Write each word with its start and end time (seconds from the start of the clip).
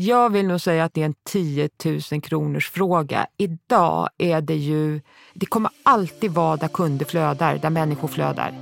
Jag 0.00 0.32
vill 0.32 0.46
nog 0.46 0.60
säga 0.60 0.84
att 0.84 0.94
det 0.94 1.00
är 1.00 1.06
en 1.06 1.14
10 1.24 1.68
000 2.12 2.20
kronors 2.22 2.70
fråga. 2.70 3.26
Idag 3.36 4.08
är 4.18 4.40
det 4.40 4.54
ju, 4.54 5.00
det 5.34 5.46
kommer 5.46 5.70
alltid 5.82 6.30
vara 6.30 6.56
där 6.56 6.68
kunder 6.68 7.06
flödar, 7.06 7.58
där 7.58 7.70
människor 7.70 8.08
flödar. 8.08 8.52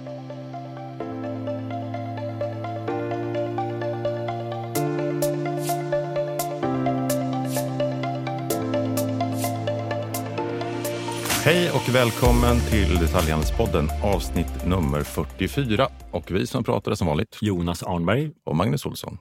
Hej 11.45 11.71
och 11.71 11.95
välkommen 11.95 12.61
till 12.71 12.99
Detaljhandelspodden 12.99 13.89
avsnitt 14.03 14.67
nummer 14.67 15.03
44. 15.03 15.89
Och 16.11 16.31
vi 16.31 16.47
som 16.47 16.65
pratar 16.65 16.91
är 16.91 16.95
som 16.95 17.07
vanligt 17.07 17.39
Jonas 17.41 17.83
Arnberg 17.83 18.31
och 18.45 18.57
Magnus 18.57 18.87
Olsson. 18.87 19.19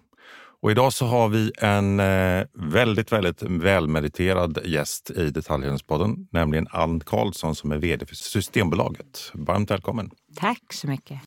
Och 0.61 0.71
idag 0.71 0.93
så 0.93 1.05
har 1.05 1.29
vi 1.29 1.51
en 1.57 1.99
eh, 1.99 2.43
väldigt, 2.53 3.11
väldigt 3.11 3.41
välmeriterad 3.41 4.59
gäst 4.65 5.11
i 5.11 5.29
Detaljhandelspodden, 5.29 6.27
nämligen 6.31 6.67
Ann 6.71 6.99
Karlsson 6.99 7.55
som 7.55 7.71
är 7.71 7.77
vd 7.77 8.05
för 8.05 8.15
Systembolaget. 8.15 9.31
Varmt 9.33 9.71
välkommen! 9.71 10.11
Tack 10.35 10.73
så 10.73 10.87
mycket! 10.87 11.21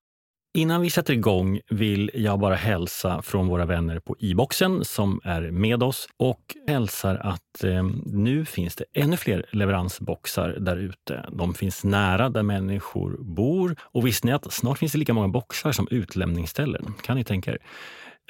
Innan 0.54 0.80
vi 0.80 0.90
sätter 0.90 1.12
igång 1.12 1.60
vill 1.70 2.10
jag 2.14 2.38
bara 2.38 2.54
hälsa 2.54 3.22
från 3.22 3.48
våra 3.48 3.66
vänner 3.66 4.00
på 4.00 4.16
e-boxen 4.20 4.84
som 4.84 5.20
är 5.24 5.50
med 5.50 5.82
oss 5.82 6.08
och 6.16 6.40
hälsar 6.66 7.16
att 7.16 7.64
eh, 7.64 7.84
nu 8.06 8.44
finns 8.44 8.76
det 8.76 8.84
ännu 8.94 9.16
fler 9.16 9.46
leveransboxar 9.52 10.48
där 10.48 10.76
ute. 10.76 11.28
De 11.32 11.54
finns 11.54 11.84
nära 11.84 12.28
där 12.28 12.42
människor 12.42 13.16
bor 13.20 13.76
och 13.80 14.06
visste 14.06 14.26
ni 14.26 14.32
att 14.32 14.52
snart 14.52 14.78
finns 14.78 14.92
det 14.92 14.98
lika 14.98 15.14
många 15.14 15.28
boxar 15.28 15.72
som 15.72 15.88
utlämningsställen? 15.90 16.94
Kan 17.02 17.16
ni 17.16 17.24
tänka 17.24 17.50
er? 17.50 17.58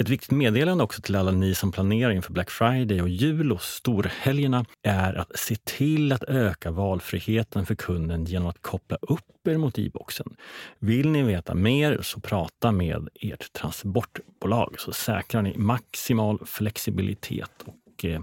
Ett 0.00 0.08
viktigt 0.08 0.30
meddelande 0.30 0.84
också 0.84 1.02
till 1.02 1.16
alla 1.16 1.30
ni 1.30 1.54
som 1.54 1.72
planerar 1.72 2.10
inför 2.10 2.32
Black 2.32 2.50
Friday 2.50 3.02
och 3.02 3.08
jul 3.08 3.52
och 3.52 3.62
storhelgerna 3.62 4.64
är 4.82 5.14
att 5.14 5.38
se 5.38 5.56
till 5.56 6.12
att 6.12 6.22
öka 6.22 6.70
valfriheten 6.70 7.66
för 7.66 7.74
kunden 7.74 8.24
genom 8.24 8.48
att 8.48 8.62
koppla 8.62 8.98
upp 9.00 9.46
er 9.48 9.56
mot 9.56 9.78
e-boxen. 9.78 10.36
Vill 10.78 11.08
ni 11.08 11.22
veta 11.22 11.54
mer 11.54 11.98
så 12.02 12.20
prata 12.20 12.72
med 12.72 13.08
ert 13.14 13.52
transportbolag 13.52 14.74
så 14.80 14.92
säkrar 14.92 15.42
ni 15.42 15.56
maximal 15.56 16.38
flexibilitet 16.46 17.64
och 17.64 18.04
eh, 18.04 18.20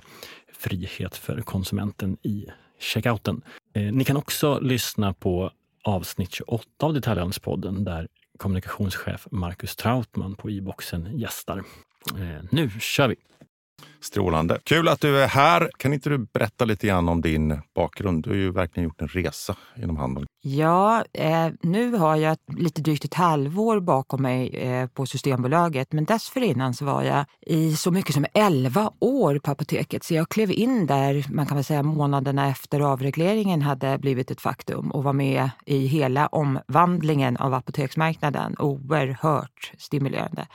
frihet 0.54 1.18
för 1.18 1.42
konsumenten 1.42 2.18
i 2.22 2.46
checkouten. 2.80 3.42
Eh, 3.74 3.94
ni 3.94 4.04
kan 4.04 4.18
också 4.18 4.60
lyssna 4.60 5.14
på 5.14 5.52
avsnitt 5.84 6.34
28 6.34 6.68
av 6.80 6.94
Detaljhandelspodden 6.94 7.84
där 7.84 8.08
kommunikationschef 8.38 9.28
Marcus 9.32 9.76
Trautman 9.76 10.36
på 10.36 10.50
e-boxen 10.50 11.18
gästar. 11.18 11.58
Eh, 12.18 12.44
nu 12.52 12.70
kör 12.70 13.08
vi! 13.08 13.16
Strålande. 14.06 14.60
Kul 14.64 14.88
att 14.88 15.02
du 15.02 15.18
är 15.22 15.28
här. 15.28 15.70
Kan 15.78 15.94
inte 15.94 16.10
du 16.10 16.18
berätta 16.18 16.66
lite 16.66 16.88
grann 16.88 17.10
om 17.10 17.22
din 17.22 17.62
bakgrund? 17.76 18.24
Du 18.24 18.30
har 18.30 18.38
ju 18.38 18.52
verkligen 18.52 18.84
gjort 18.84 19.02
en 19.02 19.08
resa 19.08 19.56
inom 19.76 19.98
handeln. 19.98 20.28
Ja, 20.48 21.04
eh, 21.14 21.48
nu 21.62 21.96
har 21.96 22.16
jag 22.16 22.38
lite 22.58 22.82
drygt 22.82 23.06
ett 23.06 23.14
halvår 23.14 23.80
bakom 23.80 24.22
mig 24.22 24.50
eh, 24.58 24.88
på 24.88 25.06
Systembolaget. 25.06 25.94
Men 25.94 26.06
dessförinnan 26.06 26.74
så 26.74 26.86
var 26.86 27.04
jag 27.04 27.26
i 27.42 27.76
så 27.76 27.92
mycket 27.92 28.14
som 28.14 28.26
11 28.34 28.92
år 29.00 29.40
på 29.40 29.52
apoteket. 29.52 30.04
Så 30.04 30.14
jag 30.14 30.30
klev 30.30 30.52
in 30.52 30.88
där, 30.88 31.26
man 31.30 31.46
kan 31.46 31.58
väl 31.58 31.64
säga 31.64 31.84
månaderna 31.84 32.50
efter 32.50 32.80
avregleringen 32.80 33.62
hade 33.62 33.98
blivit 33.98 34.32
ett 34.32 34.42
faktum 34.42 34.92
och 34.92 35.04
var 35.04 35.14
med 35.14 35.50
i 35.66 35.88
hela 35.88 36.28
omvandlingen 36.28 37.38
av 37.38 37.54
apoteksmarknaden. 37.54 38.56
Oerhört 38.60 39.72
stimulerande. 39.78 40.48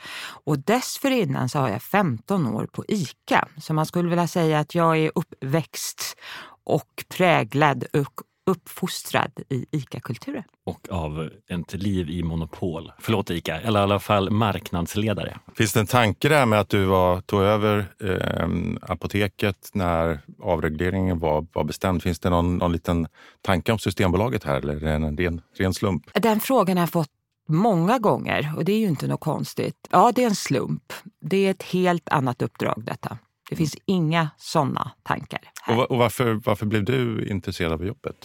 Och 0.45 0.59
dessförinnan 0.59 1.49
så 1.49 1.59
har 1.59 1.69
jag 1.69 1.81
15 1.81 2.47
år 2.47 2.65
på 2.71 2.85
ICA. 2.87 3.40
Så 3.57 3.73
man 3.73 3.85
skulle 3.85 4.09
vilja 4.09 4.27
säga 4.27 4.59
att 4.59 4.75
jag 4.75 4.97
är 4.97 5.11
uppväxt 5.15 6.17
och 6.63 7.03
präglad 7.17 7.85
och 7.93 8.21
uppfostrad 8.45 9.31
i 9.49 9.65
ICA-kulturen. 9.71 10.43
Och 10.65 10.87
av 10.89 11.29
ett 11.47 11.73
liv 11.73 12.09
i 12.09 12.23
monopol. 12.23 12.91
Förlåt 12.99 13.29
ICA, 13.29 13.59
eller 13.59 13.79
i 13.79 13.83
alla 13.83 13.99
fall 13.99 14.29
marknadsledare. 14.29 15.37
Finns 15.55 15.73
det 15.73 15.79
en 15.79 15.87
tanke 15.87 16.29
där 16.29 16.45
med 16.45 16.59
att 16.59 16.69
du 16.69 16.85
var, 16.85 17.21
tog 17.21 17.41
över 17.41 17.85
eh, 18.03 18.49
apoteket 18.91 19.69
när 19.73 20.19
avregleringen 20.41 21.19
var, 21.19 21.47
var 21.53 21.63
bestämd? 21.63 22.03
Finns 22.03 22.19
det 22.19 22.29
någon, 22.29 22.57
någon 22.57 22.71
liten 22.71 23.07
tanke 23.41 23.71
om 23.71 23.79
Systembolaget 23.79 24.43
här 24.43 24.55
eller 24.55 24.75
är 24.75 24.79
det 24.79 24.91
en 24.91 25.17
ren, 25.17 25.41
ren 25.57 25.73
slump? 25.73 26.03
Den 26.13 26.39
frågan 26.39 26.77
har 26.77 26.81
jag 26.81 26.89
fått 26.89 27.09
många 27.47 27.99
gånger 27.99 28.53
och 28.57 28.65
det 28.65 28.71
är 28.71 28.79
ju 28.79 28.87
inte 28.87 29.07
något 29.07 29.19
konstigt. 29.19 29.87
Ja, 29.91 30.11
det 30.15 30.23
är 30.23 30.27
en 30.27 30.35
slump. 30.35 30.93
Det 31.21 31.47
är 31.47 31.51
ett 31.51 31.63
helt 31.63 32.09
annat 32.09 32.41
uppdrag 32.41 32.83
detta. 32.85 33.17
Det 33.51 33.57
finns 33.57 33.75
inga 33.85 34.29
sådana 34.37 34.91
tankar. 35.03 35.39
Här. 35.61 35.77
Och, 35.77 35.91
och 35.91 35.97
varför, 35.97 36.33
varför 36.33 36.65
blev 36.65 36.83
du 36.83 37.27
intresserad 37.29 37.71
av 37.71 37.85
jobbet? 37.85 38.15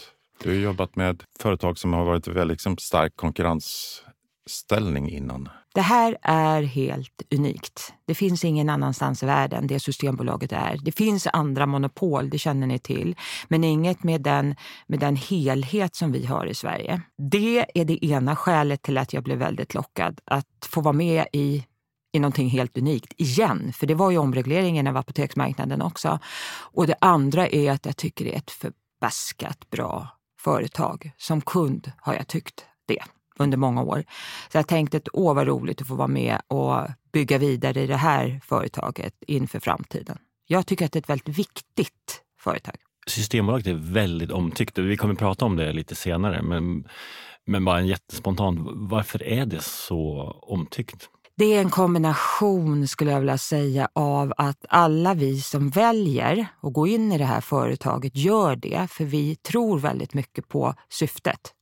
Du 0.42 0.48
har 0.48 0.56
jobbat 0.56 0.96
med 0.96 1.22
företag 1.38 1.78
som 1.78 1.92
har 1.92 2.04
varit 2.04 2.28
väldigt 2.28 2.54
liksom, 2.54 2.78
stark 2.78 3.16
konkurrensställning 3.16 5.10
innan. 5.10 5.48
Det 5.74 5.80
här 5.80 6.16
är 6.22 6.62
helt 6.62 7.22
unikt. 7.34 7.94
Det 8.06 8.14
finns 8.14 8.44
ingen 8.44 8.68
annanstans 8.68 9.22
i 9.22 9.26
världen 9.26 9.66
det 9.66 9.80
Systembolaget 9.80 10.52
är. 10.52 10.78
Det 10.82 10.92
finns 10.92 11.26
andra 11.32 11.66
monopol, 11.66 12.30
det 12.30 12.38
känner 12.38 12.66
ni 12.66 12.78
till, 12.78 13.16
men 13.48 13.64
inget 13.64 14.02
med 14.02 14.20
den, 14.20 14.54
med 14.86 15.00
den 15.00 15.16
helhet 15.16 15.94
som 15.94 16.12
vi 16.12 16.26
har 16.26 16.46
i 16.46 16.54
Sverige. 16.54 17.02
Det 17.30 17.66
är 17.74 17.84
det 17.84 18.04
ena 18.04 18.36
skälet 18.36 18.82
till 18.82 18.98
att 18.98 19.12
jag 19.12 19.22
blev 19.22 19.38
väldigt 19.38 19.74
lockad 19.74 20.20
att 20.24 20.46
få 20.66 20.80
vara 20.80 20.92
med 20.92 21.26
i 21.32 21.64
i 22.16 22.18
någonting 22.18 22.48
helt 22.48 22.78
unikt 22.78 23.12
igen. 23.16 23.72
För 23.72 23.86
det 23.86 23.94
var 23.94 24.10
ju 24.10 24.18
omregleringen 24.18 24.86
av 24.86 24.96
apoteksmarknaden 24.96 25.82
också. 25.82 26.18
Och 26.72 26.86
det 26.86 26.94
andra 27.00 27.48
är 27.48 27.70
att 27.70 27.86
jag 27.86 27.96
tycker 27.96 28.24
det 28.24 28.34
är 28.34 28.38
ett 28.38 28.50
förbaskat 28.50 29.70
bra 29.70 30.08
företag. 30.40 31.12
Som 31.16 31.40
kund 31.40 31.92
har 31.98 32.14
jag 32.14 32.28
tyckt 32.28 32.64
det 32.86 33.02
under 33.38 33.56
många 33.56 33.82
år. 33.82 34.04
Så 34.52 34.58
jag 34.58 34.68
tänkte 34.68 34.96
att 34.96 35.08
åh 35.12 35.34
vad 35.34 35.46
roligt 35.46 35.80
att 35.80 35.88
få 35.88 35.94
vara 35.94 36.08
med 36.08 36.40
och 36.48 36.80
bygga 37.12 37.38
vidare 37.38 37.80
i 37.80 37.86
det 37.86 37.96
här 37.96 38.40
företaget 38.44 39.14
inför 39.26 39.60
framtiden. 39.60 40.18
Jag 40.46 40.66
tycker 40.66 40.86
att 40.86 40.92
det 40.92 40.96
är 40.96 41.00
ett 41.00 41.08
väldigt 41.08 41.38
viktigt 41.38 42.22
företag. 42.40 42.76
Systembolaget 43.06 43.66
är 43.66 43.74
väldigt 43.74 44.30
omtyckt. 44.30 44.78
Vi 44.78 44.96
kommer 44.96 45.14
att 45.14 45.18
prata 45.18 45.44
om 45.44 45.56
det 45.56 45.72
lite 45.72 45.94
senare. 45.94 46.42
Men, 46.42 46.88
men 47.46 47.64
bara 47.64 47.78
en 47.78 47.86
jättespontan, 47.86 48.68
varför 48.88 49.22
är 49.22 49.46
det 49.46 49.62
så 49.62 50.20
omtyckt? 50.42 51.08
Det 51.38 51.54
är 51.54 51.60
en 51.60 51.70
kombination, 51.70 52.88
skulle 52.88 53.10
jag 53.10 53.20
vilja 53.20 53.38
säga, 53.38 53.88
av 53.92 54.32
att 54.36 54.64
alla 54.68 55.14
vi 55.14 55.40
som 55.40 55.70
väljer 55.70 56.46
att 56.62 56.72
gå 56.72 56.86
in 56.86 57.12
i 57.12 57.18
det 57.18 57.24
här 57.24 57.40
företaget 57.40 58.16
gör 58.16 58.56
det 58.56 58.90
för 58.90 59.04
vi 59.04 59.36
tror 59.36 59.78
väldigt 59.78 60.14
mycket 60.14 60.48
på 60.48 60.74
syftet. 60.88 61.54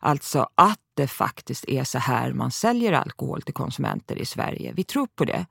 Alltså 0.00 0.48
att 0.54 0.78
det 0.94 1.06
faktiskt 1.06 1.64
är 1.68 1.84
så 1.84 1.98
här 1.98 2.32
man 2.32 2.50
säljer 2.50 2.92
alkohol 2.92 3.42
till 3.42 3.54
konsumenter 3.54 4.16
i 4.16 4.26
Sverige. 4.26 4.72
Vi 4.76 4.84
tror 4.84 5.06
på 5.06 5.24
det. 5.24 5.46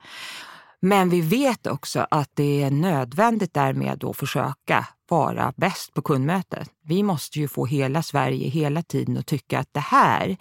Men 0.81 1.09
vi 1.09 1.21
vet 1.21 1.67
också 1.67 2.07
att 2.11 2.29
det 2.33 2.63
är 2.63 2.71
nödvändigt 2.71 3.53
därmed 3.53 4.03
att 4.03 4.17
försöka 4.17 4.87
vara 5.09 5.53
bäst 5.57 5.93
på 5.93 6.01
kundmötet. 6.01 6.69
Vi 6.83 7.03
måste 7.03 7.39
ju 7.39 7.47
få 7.47 7.65
hela 7.65 8.03
Sverige 8.03 8.49
hela 8.49 8.83
tiden 8.83 9.17
att 9.17 9.27
tycka 9.27 9.59
att 9.59 9.69
det 9.73 9.79
här 9.79 10.37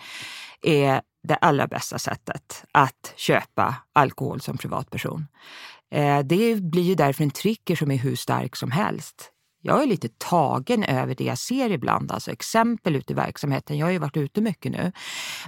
är 0.63 1.03
det 1.29 1.35
allra 1.35 1.67
bästa 1.67 1.99
sättet 1.99 2.65
att 2.73 3.13
köpa 3.17 3.75
alkohol 3.93 4.41
som 4.41 4.59
privatperson. 4.59 5.27
Eh, 5.91 6.19
det 6.19 6.63
blir 6.63 6.83
ju 6.83 6.95
därför 6.95 7.25
en 7.25 7.31
trigger 7.31 7.77
som 7.77 7.91
är 7.91 7.97
hur 7.97 8.17
stark 8.17 8.57
som 8.57 8.71
helst. 8.71 9.33
Jag 9.61 9.83
är 9.83 9.87
lite 9.87 10.09
tagen 10.09 10.85
över 10.85 11.15
det 11.15 11.25
jag 11.25 11.39
ser 11.39 11.71
ibland, 11.71 12.13
alltså 12.13 12.31
exempel 12.31 12.97
ute 12.97 13.13
i 13.13 13.17
verksamheten. 13.17 13.79
Jag 13.79 13.87
har 13.87 13.91
ju 13.91 13.99
varit 13.99 14.17
ute 14.17 14.41
mycket 14.41 14.73
nu. 14.73 14.93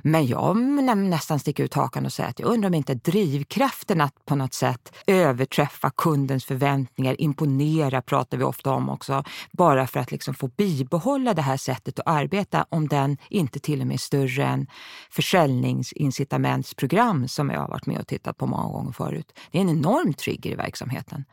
Men 0.02 0.26
jag 0.26 0.56
nästan 0.96 1.38
sticker 1.38 1.64
ut 1.64 1.74
hakan 1.74 2.06
och 2.06 2.12
säger 2.12 2.30
att 2.30 2.38
jag 2.38 2.48
undrar 2.48 2.68
om 2.68 2.74
inte 2.74 2.94
drivkraften 2.94 4.00
att 4.00 4.24
på 4.24 4.34
något 4.34 4.54
sätt 4.54 4.92
överträffa 5.06 5.90
kundens 5.90 6.44
förväntningar, 6.44 7.20
imponera 7.20 8.02
pratar 8.02 8.38
vi 8.38 8.44
ofta 8.44 8.72
om 8.72 8.88
också, 8.88 9.24
bara 9.52 9.86
för 9.86 10.00
att 10.00 10.10
liksom 10.10 10.34
få 10.34 10.48
bibehålla 10.48 11.34
det 11.34 11.42
här 11.42 11.56
sättet 11.56 11.98
att 11.98 12.06
arbeta, 12.06 12.66
om 12.68 12.88
den 12.88 13.16
inte 13.28 13.60
till 13.60 13.80
och 13.80 13.86
med 13.86 13.94
är 13.94 13.98
större 13.98 14.44
än 14.44 14.66
försäljningsincitamentsprogram 15.10 17.28
som 17.28 17.50
jag 17.50 17.60
har 17.60 17.68
varit 17.68 17.86
med 17.86 18.00
och 18.00 18.06
tittat 18.06 18.36
på 18.36 18.46
många 18.46 18.72
gånger 18.72 18.92
förut. 18.92 19.38
Det 19.50 19.58
är 19.58 19.62
en 19.62 19.68
enorm 19.68 20.14
trigger 20.14 20.50
i 20.50 20.54
verksamheten 20.54 21.24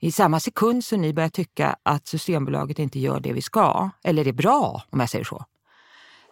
i 0.00 0.12
samma 0.12 0.40
sekund 0.40 0.84
som 0.84 1.00
ni 1.00 1.12
börjar 1.12 1.28
tycka 1.28 1.76
att 1.82 2.06
Systembolaget 2.06 2.78
inte 2.78 2.98
gör 2.98 3.20
det 3.20 3.32
vi 3.32 3.42
ska, 3.42 3.90
eller 4.04 4.28
är 4.28 4.32
bra 4.32 4.82
om 4.90 5.00
jag 5.00 5.10
säger 5.10 5.24
så, 5.24 5.44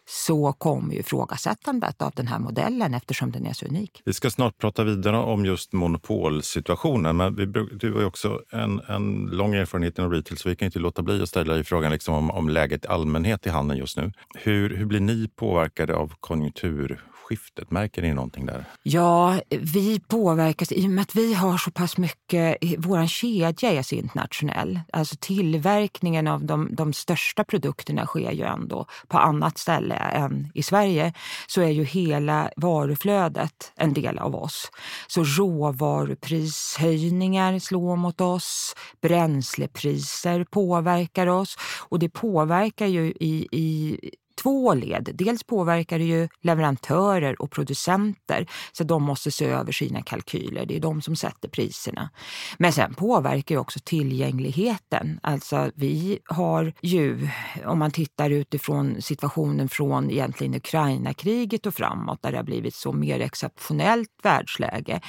så 0.08 0.52
kommer 0.52 0.94
ju 0.94 1.00
ifrågasättandet 1.00 2.02
av 2.02 2.12
den 2.16 2.26
här 2.26 2.38
modellen 2.38 2.94
eftersom 2.94 3.32
den 3.32 3.46
är 3.46 3.52
så 3.52 3.66
unik. 3.66 4.02
Vi 4.04 4.12
ska 4.12 4.30
snart 4.30 4.58
prata 4.58 4.84
vidare 4.84 5.16
om 5.16 5.44
just 5.44 5.72
monopolsituationen, 5.72 7.16
men 7.16 7.34
vi, 7.34 7.46
du 7.46 7.92
har 7.92 8.00
ju 8.00 8.06
också 8.06 8.40
en, 8.52 8.80
en 8.88 9.26
lång 9.26 9.54
erfarenhet 9.54 9.98
inom 9.98 10.10
retail 10.10 10.38
så 10.38 10.48
vi 10.48 10.56
kan 10.56 10.66
inte 10.66 10.78
låta 10.78 11.02
bli 11.02 11.22
att 11.22 11.28
ställa 11.28 11.54
dig 11.54 11.64
frågan 11.64 11.92
liksom 11.92 12.14
om, 12.14 12.30
om 12.30 12.48
läget 12.48 12.84
i 12.84 12.88
allmänhet 12.88 13.46
i 13.46 13.50
handeln 13.50 13.80
just 13.80 13.96
nu. 13.96 14.12
Hur, 14.34 14.76
hur 14.76 14.86
blir 14.86 15.00
ni 15.00 15.28
påverkade 15.36 15.96
av 15.96 16.12
konjunktur 16.20 17.04
generationsskiftet? 17.26 17.70
Märker 17.70 18.02
ni 18.02 18.14
någonting 18.14 18.46
där? 18.46 18.64
Ja, 18.82 19.40
vi 19.50 20.00
påverkas 20.00 20.72
i 20.72 20.86
och 20.86 20.90
med 20.90 21.02
att 21.02 21.14
vi 21.14 21.34
har 21.34 21.58
så 21.58 21.70
pass 21.70 21.98
mycket, 21.98 22.56
vår 22.78 23.06
kedja 23.06 23.72
är 23.72 23.82
så 23.82 23.94
internationell. 23.94 24.80
Alltså 24.92 25.16
tillverkningen 25.20 26.26
av 26.26 26.44
de, 26.44 26.74
de 26.74 26.92
största 26.92 27.44
produkterna 27.44 28.06
sker 28.06 28.32
ju 28.32 28.44
ändå 28.44 28.86
på 29.08 29.18
annat 29.18 29.58
ställe 29.58 29.94
än 29.94 30.50
i 30.54 30.62
Sverige. 30.62 31.12
Så 31.46 31.60
är 31.60 31.70
ju 31.70 31.84
hela 31.84 32.50
varuflödet 32.56 33.72
en 33.76 33.92
del 33.92 34.18
av 34.18 34.34
oss. 34.34 34.70
Så 35.06 35.24
råvaruprishöjningar 35.24 37.58
slår 37.58 37.96
mot 37.96 38.20
oss, 38.20 38.74
bränslepriser 39.02 40.44
påverkar 40.44 41.26
oss 41.26 41.56
och 41.88 41.98
det 41.98 42.08
påverkar 42.08 42.86
ju 42.86 43.12
i, 43.20 43.48
i 43.52 43.98
två 44.42 44.74
led. 44.74 45.10
Dels 45.14 45.42
påverkar 45.42 45.98
det 45.98 46.04
ju 46.04 46.28
leverantörer 46.42 47.42
och 47.42 47.50
producenter 47.50 48.46
så 48.72 48.84
de 48.84 49.02
måste 49.02 49.30
se 49.30 49.44
över 49.44 49.72
sina 49.72 50.02
kalkyler. 50.02 50.66
Det 50.66 50.76
är 50.76 50.80
de 50.80 51.02
som 51.02 51.16
sätter 51.16 51.48
priserna. 51.48 52.10
Men 52.58 52.72
sen 52.72 52.94
påverkar 52.94 53.54
det 53.54 53.60
också 53.60 53.80
tillgängligheten. 53.84 55.20
Alltså 55.22 55.70
vi 55.74 56.18
har 56.24 56.72
ju, 56.82 57.28
om 57.64 57.78
man 57.78 57.90
tittar 57.90 58.30
utifrån 58.30 59.02
situationen 59.02 59.68
från 59.68 60.10
egentligen 60.10 60.54
Ukraina-kriget 60.54 61.66
och 61.66 61.74
framåt 61.74 62.22
där 62.22 62.30
det 62.30 62.38
har 62.38 62.44
blivit 62.44 62.74
så 62.74 62.92
mer 62.92 63.20
exceptionellt 63.20 64.10
världsläge, 64.22 65.00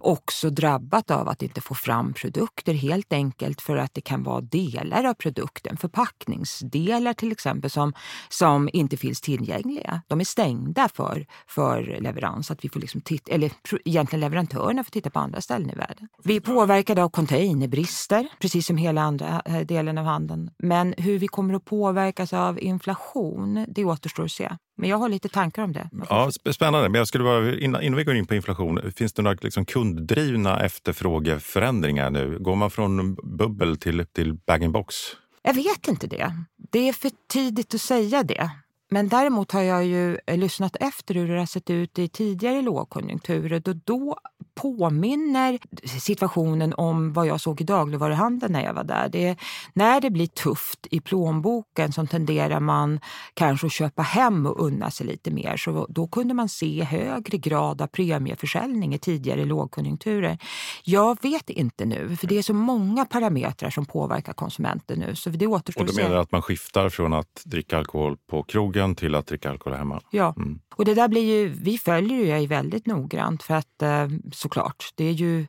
också 0.00 0.50
drabbat 0.50 1.10
av 1.10 1.28
att 1.28 1.42
inte 1.42 1.60
få 1.60 1.74
fram 1.74 2.12
produkter 2.12 2.74
helt 2.74 3.12
enkelt 3.12 3.60
för 3.60 3.76
att 3.76 3.94
det 3.94 4.00
kan 4.00 4.22
vara 4.22 4.40
delar 4.40 5.04
av 5.04 5.14
produkten, 5.14 5.76
förpackningsdelar 5.76 7.14
till 7.14 7.32
exempel 7.32 7.70
som, 7.70 7.92
som 8.28 8.69
inte 8.76 8.96
finns 8.96 9.20
tillgängliga. 9.20 10.02
De 10.08 10.20
är 10.20 10.24
stängda 10.24 10.88
för, 10.94 11.26
för 11.46 11.98
leverans. 12.00 12.50
Att 12.50 12.64
vi 12.64 12.68
får 12.68 12.80
liksom 12.80 13.00
titta, 13.00 13.32
eller 13.32 13.52
egentligen 13.84 14.20
leverantörerna 14.20 14.84
får 14.84 14.90
titta 14.90 15.10
på 15.10 15.18
andra 15.18 15.40
ställen 15.40 15.70
i 15.70 15.74
världen. 15.74 16.08
Vi 16.24 16.36
är 16.36 16.40
påverkade 16.40 17.04
av 17.04 17.08
containerbrister, 17.08 18.28
precis 18.40 18.66
som 18.66 18.76
hela 18.76 19.02
andra 19.02 19.42
eh, 19.44 19.60
delen 19.60 19.98
av 19.98 20.04
handeln. 20.04 20.50
Men 20.58 20.94
hur 20.98 21.18
vi 21.18 21.28
kommer 21.28 21.54
att 21.54 21.64
påverkas 21.64 22.32
av 22.32 22.60
inflation, 22.60 23.66
det 23.68 23.84
återstår 23.84 24.24
att 24.24 24.32
se. 24.32 24.50
Men 24.76 24.90
jag 24.90 24.96
har 24.96 25.08
lite 25.08 25.28
tankar 25.28 25.62
om 25.62 25.72
det. 25.72 25.90
Ja, 26.08 26.30
spännande. 26.52 26.88
Men 26.88 26.98
jag 26.98 27.08
skulle 27.08 27.24
bara, 27.24 27.56
innan, 27.56 27.82
innan 27.82 27.96
vi 27.96 28.04
går 28.04 28.14
in 28.14 28.26
på 28.26 28.34
inflation, 28.34 28.92
finns 28.96 29.12
det 29.12 29.22
några 29.22 29.38
liksom 29.40 29.66
kunddrivna 29.66 30.60
efterfrågeförändringar 30.60 32.10
nu? 32.10 32.38
Går 32.38 32.56
man 32.56 32.70
från 32.70 33.14
bubbel 33.14 33.76
till, 33.76 34.06
till 34.06 34.34
bag-in-box? 34.34 34.94
Jag 35.42 35.54
vet 35.54 35.88
inte 35.88 36.06
det. 36.06 36.34
Det 36.70 36.88
är 36.88 36.92
för 36.92 37.10
tidigt 37.28 37.74
att 37.74 37.80
säga 37.80 38.22
det. 38.22 38.50
Men 38.92 39.08
däremot 39.08 39.52
har 39.52 39.62
jag 39.62 39.84
ju 39.84 40.18
eh, 40.26 40.38
lyssnat 40.38 40.76
efter 40.80 41.14
hur 41.14 41.28
det 41.28 41.38
har 41.38 41.46
sett 41.46 41.70
ut 41.70 41.98
i 41.98 42.08
tidigare 42.08 42.62
lågkonjunkturer. 42.62 43.60
Då, 43.60 43.72
då 43.84 44.16
påminner 44.54 45.58
situationen 46.00 46.74
om 46.74 47.12
vad 47.12 47.26
jag 47.26 47.40
såg 47.40 47.60
i 47.60 47.64
dagligvaruhandeln 47.64 48.52
när 48.52 48.64
jag 48.64 48.74
var 48.74 48.84
där. 48.84 49.08
Det 49.08 49.28
är, 49.28 49.36
när 49.72 50.00
det 50.00 50.10
blir 50.10 50.26
tufft 50.26 50.86
i 50.90 51.00
plånboken 51.00 51.92
så 51.92 52.06
tenderar 52.06 52.60
man 52.60 53.00
kanske 53.34 53.66
att 53.66 53.72
köpa 53.72 54.02
hem 54.02 54.46
och 54.46 54.64
unna 54.64 54.90
sig 54.90 55.06
lite 55.06 55.30
mer. 55.30 55.56
Så 55.56 55.86
då 55.88 56.06
kunde 56.06 56.34
man 56.34 56.48
se 56.48 56.84
högre 56.84 57.38
grad 57.38 57.82
av 57.82 57.86
premieförsäljning 57.86 58.94
i 58.94 58.98
tidigare 58.98 59.44
lågkonjunkturer. 59.44 60.38
Jag 60.84 61.22
vet 61.22 61.50
inte 61.50 61.84
nu, 61.84 62.16
för 62.16 62.26
det 62.26 62.38
är 62.38 62.42
så 62.42 62.54
många 62.54 63.04
parametrar 63.04 63.70
som 63.70 63.86
påverkar 63.86 64.32
konsumenten 64.32 64.98
nu. 64.98 65.14
Så 65.14 65.30
det 65.30 65.46
återstår 65.46 65.80
och 65.80 65.86
du 65.86 66.02
menar 66.02 66.16
att 66.16 66.32
man 66.32 66.42
skiftar 66.42 66.88
från 66.88 67.12
att 67.12 67.42
dricka 67.44 67.78
alkohol 67.78 68.16
på 68.30 68.42
krogen 68.42 68.79
till 68.94 69.14
att 69.14 69.26
dricka 69.26 69.50
alkohol 69.50 69.78
hemma? 69.78 70.00
Ja, 70.10 70.34
mm. 70.36 70.60
och 70.74 70.84
det 70.84 70.94
där 70.94 71.08
blir 71.08 71.22
ju, 71.22 71.48
vi 71.48 71.78
följer 71.78 72.38
ju 72.38 72.46
väldigt 72.46 72.86
noggrant 72.86 73.42
för 73.42 73.54
att 73.54 73.82
eh, 73.82 74.08
såklart. 74.32 74.84
Det 74.94 75.04
är 75.04 75.12
ju, 75.12 75.46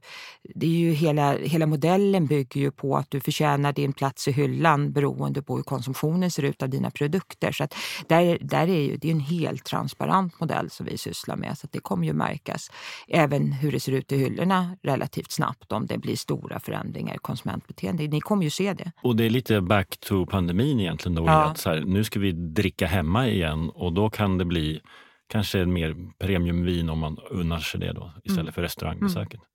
det 0.55 0.65
är 0.65 0.79
ju 0.79 0.91
hela, 0.91 1.37
hela 1.37 1.65
modellen 1.65 2.25
bygger 2.25 2.61
ju 2.61 2.71
på 2.71 2.97
att 2.97 3.11
du 3.11 3.19
förtjänar 3.19 3.73
din 3.73 3.93
plats 3.93 4.27
i 4.27 4.31
hyllan 4.31 4.91
beroende 4.91 5.41
på 5.41 5.55
hur 5.55 5.63
konsumtionen 5.63 6.31
ser 6.31 6.43
ut 6.43 6.63
av 6.63 6.69
dina 6.69 6.91
produkter. 6.91 7.51
Så 7.51 7.63
att 7.63 7.75
där, 8.07 8.37
där 8.41 8.67
är 8.67 8.81
ju, 8.81 8.97
det 8.97 9.07
är 9.07 9.11
en 9.11 9.19
helt 9.19 9.65
transparent 9.65 10.39
modell 10.39 10.69
som 10.69 10.85
vi 10.85 10.97
sysslar 10.97 11.35
med. 11.35 11.57
Så 11.57 11.67
det 11.71 11.79
kommer 11.79 12.07
ju 12.07 12.13
märkas 12.13 12.71
även 13.07 13.51
hur 13.51 13.71
det 13.71 13.79
ser 13.79 13.91
ut 13.91 14.11
i 14.11 14.17
hyllorna 14.17 14.77
relativt 14.83 15.31
snabbt 15.31 15.71
om 15.71 15.85
det 15.85 15.97
blir 15.97 16.15
stora 16.15 16.59
förändringar 16.59 17.15
i 17.15 17.17
konsumentbeteende. 17.17 18.07
Ni 18.07 18.21
kommer 18.21 18.43
ju 18.43 18.49
se 18.49 18.73
det. 18.73 18.91
Och 19.03 19.15
det 19.15 19.25
är 19.25 19.29
lite 19.29 19.61
back 19.61 19.97
to 19.99 20.25
pandemin 20.25 20.79
egentligen. 20.79 21.15
Då, 21.15 21.25
ja. 21.25 21.43
att 21.43 21.57
så 21.57 21.69
här, 21.69 21.81
nu 21.85 22.03
ska 22.03 22.19
vi 22.19 22.31
dricka 22.31 22.87
hemma 22.87 23.20
igen 23.27 23.69
och 23.69 23.93
då 23.93 24.09
kan 24.09 24.37
det 24.37 24.45
bli 24.45 24.81
kanske 25.29 25.65
mer 25.65 25.95
premiumvin 26.19 26.89
om 26.89 26.99
man 26.99 27.17
unnar 27.29 27.59
sig 27.59 27.79
det 27.79 27.93
då 27.93 28.13
istället 28.23 28.41
mm. 28.41 28.53
för 28.53 28.61
restaurangbesöket. 28.61 29.33
Mm. 29.33 29.45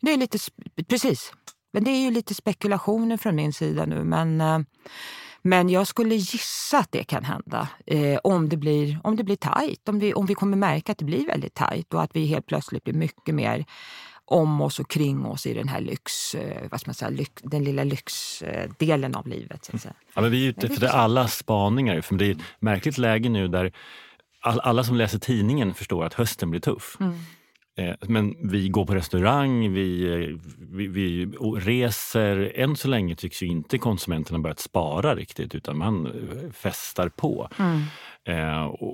Det 0.00 0.12
är 0.12 0.16
lite, 0.16 0.38
precis. 0.88 1.32
Men 1.72 1.84
det 1.84 1.90
är 1.90 2.04
ju 2.04 2.10
lite 2.10 2.34
spekulationer 2.34 3.16
från 3.16 3.36
min 3.36 3.52
sida 3.52 3.86
nu. 3.86 4.04
Men, 4.04 4.40
eh, 4.40 4.58
men 5.42 5.68
jag 5.68 5.86
skulle 5.86 6.14
gissa 6.14 6.78
att 6.78 6.92
det 6.92 7.04
kan 7.04 7.24
hända 7.24 7.68
eh, 7.86 8.18
om, 8.24 8.48
det 8.48 8.56
blir, 8.56 8.98
om 9.04 9.16
det 9.16 9.24
blir 9.24 9.36
tajt. 9.36 9.88
Om 9.88 9.98
vi, 9.98 10.14
om 10.14 10.26
vi 10.26 10.34
kommer 10.34 10.56
märka 10.56 10.92
att 10.92 10.98
det 10.98 11.04
blir 11.04 11.26
väldigt 11.26 11.54
tajt 11.54 11.94
och 11.94 12.02
att 12.02 12.16
vi 12.16 12.26
helt 12.26 12.46
plötsligt 12.46 12.84
blir 12.84 12.94
mycket 12.94 13.34
mer 13.34 13.64
om 14.26 14.60
oss 14.60 14.80
och 14.80 14.90
kring 14.90 15.26
oss 15.26 15.46
i 15.46 15.54
den 15.54 15.68
här 15.68 15.80
lyx, 15.80 16.34
eh, 16.34 16.62
vad 16.70 16.80
ska 16.80 16.88
man 16.88 16.94
säga, 16.94 17.10
lyx, 17.10 17.32
den 17.42 17.64
lilla 17.64 17.84
lyxdelen 17.84 19.14
av 19.14 19.26
livet. 19.26 19.64
Så. 19.64 19.88
Ja, 20.14 20.20
men 20.20 20.30
vi 20.30 20.44
är 20.44 20.48
ute 20.48 20.66
efter 20.66 20.86
alla 20.86 21.28
spaningar. 21.28 22.00
För 22.00 22.14
det 22.14 22.26
är 22.26 22.30
ett 22.32 22.42
märkligt 22.60 22.98
läge 22.98 23.28
nu 23.28 23.48
där 23.48 23.72
all, 24.40 24.60
alla 24.60 24.84
som 24.84 24.96
läser 24.96 25.18
tidningen 25.18 25.74
förstår 25.74 26.04
att 26.04 26.14
hösten 26.14 26.50
blir 26.50 26.60
tuff. 26.60 26.96
Mm. 27.00 27.14
Eh, 27.76 27.94
men 28.00 28.50
vi 28.50 28.68
går 28.68 28.86
på 28.86 28.94
restaurang, 28.94 29.72
vi, 29.72 30.04
eh, 30.04 30.38
vi, 30.70 30.86
vi, 30.86 31.26
reser. 31.56 32.52
Än 32.54 32.76
så 32.76 32.88
länge 32.88 33.16
tycks 33.16 33.42
ju 33.42 33.46
inte 33.46 33.78
konsumenterna 33.78 34.38
börjat 34.38 34.60
spara 34.60 35.14
riktigt 35.14 35.54
utan 35.54 35.78
man 35.78 36.12
festar 36.54 37.08
på. 37.08 37.48
Mm. 37.58 37.82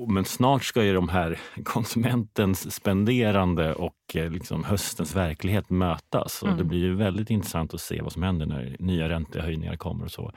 Men 0.08 0.24
snart 0.24 0.64
ska 0.64 0.84
ju 0.84 0.94
de 0.94 1.08
här 1.08 1.38
konsumentens 1.64 2.74
spenderande 2.74 3.74
och 3.74 3.94
liksom 4.14 4.64
höstens 4.64 5.16
verklighet 5.16 5.70
mötas. 5.70 6.42
Och 6.42 6.48
Det 6.48 6.54
mm. 6.54 6.68
blir 6.68 6.78
ju 6.78 6.94
väldigt 6.94 7.30
intressant 7.30 7.74
att 7.74 7.80
se 7.80 8.02
vad 8.02 8.12
som 8.12 8.22
händer 8.22 8.46
när 8.46 8.76
nya 8.78 9.08
räntehöjningar 9.08 9.76
kommer. 9.76 10.04
och 10.04 10.10
så. 10.10 10.32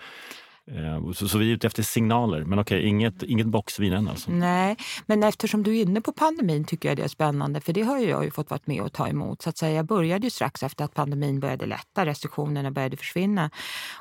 Eh, 0.72 1.12
så, 1.12 1.28
så, 1.28 1.38
vi 1.38 1.50
är 1.50 1.54
ute 1.54 1.68
efter 1.68 1.84
signaler. 1.84 2.44
Men 2.44 2.60
okej, 2.60 2.88
inget, 2.88 3.24
inget 3.24 3.48
boxvin 3.48 3.94
än 3.94 4.08
alltså? 4.08 4.32
Nej, 4.32 4.76
men 5.06 5.24
eftersom 5.24 5.64
du 5.64 5.78
är 5.78 5.82
inne 5.82 6.02
på 6.02 6.12
pandemin 6.12 6.66
tycker 6.66 6.90
jag 6.90 6.98
det 6.98 7.04
är 7.04 7.08
spännande. 7.08 7.62
För 7.62 7.74
det 7.74 7.82
har 7.82 7.98
jag 7.98 8.24
ju 8.24 8.32
fått 8.32 8.50
vara 8.50 8.60
med 8.66 8.82
och 8.82 8.94
ta 8.94 9.08
emot. 9.08 9.42
Så 9.42 9.50
att 9.50 9.58
säga, 9.58 9.76
jag 9.76 9.86
började 9.86 10.26
ju 10.26 10.30
strax 10.30 10.64
efter 10.64 10.86
att 10.86 10.94
pandemin 10.94 11.40
började 11.40 11.66
lätta, 11.66 12.06
restriktionerna 12.06 12.72
började 12.72 12.98
försvinna. 12.98 13.50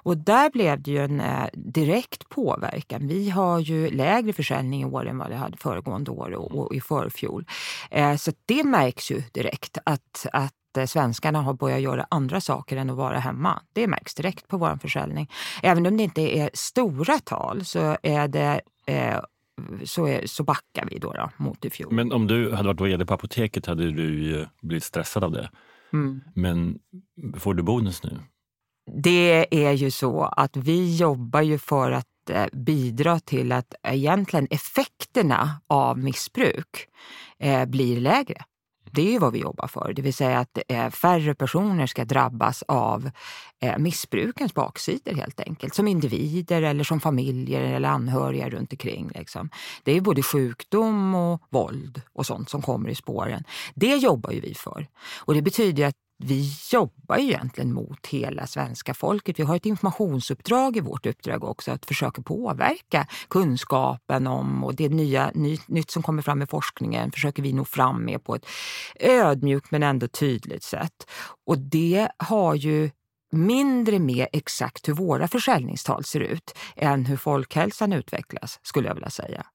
Och 0.03 0.17
där 0.17 0.51
blev 0.51 0.83
det 0.83 0.91
ju 0.91 1.05
en 1.05 1.21
eh, 1.21 1.47
direkt 1.53 2.29
påverkan. 2.29 3.09
Vi 3.09 3.31
har 3.31 3.59
ju 3.59 3.91
lägre 3.91 4.33
försäljning 4.33 4.83
i 4.83 4.85
år 4.85 5.07
än 5.09 5.19
vad 5.19 5.29
vi 5.29 5.35
hade 5.35 5.57
föregående 5.57 6.11
år 6.11 6.31
och, 6.31 6.53
och 6.53 6.75
i 6.75 6.81
förfjol. 6.81 7.47
Eh, 7.91 8.17
så 8.17 8.33
det 8.47 8.65
märks 8.65 9.11
ju 9.11 9.23
direkt 9.33 9.79
att, 9.85 10.27
att 10.33 10.55
Eh, 10.77 10.87
svenskarna 10.87 11.43
har 11.43 11.55
börjat 11.55 11.81
göra 11.81 12.07
andra 12.11 12.41
saker 12.41 12.77
än 12.77 12.91
att 12.91 12.97
vara 12.97 13.19
hemma. 13.19 13.63
Det 13.73 13.87
märks 13.87 14.15
direkt 14.15 14.49
på 14.49 14.57
vår 14.57 14.77
försäljning. 14.77 15.31
Även 15.63 15.87
om 15.87 15.97
det 15.97 16.03
inte 16.03 16.39
är 16.39 16.51
stora 16.55 17.19
tal 17.19 17.65
så 17.65 17.97
är 18.03 18.29
det 18.29 18.61
eh, 18.87 19.21
så, 19.85 20.07
är, 20.07 20.27
så 20.27 20.45
backar 20.45 20.89
vi 20.91 20.99
då, 20.99 21.13
då 21.13 21.31
mot 21.37 21.65
i 21.65 21.71
fjol. 21.71 21.93
Men 21.93 22.13
om 22.13 22.27
du 22.27 22.53
hade 22.53 22.69
varit 22.69 22.81
vd 22.81 23.07
på 23.07 23.15
apoteket 23.15 23.67
hade 23.67 23.91
du 23.91 24.47
blivit 24.63 24.85
stressad 24.85 25.25
av 25.25 25.33
det. 25.33 25.51
Mm. 25.93 26.21
Men 26.35 26.79
får 27.39 27.55
du 27.55 27.63
bonus 27.63 28.03
nu? 28.03 28.19
Det 29.03 29.65
är 29.67 29.73
ju 29.73 29.91
så 29.91 30.23
att 30.23 30.57
vi 30.57 30.97
jobbar 30.97 31.41
ju 31.41 31.59
för 31.59 31.93
att 31.93 32.31
eh, 32.31 32.47
bidra 32.53 33.21
till 33.21 33.53
att 33.53 33.75
egentligen 33.83 34.47
effekterna 34.51 35.61
av 35.67 35.99
missbruk 35.99 36.89
eh, 37.39 37.65
blir 37.65 38.01
lägre. 38.01 38.45
Det 38.95 39.03
är 39.03 39.13
ju 39.13 39.19
vad 39.19 39.33
vi 39.33 39.39
jobbar 39.39 39.67
för, 39.67 39.93
det 39.93 40.03
vill 40.03 40.15
säga 40.15 40.39
att 40.39 40.59
eh, 40.69 40.91
färre 40.91 41.35
personer 41.35 41.87
ska 41.87 42.05
drabbas 42.05 42.63
av 42.69 43.11
eh, 43.61 43.79
missbrukens 43.79 44.55
baksidor 44.55 45.15
helt 45.15 45.41
enkelt. 45.41 45.75
Som 45.75 45.89
individer 45.89 46.63
eller 46.63 46.85
som 46.85 47.01
familjer 47.01 47.63
eller 47.63 47.89
anhöriga 47.89 48.49
runt 48.49 48.73
omkring. 48.73 49.11
Liksom. 49.15 49.51
Det 49.83 49.97
är 49.97 50.01
både 50.01 50.23
sjukdom 50.23 51.15
och 51.15 51.43
våld 51.51 52.03
och 52.13 52.27
sånt 52.27 52.51
som 52.51 52.63
kommer 52.63 52.89
i 52.89 52.95
spåren. 52.95 53.45
Det 53.75 53.97
jobbar 53.97 54.31
ju 54.31 54.41
vi 54.41 54.55
för. 54.55 54.87
Och 55.19 55.35
det 55.35 55.43
betyder 55.43 55.87
att 55.87 55.97
vi 56.23 56.53
jobbar 56.73 57.17
ju 57.17 57.25
egentligen 57.25 57.73
mot 57.73 58.07
hela 58.07 58.47
svenska 58.47 58.95
folket. 58.95 59.39
Vi 59.39 59.43
har 59.43 59.57
ett 59.57 59.67
informationsuppdrag 59.67 60.77
i 60.77 60.81
vårt 60.81 61.07
uppdrag 61.07 61.45
också, 61.45 61.71
att 61.71 61.87
försöka 61.87 62.23
påverka 62.23 63.07
kunskapen 63.29 64.27
om 64.27 64.65
och 64.65 64.75
det 64.75 64.89
nya, 64.89 65.31
ny, 65.35 65.59
nytt 65.67 65.91
som 65.91 66.03
kommer 66.03 66.23
fram 66.23 66.43
i 66.43 66.47
forskningen 66.47 67.13
försöker 67.13 67.43
vi 67.43 67.53
nå 67.53 67.65
fram 67.65 68.05
med 68.05 68.25
på 68.25 68.35
ett 68.35 68.47
ödmjukt 69.01 69.71
men 69.71 69.83
ändå 69.83 70.09
tydligt 70.09 70.63
sätt. 70.63 71.11
Och 71.47 71.59
det 71.59 72.09
har 72.17 72.55
ju 72.55 72.91
mindre 73.33 73.99
med 73.99 74.27
exakt 74.33 74.89
hur 74.89 74.95
våra 74.95 75.29
försäljningstal 75.29 76.05
ser 76.05 76.21
ut 76.21 76.55
än 76.77 77.07
hur 77.07 77.17
folkhälsan 77.17 77.93
utvecklas, 77.93 78.61
skulle 78.63 78.89
jag 78.89 78.95
vilja 78.95 79.11
säga. 79.11 79.47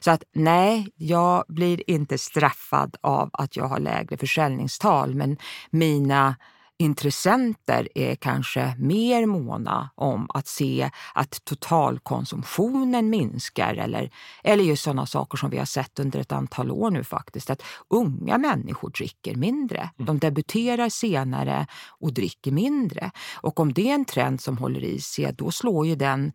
Så 0.00 0.10
att 0.10 0.24
nej, 0.32 0.92
jag 0.96 1.44
blir 1.48 1.90
inte 1.90 2.18
straffad 2.18 2.96
av 3.00 3.30
att 3.32 3.56
jag 3.56 3.64
har 3.64 3.78
lägre 3.78 4.16
försäljningstal, 4.16 5.14
men 5.14 5.36
mina 5.70 6.36
intressenter 6.82 7.88
är 7.94 8.14
kanske 8.14 8.74
mer 8.78 9.26
måna 9.26 9.90
om 9.94 10.26
att 10.34 10.46
se 10.46 10.90
att 11.14 11.44
totalkonsumtionen 11.44 13.10
minskar 13.10 13.74
eller, 13.74 14.10
eller 14.44 14.64
just 14.64 14.82
sådana 14.82 15.06
saker 15.06 15.38
som 15.38 15.50
vi 15.50 15.58
har 15.58 15.64
sett 15.64 15.98
under 15.98 16.20
ett 16.20 16.32
antal 16.32 16.70
år 16.70 16.90
nu 16.90 17.04
faktiskt, 17.04 17.50
att 17.50 17.62
unga 17.88 18.38
människor 18.38 18.90
dricker 18.90 19.34
mindre. 19.34 19.78
Mm. 19.78 20.06
De 20.06 20.18
debuterar 20.18 20.88
senare 20.88 21.66
och 22.00 22.12
dricker 22.12 22.52
mindre. 22.52 23.10
Och 23.36 23.60
om 23.60 23.72
det 23.72 23.90
är 23.90 23.94
en 23.94 24.04
trend 24.04 24.40
som 24.40 24.58
håller 24.58 24.84
i 24.84 25.00
sig, 25.00 25.32
då 25.32 25.50
slår 25.50 25.86
ju 25.86 25.96
den 25.96 26.32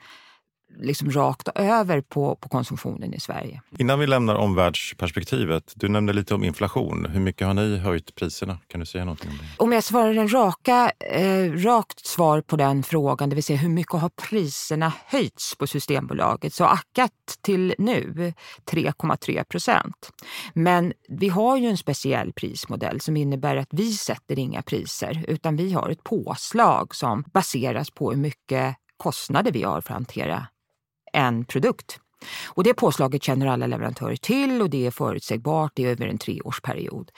liksom 0.79 1.11
rakt 1.11 1.47
över 1.55 2.01
på, 2.01 2.35
på 2.35 2.49
konsumtionen 2.49 3.13
i 3.13 3.19
Sverige. 3.19 3.61
Innan 3.77 3.99
vi 3.99 4.07
lämnar 4.07 4.35
omvärldsperspektivet, 4.35 5.73
du 5.75 5.89
nämnde 5.89 6.13
lite 6.13 6.35
om 6.35 6.43
inflation. 6.43 7.05
Hur 7.05 7.19
mycket 7.19 7.47
har 7.47 7.53
ni 7.53 7.77
höjt 7.77 8.15
priserna? 8.15 8.57
Kan 8.67 8.79
du 8.79 8.85
säga 8.85 9.05
någonting 9.05 9.29
om 9.29 9.37
det? 9.37 9.63
Om 9.63 9.71
jag 9.71 9.83
svarar 9.83 10.13
en 10.13 10.33
raka, 10.33 10.91
eh, 10.99 11.51
rakt 11.51 12.05
svar 12.05 12.41
på 12.41 12.55
den 12.55 12.83
frågan, 12.83 13.29
det 13.29 13.35
vill 13.35 13.43
säga 13.43 13.57
hur 13.57 13.69
mycket 13.69 13.93
har 13.93 14.09
priserna 14.09 14.93
höjts 15.05 15.55
på 15.55 15.67
Systembolaget, 15.67 16.53
så 16.53 16.65
ackat 16.65 17.37
till 17.41 17.75
nu 17.77 18.33
3,3 18.65 19.43
procent. 19.43 20.11
Men 20.53 20.93
vi 21.09 21.29
har 21.29 21.57
ju 21.57 21.67
en 21.67 21.77
speciell 21.77 22.33
prismodell 22.33 23.01
som 23.01 23.17
innebär 23.17 23.55
att 23.55 23.69
vi 23.71 23.93
sätter 23.93 24.39
inga 24.39 24.61
priser 24.61 25.25
utan 25.27 25.55
vi 25.55 25.73
har 25.73 25.89
ett 25.89 26.03
påslag 26.03 26.95
som 26.95 27.23
baseras 27.33 27.91
på 27.91 28.11
hur 28.11 28.17
mycket 28.17 28.75
kostnader 28.97 29.51
vi 29.51 29.63
har 29.63 29.81
för 29.81 29.93
att 29.93 29.97
hantera 29.97 30.47
en 31.17 31.45
produkt. 31.45 31.99
Och 32.45 32.63
det 32.63 32.73
påslaget 32.73 33.23
känner 33.23 33.47
alla 33.47 33.67
leverantörer 33.67 34.15
till 34.15 34.61
och 34.61 34.69
det 34.69 34.85
är 34.85 34.91
förutsägbart, 34.91 35.71
det 35.75 35.85
är 35.85 35.91
över 35.91 36.07
en 36.07 36.17
treårsperiod. 36.17 37.11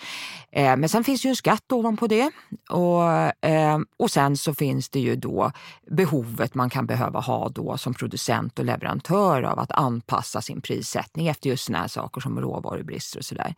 Eh, 0.51 0.75
men 0.77 0.89
sen 0.89 1.03
finns 1.03 1.22
det 1.22 1.27
ju 1.27 1.29
en 1.29 1.36
skatt 1.36 1.72
ovanpå 1.72 2.08
det 2.08 2.32
och, 2.70 3.03
eh, 3.50 3.79
och 3.98 4.12
sen 4.12 4.38
så 4.38 4.53
finns 4.53 4.89
det 4.89 5.00
ju 5.00 5.15
då 5.15 5.51
behovet 5.91 6.56
man 6.56 6.70
kan 6.70 6.86
behöva 6.86 7.20
ha 7.20 7.50
då 7.50 7.77
som 7.77 7.94
producent 7.94 8.60
och 8.60 8.65
leverantör 8.65 9.44
av 9.44 9.60
att 9.60 9.72
anpassa 9.72 10.41
sin 10.41 10.62
prissättning 10.62 11.27
efter 11.27 11.50
just 11.50 11.65
såna 11.65 11.77
här 11.77 11.88
saker 11.88 12.22
som 12.22 12.41
råvarubrister 12.41 13.20
och 13.20 13.25
sådär. 13.25 13.56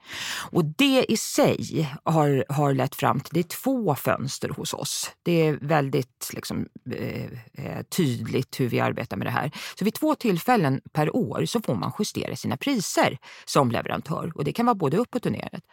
Och 0.51 0.65
det 0.65 1.05
i 1.11 1.17
sig 1.17 1.89
har, 2.03 2.45
har 2.49 2.73
lett 2.73 2.95
fram 2.95 3.19
till, 3.19 3.33
det 3.33 3.39
är 3.39 3.61
två 3.63 3.95
fönster 3.95 4.49
hos 4.49 4.73
oss. 4.73 5.11
Det 5.23 5.47
är 5.47 5.57
väldigt 5.61 6.31
liksom, 6.33 6.67
eh, 6.91 7.23
eh 7.53 7.81
tydligt 7.81 8.59
hur 8.59 8.69
vi 8.69 8.79
arbetar 8.79 9.17
med 9.17 9.27
det 9.27 9.31
här. 9.31 9.51
Så 9.79 9.85
vid 9.85 9.93
två 9.93 10.15
tillfällen 10.15 10.81
per 10.91 11.15
år 11.15 11.30
år 11.31 11.45
så 11.45 11.61
får 11.61 11.75
man 11.75 11.91
justera 11.99 12.35
sina 12.35 12.57
priser 12.57 13.17
som 13.45 13.71
leverantör 13.71 14.31
och 14.35 14.43
det 14.43 14.53
kan 14.53 14.65
vara 14.65 14.75
både 14.75 14.97
uppåt 14.97 15.25
och 15.25 15.31
neråt. 15.31 15.63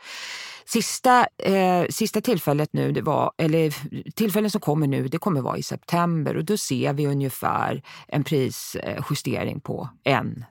Sista, 0.65 1.27
eh, 1.39 1.87
sista 1.91 2.21
tillfället 2.21 2.73
nu, 2.73 2.93
det 2.93 3.03
var, 3.03 3.33
eller 3.39 3.75
tillfällen 4.11 4.51
som 4.51 4.61
kommer 4.61 4.87
nu, 4.87 5.09
det 5.09 5.19
kommer 5.19 5.41
vara 5.41 5.57
i 5.57 5.63
september 5.63 6.37
och 6.37 6.45
då 6.45 6.57
ser 6.57 6.93
vi 6.93 7.07
ungefär 7.07 7.83
en 8.09 8.25
prisjustering 8.25 9.61
på 9.61 9.89
en 10.05 10.45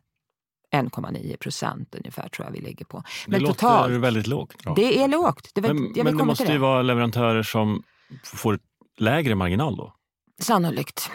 1,9 0.71 1.37
procent 1.37 1.95
ungefär 1.95 2.29
tror 2.29 2.47
jag 2.47 2.51
vi 2.51 2.59
ligger 2.59 2.85
på. 2.85 3.03
Men 3.27 3.39
det 3.41 3.47
totalt, 3.47 3.89
låter 3.89 3.99
väldigt 3.99 4.27
lågt. 4.27 4.55
Ja. 4.63 4.73
Det 4.75 5.03
är 5.03 5.07
lågt. 5.07 5.51
Det, 5.53 5.61
men 5.61 5.91
men 5.95 6.17
det 6.17 6.23
måste 6.23 6.51
ju 6.51 6.57
vara 6.57 6.81
leverantörer 6.81 7.43
som 7.43 7.83
får 8.23 8.59
lägre 8.97 9.35
marginal 9.35 9.77
då? 9.77 9.93
Sannolikt. 10.41 11.11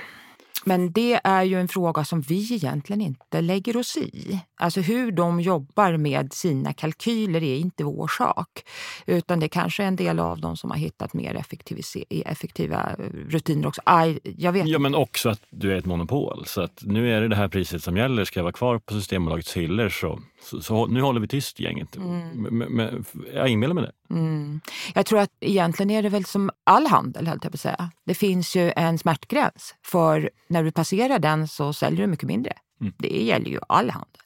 Men 0.65 0.93
det 0.93 1.21
är 1.25 1.43
ju 1.43 1.61
en 1.61 1.69
fråga 1.69 2.05
som 2.05 2.21
vi 2.21 2.55
egentligen 2.55 3.01
inte 3.01 3.41
lägger 3.41 3.77
oss 3.77 3.97
i. 3.97 4.41
Alltså 4.63 4.81
hur 4.81 5.13
de 5.13 5.41
jobbar 5.41 5.97
med 5.97 6.33
sina 6.33 6.73
kalkyler 6.73 7.43
är 7.43 7.57
inte 7.57 7.85
vår 7.85 8.09
sak. 8.09 8.49
Utan 9.07 9.41
det 9.41 9.49
kanske 9.49 9.83
är 9.83 9.87
en 9.87 9.97
del 9.97 10.19
av 10.19 10.41
dem 10.41 10.57
som 10.57 10.71
har 10.71 10.79
hittat 10.79 11.15
mer 11.15 11.43
effektiva 12.25 12.97
rutiner 13.29 13.69
också. 13.69 13.83
Aj, 13.85 14.19
jag 14.25 14.53
vet. 14.53 14.69
Ja, 14.69 14.79
men 14.79 14.95
också 14.95 15.29
att 15.29 15.41
du 15.51 15.73
är 15.73 15.77
ett 15.77 15.85
monopol. 15.85 16.45
Så 16.47 16.61
att 16.61 16.83
nu 16.83 17.13
är 17.13 17.21
det 17.21 17.29
det 17.29 17.37
här 17.37 17.49
priset 17.49 17.83
som 17.83 17.97
gäller. 17.97 18.25
Ska 18.25 18.41
jag 18.41 18.45
vara 18.45 18.53
kvar 18.53 18.79
på 18.79 18.95
Systembolagets 18.95 19.57
hyllor 19.57 19.89
så, 19.89 20.21
så, 20.43 20.61
så 20.61 20.87
nu 20.87 21.03
håller 21.03 21.21
vi 21.21 21.29
tyst 21.29 21.61
gänget. 21.61 21.97
Mm. 21.97 23.05
jag 23.35 23.49
inbillar 23.49 23.75
mig 23.75 23.85
det. 23.85 24.15
Mm. 24.15 24.61
Jag 24.95 25.07
tror 25.07 25.19
att 25.19 25.31
egentligen 25.41 25.91
är 25.91 26.03
det 26.03 26.09
väl 26.09 26.25
som 26.25 26.51
all 26.65 26.87
handel, 26.87 27.27
höll 27.27 27.39
jag 27.43 27.53
på 27.53 27.57
att 27.57 27.61
säga. 27.61 27.91
Det 28.05 28.15
finns 28.15 28.57
ju 28.57 28.73
en 28.77 28.99
smärtgräns. 28.99 29.75
För 29.85 30.31
när 30.49 30.65
du 30.65 30.73
passerar 30.73 31.19
den 31.19 31.49
så 31.49 31.73
säljer 31.73 32.01
du 32.01 32.07
mycket 32.07 32.29
mindre. 32.29 32.53
Mm. 32.81 32.93
Det 32.99 33.25
gäller 33.25 33.51
ju 33.51 33.61
all 33.69 33.91
handel. 33.91 34.23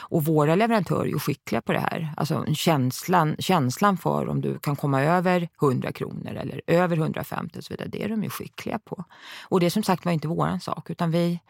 Och 0.00 0.24
våra 0.24 0.54
leverantörer 0.54 1.14
är 1.14 1.18
skickliga 1.18 1.60
på 1.60 1.72
det 1.72 1.78
här. 1.78 2.14
Alltså 2.16 2.44
känslan, 2.54 3.36
känslan 3.38 3.96
för 3.96 4.28
om 4.28 4.40
du 4.40 4.58
kan 4.58 4.76
komma 4.76 5.02
över 5.02 5.48
100 5.62 5.92
kronor 5.92 6.34
eller 6.34 6.60
över 6.66 6.96
150 6.96 7.58
och 7.58 7.64
så 7.64 7.74
vidare, 7.74 7.88
det 7.88 8.04
är 8.04 8.08
de 8.08 8.22
ju 8.22 8.30
skickliga 8.30 8.78
på. 8.78 9.04
Och 9.42 9.60
det 9.60 9.66
är 9.66 9.70
som 9.70 9.82
sagt 9.82 10.04
var 10.04 10.12
inte 10.12 10.28
våran 10.28 10.60
sak, 10.60 10.90
utan 10.90 11.10
vi, 11.10 11.40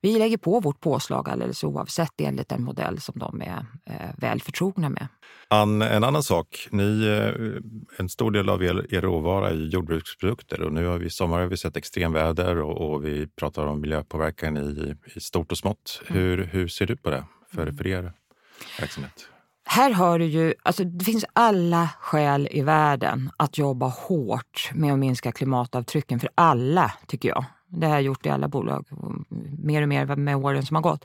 vi 0.00 0.18
lägger 0.18 0.36
på 0.36 0.60
vårt 0.60 0.80
påslag 0.80 1.28
alldeles 1.28 1.64
oavsett 1.64 2.20
enligt 2.20 2.48
den 2.48 2.62
modell 2.62 3.00
som 3.00 3.18
de 3.18 3.42
är 3.42 3.66
eh, 3.84 4.10
väl 4.16 4.40
förtrogna 4.40 4.88
med. 4.88 5.08
Ann, 5.48 5.82
en 5.82 6.04
annan 6.04 6.22
sak. 6.22 6.68
Ni, 6.70 7.06
eh, 7.06 7.62
en 7.98 8.08
stor 8.08 8.30
del 8.30 8.48
av 8.48 8.64
er, 8.64 8.94
er 8.94 9.00
råvara 9.00 9.50
är 9.50 9.54
jordbruksprodukter 9.54 10.62
och 10.62 10.72
nu 10.72 10.86
har 10.86 10.98
vi, 10.98 11.06
i 11.06 11.10
sommar 11.10 11.40
har 11.40 11.46
vi 11.46 11.56
sett 11.56 11.76
extremväder 11.76 12.56
och, 12.56 12.94
och 12.94 13.04
vi 13.04 13.26
pratar 13.26 13.66
om 13.66 13.80
miljöpåverkan 13.80 14.56
i, 14.56 14.94
i 15.14 15.20
stort 15.20 15.52
och 15.52 15.58
smått. 15.58 16.02
Mm. 16.06 16.22
Hur, 16.22 16.44
hur 16.44 16.68
ser 16.68 16.86
du 16.86 16.96
på 16.96 17.10
det 17.10 17.24
för, 17.56 17.72
för 17.72 17.86
er 17.86 18.12
verksamhet? 18.80 19.28
Här 19.68 19.90
har 19.90 20.18
du 20.18 20.24
ju, 20.24 20.54
alltså 20.62 20.84
det 20.84 21.04
finns 21.04 21.24
alla 21.32 21.88
skäl 22.00 22.48
i 22.50 22.62
världen 22.62 23.30
att 23.36 23.58
jobba 23.58 23.86
hårt 23.86 24.70
med 24.74 24.92
att 24.92 24.98
minska 24.98 25.32
klimatavtrycken 25.32 26.20
för 26.20 26.28
alla, 26.34 26.92
tycker 27.06 27.28
jag. 27.28 27.44
Det 27.68 27.86
har 27.86 27.94
jag 27.94 28.02
gjort 28.02 28.26
i 28.26 28.28
alla 28.28 28.48
bolag, 28.48 28.86
mer 29.58 29.82
och 29.82 29.88
mer 29.88 30.16
med 30.16 30.36
åren 30.36 30.66
som 30.66 30.74
har 30.74 30.82
gått. 30.82 31.04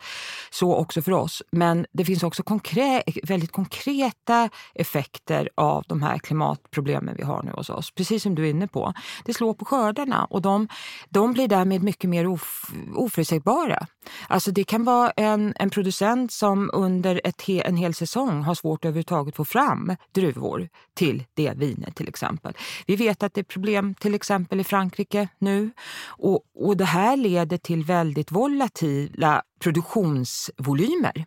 Så 0.52 0.76
också 0.76 1.02
för 1.02 1.12
oss. 1.12 1.44
Men 1.52 1.86
det 1.92 2.06
finns 2.06 2.24
också 2.24 2.44
konkre 2.44 3.04
väldigt 3.24 3.52
konkreta 3.52 4.50
effekter 4.76 5.50
av 5.56 5.84
de 5.88 6.02
här 6.02 6.18
klimatproblemen 6.18 7.16
vi 7.18 7.24
har 7.24 7.44
nu 7.44 7.52
hos 7.52 7.70
oss. 7.70 7.92
Precis 7.92 8.24
som 8.24 8.36
du 8.36 8.46
är 8.46 8.50
inne 8.50 8.68
på. 8.68 8.94
Det 9.26 9.34
slår 9.34 9.54
på 9.54 9.66
skördarna 9.66 10.26
och 10.26 10.42
de, 10.42 10.68
de 11.10 11.34
blir 11.34 11.48
därmed 11.48 11.84
mycket 11.84 12.10
mer 12.10 12.28
of, 12.28 12.72
oförutsägbara. 12.96 13.88
Alltså 14.28 14.52
det 14.52 14.64
kan 14.64 14.84
vara 14.84 15.12
en, 15.12 15.54
en 15.60 15.70
producent 15.70 16.32
som 16.32 16.70
under 16.74 17.22
ett 17.24 17.42
he, 17.42 17.62
en 17.62 17.78
hel 17.78 17.94
säsong 17.94 18.44
har 18.44 18.56
svårt 18.56 18.86
överhuvudtaget 18.86 19.36
få 19.36 19.46
fram 19.46 19.96
druvor 20.12 20.70
till 20.94 21.24
det 21.34 21.54
vinet 21.58 21.96
till 21.96 22.08
exempel. 22.08 22.54
Vi 22.88 22.96
vet 22.96 23.24
att 23.24 23.34
det 23.34 23.42
är 23.42 23.46
problem 23.46 23.96
till 23.96 24.16
exempel 24.16 24.60
i 24.60 24.64
Frankrike 24.64 25.28
nu 25.40 25.72
och, 26.06 26.44
och 26.60 26.78
det 26.78 26.86
här 26.86 27.18
leder 27.18 27.58
till 27.58 27.84
väldigt 27.84 28.32
volatila 28.32 29.42
produktionsvolymer. 29.60 31.26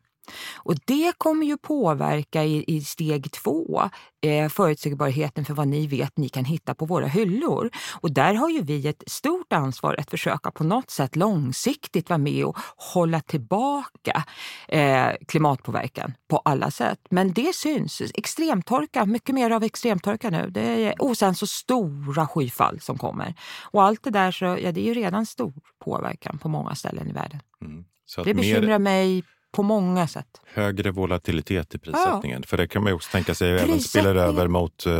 Och 0.56 0.74
det 0.84 1.12
kommer 1.18 1.46
ju 1.46 1.56
påverka 1.56 2.44
i, 2.44 2.64
i 2.66 2.80
steg 2.80 3.32
två 3.32 3.90
eh, 4.24 4.48
förutsägbarheten 4.48 5.44
för 5.44 5.54
vad 5.54 5.68
ni 5.68 5.86
vet 5.86 6.12
ni 6.16 6.28
kan 6.28 6.44
hitta 6.44 6.74
på 6.74 6.86
våra 6.86 7.06
hyllor. 7.06 7.70
Och 8.00 8.12
där 8.12 8.34
har 8.34 8.50
ju 8.50 8.62
vi 8.62 8.88
ett 8.88 9.02
stort 9.06 9.52
ansvar 9.52 9.96
att 9.98 10.10
försöka 10.10 10.50
på 10.50 10.64
något 10.64 10.90
sätt 10.90 11.16
långsiktigt 11.16 12.10
vara 12.10 12.18
med 12.18 12.44
och 12.44 12.58
hålla 12.76 13.20
tillbaka 13.20 14.24
eh, 14.68 15.08
klimatpåverkan 15.28 16.14
på 16.28 16.38
alla 16.38 16.70
sätt. 16.70 16.98
Men 17.10 17.32
det 17.32 17.54
syns. 17.54 18.02
Extremtorka, 18.14 19.06
mycket 19.06 19.34
mer 19.34 19.50
av 19.50 19.62
extremtorka 19.62 20.30
nu. 20.30 20.50
Det 20.50 20.60
är, 20.60 21.02
och 21.02 21.16
sen 21.16 21.34
så 21.34 21.46
stora 21.46 22.26
skyfall 22.26 22.80
som 22.80 22.98
kommer. 22.98 23.34
Och 23.62 23.82
allt 23.82 24.02
det 24.02 24.10
där 24.10 24.30
så, 24.30 24.44
ja, 24.44 24.72
det 24.72 24.80
är 24.80 24.84
ju 24.84 24.94
redan 24.94 25.26
stor 25.26 25.52
påverkan 25.84 26.38
på 26.38 26.48
många 26.48 26.74
ställen 26.74 27.08
i 27.08 27.12
världen. 27.12 27.40
Mm. 27.60 27.84
det 28.24 28.34
bekymrar 28.34 28.66
mer... 28.66 28.78
mig 28.78 29.22
på 29.54 29.62
många 29.62 30.06
sätt. 30.06 30.26
Högre 30.54 30.90
volatilitet 30.90 31.74
i 31.74 31.78
prissättningen. 31.78 32.40
Ja. 32.42 32.46
För 32.46 32.56
det 32.56 32.68
kan 32.68 32.82
man 32.82 32.90
ju 32.90 32.96
också 32.96 33.10
tänka 33.10 33.34
sig 33.34 33.50
även 33.50 33.80
spiller 33.80 34.14
över 34.14 34.48
mot 34.48 34.86
äh, 34.86 34.94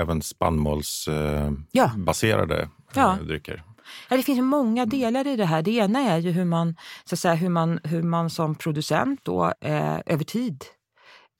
även 0.00 0.22
spannmålsbaserade 0.22 2.62
äh, 2.62 2.68
ja. 2.94 3.16
äh, 3.20 3.26
drycker. 3.26 3.62
Ja, 4.08 4.16
det 4.16 4.22
finns 4.22 4.40
många 4.40 4.86
delar 4.86 5.26
i 5.26 5.36
det 5.36 5.44
här. 5.44 5.62
Det 5.62 5.70
ena 5.70 6.00
är 6.00 6.18
ju 6.18 6.30
hur 6.30 6.44
man, 6.44 6.76
så 7.04 7.14
att 7.14 7.18
säga, 7.18 7.34
hur 7.34 7.48
man, 7.48 7.80
hur 7.84 8.02
man 8.02 8.30
som 8.30 8.54
producent 8.54 9.20
då, 9.22 9.52
eh, 9.60 9.98
över 10.06 10.24
tid 10.24 10.64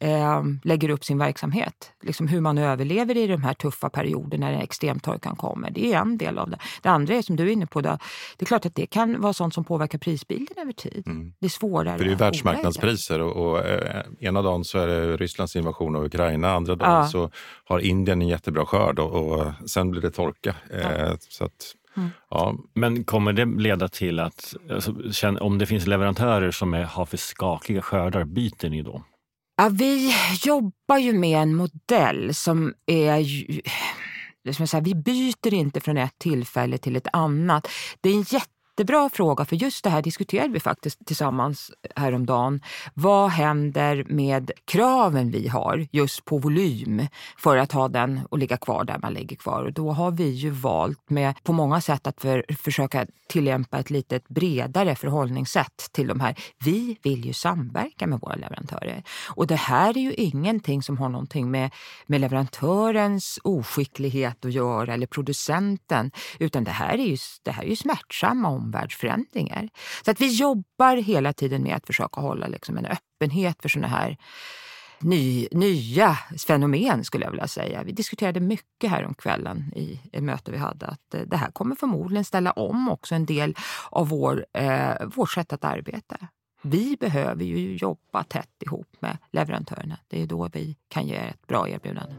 eh, 0.01 0.43
lägger 0.65 0.89
upp 0.89 1.05
sin 1.05 1.19
verksamhet. 1.19 1.93
Liksom 2.03 2.29
hur 2.29 2.41
man 2.41 2.59
överlever 2.59 3.17
i 3.17 3.27
de 3.27 3.43
här 3.43 3.55
tuffa 3.55 3.91
perioderna 3.91 4.51
när 4.51 4.63
extremtorkan 4.63 5.37
kommer. 5.37 5.71
Det 5.71 5.93
är 5.93 6.01
en 6.01 6.19
del 6.19 6.39
av 6.39 6.51
det. 6.51 6.59
Det 6.83 6.89
andra 6.89 7.15
är 7.15 7.23
som 7.23 7.37
du 7.37 7.43
är 7.49 7.53
inne 7.53 7.67
på, 7.67 7.81
då, 7.81 7.99
det 8.37 8.45
är 8.45 8.47
klart 8.47 8.67
att 8.67 8.75
det 8.75 8.87
kan 8.87 9.21
vara 9.21 9.33
sånt 9.33 9.55
som 9.55 9.65
påverkar 9.65 9.99
prisbilden 9.99 10.57
över 10.59 10.73
tid. 10.73 11.03
Mm. 11.07 11.33
Det 11.39 11.47
är 11.47 11.51
svårare. 11.51 11.99
För 11.99 12.05
det 12.05 12.13
är 12.13 12.17
världsmarknadspriser 12.17 13.21
och, 13.21 13.51
och 13.51 13.67
eh, 13.67 14.03
ena 14.21 14.43
dagen 14.43 14.65
så 14.65 14.79
är 14.79 14.87
det 14.87 15.17
Rysslands 15.17 15.57
invasion 15.57 15.97
av 15.97 16.05
Ukraina, 16.05 16.53
andra 16.53 16.75
dagen 16.75 16.93
ja. 16.93 17.09
så 17.09 17.31
har 17.65 17.79
Indien 17.79 18.23
en 18.23 18.29
jättebra 18.29 18.67
skörd 18.67 18.99
och, 18.99 19.33
och 19.33 19.71
sen 19.71 19.91
blir 19.91 20.03
det 20.03 20.11
torka. 20.11 20.55
Ja. 20.71 20.77
Eh, 20.79 21.15
så 21.29 21.45
att, 21.45 21.75
Mm. 21.97 22.11
Ja. 22.31 22.57
Men 22.75 23.05
kommer 23.05 23.33
det 23.33 23.45
leda 23.45 23.89
till 23.89 24.21
att, 24.21 24.55
alltså, 24.71 24.95
om 25.41 25.59
det 25.59 25.67
finns 25.67 25.87
leverantörer 25.87 26.51
som 26.51 26.75
är, 26.75 26.83
har 26.83 27.07
för 27.07 27.17
skakiga 27.17 27.83
skördar, 27.83 28.25
byter 28.25 28.69
ni 28.69 28.83
då? 28.83 29.03
Ja, 29.61 29.69
vi 29.69 30.15
jobbar 30.43 30.99
ju 30.99 31.13
med 31.13 31.43
en 31.43 31.55
modell 31.55 32.35
som 32.35 32.75
är 32.87 33.19
eh, 34.45 34.53
som 34.53 34.67
säga, 34.67 34.81
vi 34.81 34.95
byter 34.95 35.55
inte 35.55 35.81
från 35.81 35.97
ett 35.97 36.19
tillfälle 36.19 36.79
till 36.79 36.97
ett 36.97 37.07
annat. 37.13 37.69
Det 38.01 38.09
är 38.09 38.15
en 38.15 38.23
jätte 38.29 38.60
jättebra 38.81 39.09
fråga, 39.09 39.45
för 39.45 39.57
just 39.57 39.85
det 39.85 39.91
här 39.91 40.03
diskuterade 40.03 40.53
vi 40.53 40.61
faktiskt 40.61 41.07
tillsammans 41.07 41.71
häromdagen. 41.97 42.61
Vad 42.95 43.31
händer 43.31 44.05
med 44.09 44.51
kraven 44.65 45.31
vi 45.31 45.49
har 45.49 45.87
just 45.93 46.25
på 46.25 46.39
volym 46.39 47.07
för 47.39 47.57
att 47.57 47.73
ha 47.73 47.89
den 47.89 48.21
och 48.31 48.39
ligga 48.39 48.57
kvar 48.57 48.85
där 48.85 48.99
man 49.03 49.15
ligger 49.15 49.37
kvar? 49.37 49.65
Och 49.65 49.73
då 49.73 49.93
har 49.93 50.11
vi 50.11 50.29
ju 50.29 50.51
valt 50.51 51.11
med 51.11 51.35
på 51.43 51.53
många 51.53 51.81
sätt 51.81 52.07
att 52.07 52.21
för, 52.21 52.45
försöka 52.59 53.07
tillämpa 53.29 53.79
ett 53.79 53.91
lite 53.91 54.21
bredare 54.29 54.95
förhållningssätt 54.95 55.89
till 55.93 56.09
de 56.09 56.21
här. 56.21 56.35
Vi 56.65 56.97
vill 57.03 57.25
ju 57.25 57.33
samverka 57.33 58.07
med 58.07 58.21
våra 58.21 58.35
leverantörer 58.35 59.03
och 59.37 59.47
det 59.47 59.57
här 59.61 59.97
är 59.97 60.03
ju 60.03 60.15
ingenting 60.15 60.83
som 60.83 60.99
har 60.99 61.09
någonting 61.09 61.51
med, 61.51 61.71
med 62.07 62.21
leverantörens 62.21 63.39
oskicklighet 63.45 64.45
att 64.45 64.53
göra 64.53 64.95
eller 64.95 65.07
producenten, 65.07 66.11
utan 66.39 66.65
det 66.65 66.71
här 66.71 66.99
är 66.99 67.07
ju, 67.07 67.17
det 67.43 67.51
här 67.51 67.63
är 67.63 67.69
ju 67.69 67.77
smärtsamma 67.77 68.49
omvärldsförändringar. 68.71 69.69
Så 70.05 70.11
att 70.11 70.21
vi 70.21 70.27
jobbar 70.27 70.97
hela 70.97 71.33
tiden 71.33 71.63
med 71.63 71.77
att 71.77 71.87
försöka 71.87 72.21
hålla 72.21 72.47
liksom 72.47 72.77
en 72.77 72.87
öppenhet 72.87 73.63
för 73.63 73.69
sådana 73.69 73.89
här 73.89 74.17
ny, 75.01 75.49
nya 75.51 76.19
fenomen 76.47 77.05
skulle 77.05 77.25
jag 77.25 77.31
vilja 77.31 77.49
säga. 77.49 77.83
Vi 77.83 77.93
diskuterade 77.93 78.41
mycket 78.41 78.91
här 78.91 79.05
om 79.05 79.15
kvällen 79.15 79.73
i 79.77 80.01
ett 80.13 80.23
möte 80.23 80.53
vi 80.53 80.59
hade 80.59 80.87
att 80.87 81.15
eh, 81.15 81.21
det 81.27 81.37
här 81.37 81.51
kommer 81.51 81.75
förmodligen 81.75 82.25
ställa 82.25 82.53
om 82.53 82.89
också 82.89 83.15
en 83.15 83.27
del 83.27 83.55
av 83.91 84.09
vår, 84.09 84.47
eh, 84.53 85.07
vårt 85.15 85.33
sätt 85.33 85.53
att 85.53 85.65
arbeta. 85.65 86.17
Vi 86.63 86.97
behöver 87.01 87.45
ju 87.45 87.77
jobba 87.77 88.25
tätt 88.25 88.63
ihop 88.63 88.97
med 89.01 89.19
leverantörerna. 89.33 89.99
Det 90.09 90.23
är 90.23 90.27
då 90.27 90.49
vi 90.53 90.77
kan 90.89 91.07
ge 91.07 91.17
ett 91.17 91.47
bra 91.47 91.69
erbjudande. 91.69 92.15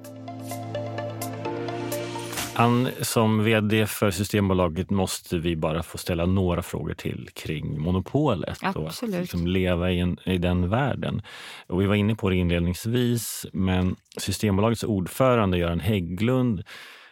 Ann, 2.62 2.89
som 3.01 3.44
vd 3.44 3.88
för 3.88 4.12
Systembolaget 4.12 4.89
måste 4.89 5.38
vi 5.38 5.56
bara 5.56 5.84
få 5.84 5.98
ställa 5.98 6.25
några 6.25 6.62
frågor 6.62 6.94
till 6.94 7.30
kring 7.34 7.82
monopolet 7.82 8.58
Absolut. 8.62 9.01
och 9.01 9.03
att 9.03 9.22
liksom 9.22 9.48
leva 9.48 9.91
i, 9.91 10.00
en, 10.00 10.18
i 10.25 10.38
den 10.38 10.70
världen. 10.70 11.22
Och 11.68 11.82
vi 11.82 11.86
var 11.86 11.96
inne 11.96 12.15
på 12.15 12.30
det 12.30 12.36
inledningsvis, 12.36 13.46
men 13.53 13.96
Systembolagets 14.18 14.84
ordförande 14.84 15.58
Göran 15.58 15.80
Hägglund 15.80 16.63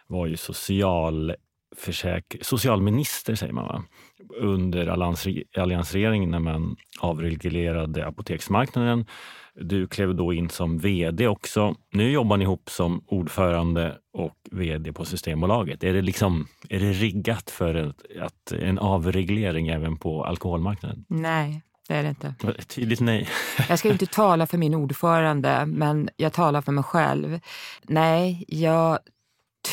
var 0.06 0.26
ju 0.26 0.36
social 0.36 1.34
socialminister, 2.40 3.34
säger 3.34 3.52
man 3.52 3.66
va? 3.66 3.82
under 4.36 4.86
alliansregeringen 5.58 6.30
när 6.30 6.38
man 6.38 6.76
avreglerade 7.00 8.06
apoteksmarknaden 8.06 9.06
du 9.54 9.86
klev 9.86 10.14
då 10.14 10.32
in 10.32 10.50
som 10.50 10.78
vd 10.78 11.28
också. 11.28 11.74
Nu 11.92 12.10
jobbar 12.10 12.36
ni 12.36 12.44
ihop 12.44 12.70
som 12.70 13.04
ordförande 13.06 13.98
och 14.12 14.36
vd 14.50 14.92
på 14.92 15.04
Systembolaget. 15.04 15.84
Är 15.84 15.92
det, 15.92 16.02
liksom, 16.02 16.48
är 16.68 16.80
det 16.80 16.92
riggat 16.92 17.50
för 17.50 17.74
ett, 17.74 18.02
att 18.20 18.52
en 18.52 18.78
avreglering 18.78 19.68
även 19.68 19.96
på 19.96 20.24
alkoholmarknaden? 20.24 21.04
Nej, 21.08 21.62
det 21.88 21.94
är 21.94 22.02
det 22.02 22.08
inte. 22.08 22.34
Tydligt 22.68 23.00
nej. 23.00 23.28
jag 23.68 23.78
ska 23.78 23.88
inte 23.88 24.06
tala 24.06 24.46
för 24.46 24.58
min 24.58 24.74
ordförande, 24.74 25.66
men 25.66 26.08
jag 26.16 26.32
talar 26.32 26.62
för 26.62 26.72
mig 26.72 26.84
själv. 26.84 27.40
Nej, 27.82 28.44
jag 28.48 28.98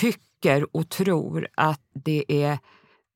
tycker 0.01 0.26
och 0.71 0.89
tror 0.89 1.47
att 1.55 1.81
det 1.93 2.25
är 2.27 2.59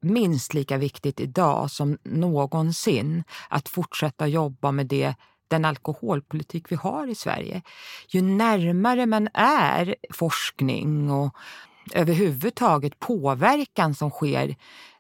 minst 0.01 0.53
lika 0.53 0.77
viktigt 0.77 1.19
idag 1.19 1.71
som 1.71 1.97
någonsin 2.03 3.23
att 3.49 3.69
fortsätta 3.69 4.27
jobba 4.27 4.71
med 4.71 4.87
det 4.87 5.15
den 5.47 5.65
alkoholpolitik 5.65 6.71
vi 6.71 6.75
har 6.75 7.07
i 7.07 7.15
Sverige. 7.15 7.61
Ju 8.07 8.21
närmare 8.21 9.05
man 9.05 9.29
är 9.33 9.95
forskning 10.13 11.11
och 11.11 11.35
överhuvudtaget 11.93 12.99
påverkan 12.99 13.95
som 13.95 14.09
sker 14.09 14.55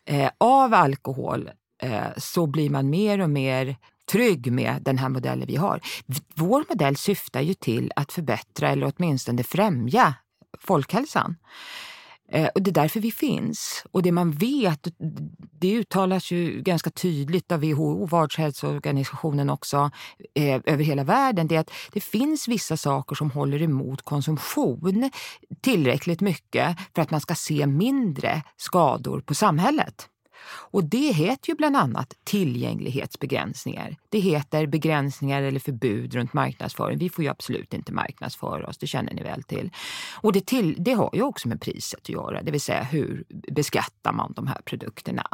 eh, 0.05 0.31
av 0.37 0.73
alkohol 0.73 1.49
eh, 1.83 2.03
så 2.17 2.47
blir 2.47 2.69
man 2.69 2.89
mer 2.89 3.21
och 3.21 3.29
mer 3.29 3.75
trygg 4.11 4.51
med 4.51 4.81
den 4.81 4.97
här 4.97 5.09
modellen 5.09 5.47
vi 5.47 5.55
har. 5.55 5.81
Vår 6.35 6.65
modell 6.69 6.95
syftar 6.95 7.41
ju 7.41 7.53
till 7.53 7.91
att 7.95 8.11
förbättra 8.11 8.69
eller 8.69 8.93
åtminstone 8.95 9.43
främja 9.43 10.13
folkhälsan. 10.59 11.35
Eh, 12.31 12.47
och 12.55 12.61
det 12.61 12.71
är 12.71 12.73
därför 12.73 12.99
vi 12.99 13.11
finns. 13.11 13.85
Och 13.91 14.03
det 14.03 14.11
man 14.11 14.31
vet, 14.31 14.87
det 15.59 15.73
uttalas 15.73 16.31
ju 16.31 16.61
ganska 16.61 16.89
tydligt 16.89 17.51
av 17.51 17.59
WHO, 17.59 18.05
Världshälsoorganisationen 18.05 19.49
också, 19.49 19.91
eh, 20.35 20.61
över 20.65 20.83
hela 20.83 21.03
världen, 21.03 21.47
det 21.47 21.55
är 21.55 21.59
att 21.59 21.71
det 21.93 22.01
finns 22.01 22.47
vissa 22.47 22.77
saker 22.77 23.15
som 23.15 23.31
håller 23.31 23.61
emot 23.61 24.01
konsumtion 24.01 25.11
tillräckligt 25.61 26.21
mycket 26.21 26.77
för 26.95 27.01
att 27.01 27.11
man 27.11 27.21
ska 27.21 27.35
se 27.35 27.67
mindre 27.67 28.43
skador 28.57 29.21
på 29.21 29.33
samhället. 29.33 30.10
Och 30.47 30.83
det 30.83 31.11
heter 31.11 31.49
ju 31.49 31.55
bland 31.55 31.77
annat 31.77 32.13
tillgänglighetsbegränsningar. 32.23 33.97
Det 34.09 34.19
heter 34.19 34.67
begränsningar 34.67 35.41
eller 35.41 35.59
förbud 35.59 36.13
runt 36.13 36.33
marknadsföring. 36.33 36.97
Vi 36.97 37.09
får 37.09 37.23
ju 37.23 37.29
absolut 37.29 37.73
inte 37.73 37.91
marknadsföra 37.91 38.67
oss, 38.67 38.77
det 38.77 38.87
känner 38.87 39.13
ni 39.13 39.23
väl 39.23 39.43
till. 39.43 39.69
Och 40.13 40.33
det, 40.33 40.45
till, 40.45 40.75
det 40.79 40.93
har 40.93 41.09
ju 41.13 41.21
också 41.21 41.47
med 41.47 41.61
priset 41.61 41.99
att 41.99 42.09
göra, 42.09 42.41
det 42.41 42.51
vill 42.51 42.61
säga 42.61 42.83
hur 42.83 43.23
beskattar 43.51 44.11
man 44.11 44.33
de 44.35 44.47
här 44.47 44.61
produkterna? 44.65 45.27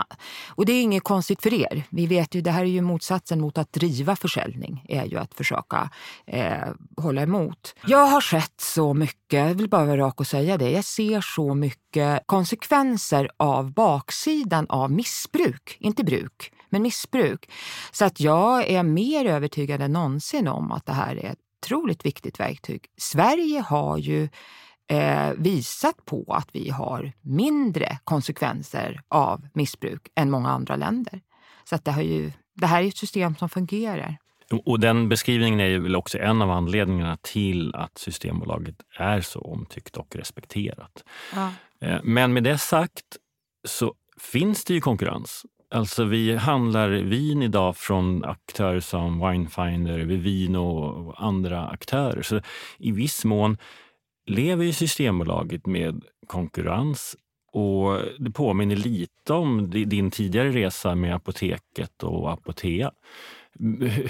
Och 0.48 0.66
det 0.66 0.74
är 0.74 0.82
inget 0.82 1.04
konstigt 1.04 1.42
för 1.42 1.54
er. 1.54 1.84
Vi 1.90 2.08
vet 2.08 2.36
ju, 2.36 2.42
det 2.42 2.52
här 2.52 2.62
är 2.62 2.66
ju 2.66 2.82
motsatsen 2.82 3.42
mot 3.42 3.58
att 3.58 3.74
driva 3.74 4.16
försäljning, 4.16 4.86
är 4.90 5.06
ju 5.06 5.18
att 5.18 5.34
försöka 5.34 5.90
eh, 6.26 6.68
hålla 6.98 7.22
emot. 7.22 7.76
Jag 7.86 8.08
har 8.08 8.22
sett 8.22 8.62
så 8.62 8.94
mycket, 8.94 9.40
jag 9.40 9.54
vill 9.54 9.70
bara 9.70 9.86
vara 9.86 9.98
rak 9.98 10.20
och 10.20 10.28
säga 10.28 10.58
det, 10.58 10.72
jag 10.72 10.86
ser 10.86 11.22
så 11.22 11.54
mycket 11.54 12.24
konsekvenser 12.26 13.30
av 13.38 13.74
baksidan 13.74 14.66
av 14.70 14.92
missbruk, 14.98 15.78
inte 15.80 16.04
bruk, 16.04 16.52
men 16.70 16.82
missbruk. 16.82 17.52
Så 17.92 18.06
att 18.06 18.20
jag 18.20 18.70
är 18.70 18.84
mer 18.84 19.26
övertygad 19.26 19.82
än 19.82 19.94
någonsin 19.94 20.48
om 20.48 20.72
att 20.72 20.86
det 20.86 20.94
här 20.94 21.16
är 21.16 21.32
ett 21.32 21.40
otroligt 21.62 22.06
viktigt 22.06 22.40
verktyg. 22.40 22.86
Sverige 22.98 23.60
har 23.60 23.98
ju 23.98 24.30
eh, 24.88 25.32
visat 25.38 26.06
på 26.06 26.26
att 26.28 26.50
vi 26.52 26.70
har 26.70 27.12
mindre 27.22 28.00
konsekvenser 28.04 29.02
av 29.08 29.48
missbruk 29.54 30.08
än 30.16 30.32
många 30.32 30.50
andra 30.50 30.76
länder. 30.76 31.22
Så 31.70 31.76
att 31.76 31.86
det, 31.86 31.92
har 31.92 32.02
ju, 32.02 32.32
det 32.56 32.68
här 32.68 32.84
är 32.84 32.88
ett 32.88 32.98
system 32.98 33.36
som 33.36 33.50
fungerar. 33.50 34.18
Och 34.66 34.80
den 34.80 35.10
beskrivningen 35.10 35.60
är 35.60 35.80
väl 35.80 35.96
också 35.96 36.18
en 36.18 36.42
av 36.42 36.52
anledningarna 36.52 37.18
till 37.22 37.76
att 37.76 37.98
Systembolaget 37.98 38.76
är 38.98 39.22
så 39.22 39.40
omtyckt 39.40 39.98
och 39.98 40.16
respekterat. 40.16 41.04
Ja. 41.36 41.52
Eh, 41.82 42.00
men 42.04 42.34
med 42.34 42.44
det 42.44 42.58
sagt 42.58 43.18
så 43.68 43.94
finns 44.22 44.66
det 44.66 44.74
ju 44.74 44.82
konkurrens. 44.82 45.46
Alltså 45.72 46.04
vi 46.04 46.36
handlar 46.36 46.90
vin 46.90 47.42
idag 47.42 47.78
från 47.78 48.24
aktörer 48.24 48.80
som 48.80 49.30
Winefinder, 49.30 50.00
Vivino 50.00 50.60
och 50.60 51.24
andra 51.24 51.68
aktörer. 51.68 52.22
Så 52.22 52.42
i 52.78 52.92
viss 52.92 53.26
mån 53.26 53.58
lever 54.26 54.66
ju 54.66 54.74
Systembolaget 54.74 55.66
med 55.66 56.04
konkurrens 56.28 57.16
och 57.52 58.02
det 58.20 58.32
påminner 58.32 58.76
lite 58.76 59.34
om 59.34 59.70
din 59.70 60.12
tidigare 60.12 60.52
resa 60.52 60.96
med 60.96 61.16
Apoteket 61.16 62.04
och 62.04 62.32
Apotea. 62.32 62.92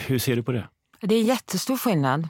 Hur 0.07 0.19
ser 0.19 0.35
du 0.35 0.43
på 0.43 0.51
det? 0.51 0.67
Det 1.01 1.15
är 1.15 1.23
jättestor 1.23 1.77
skillnad. 1.77 2.29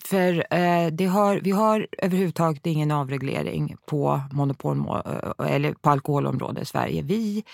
För 0.00 0.46
eh, 0.50 0.86
det 0.86 1.06
har, 1.06 1.40
vi 1.40 1.50
har 1.50 1.86
överhuvudtaget 1.98 2.66
ingen 2.66 2.90
avreglering 2.90 3.76
på, 3.86 4.20
monopol, 4.32 4.78
eh, 4.78 5.54
eller 5.54 5.72
på 5.72 5.90
alkoholområdet 5.90 6.62
i 6.62 6.66
Sverige. 6.66 7.02
Vi, 7.02 7.44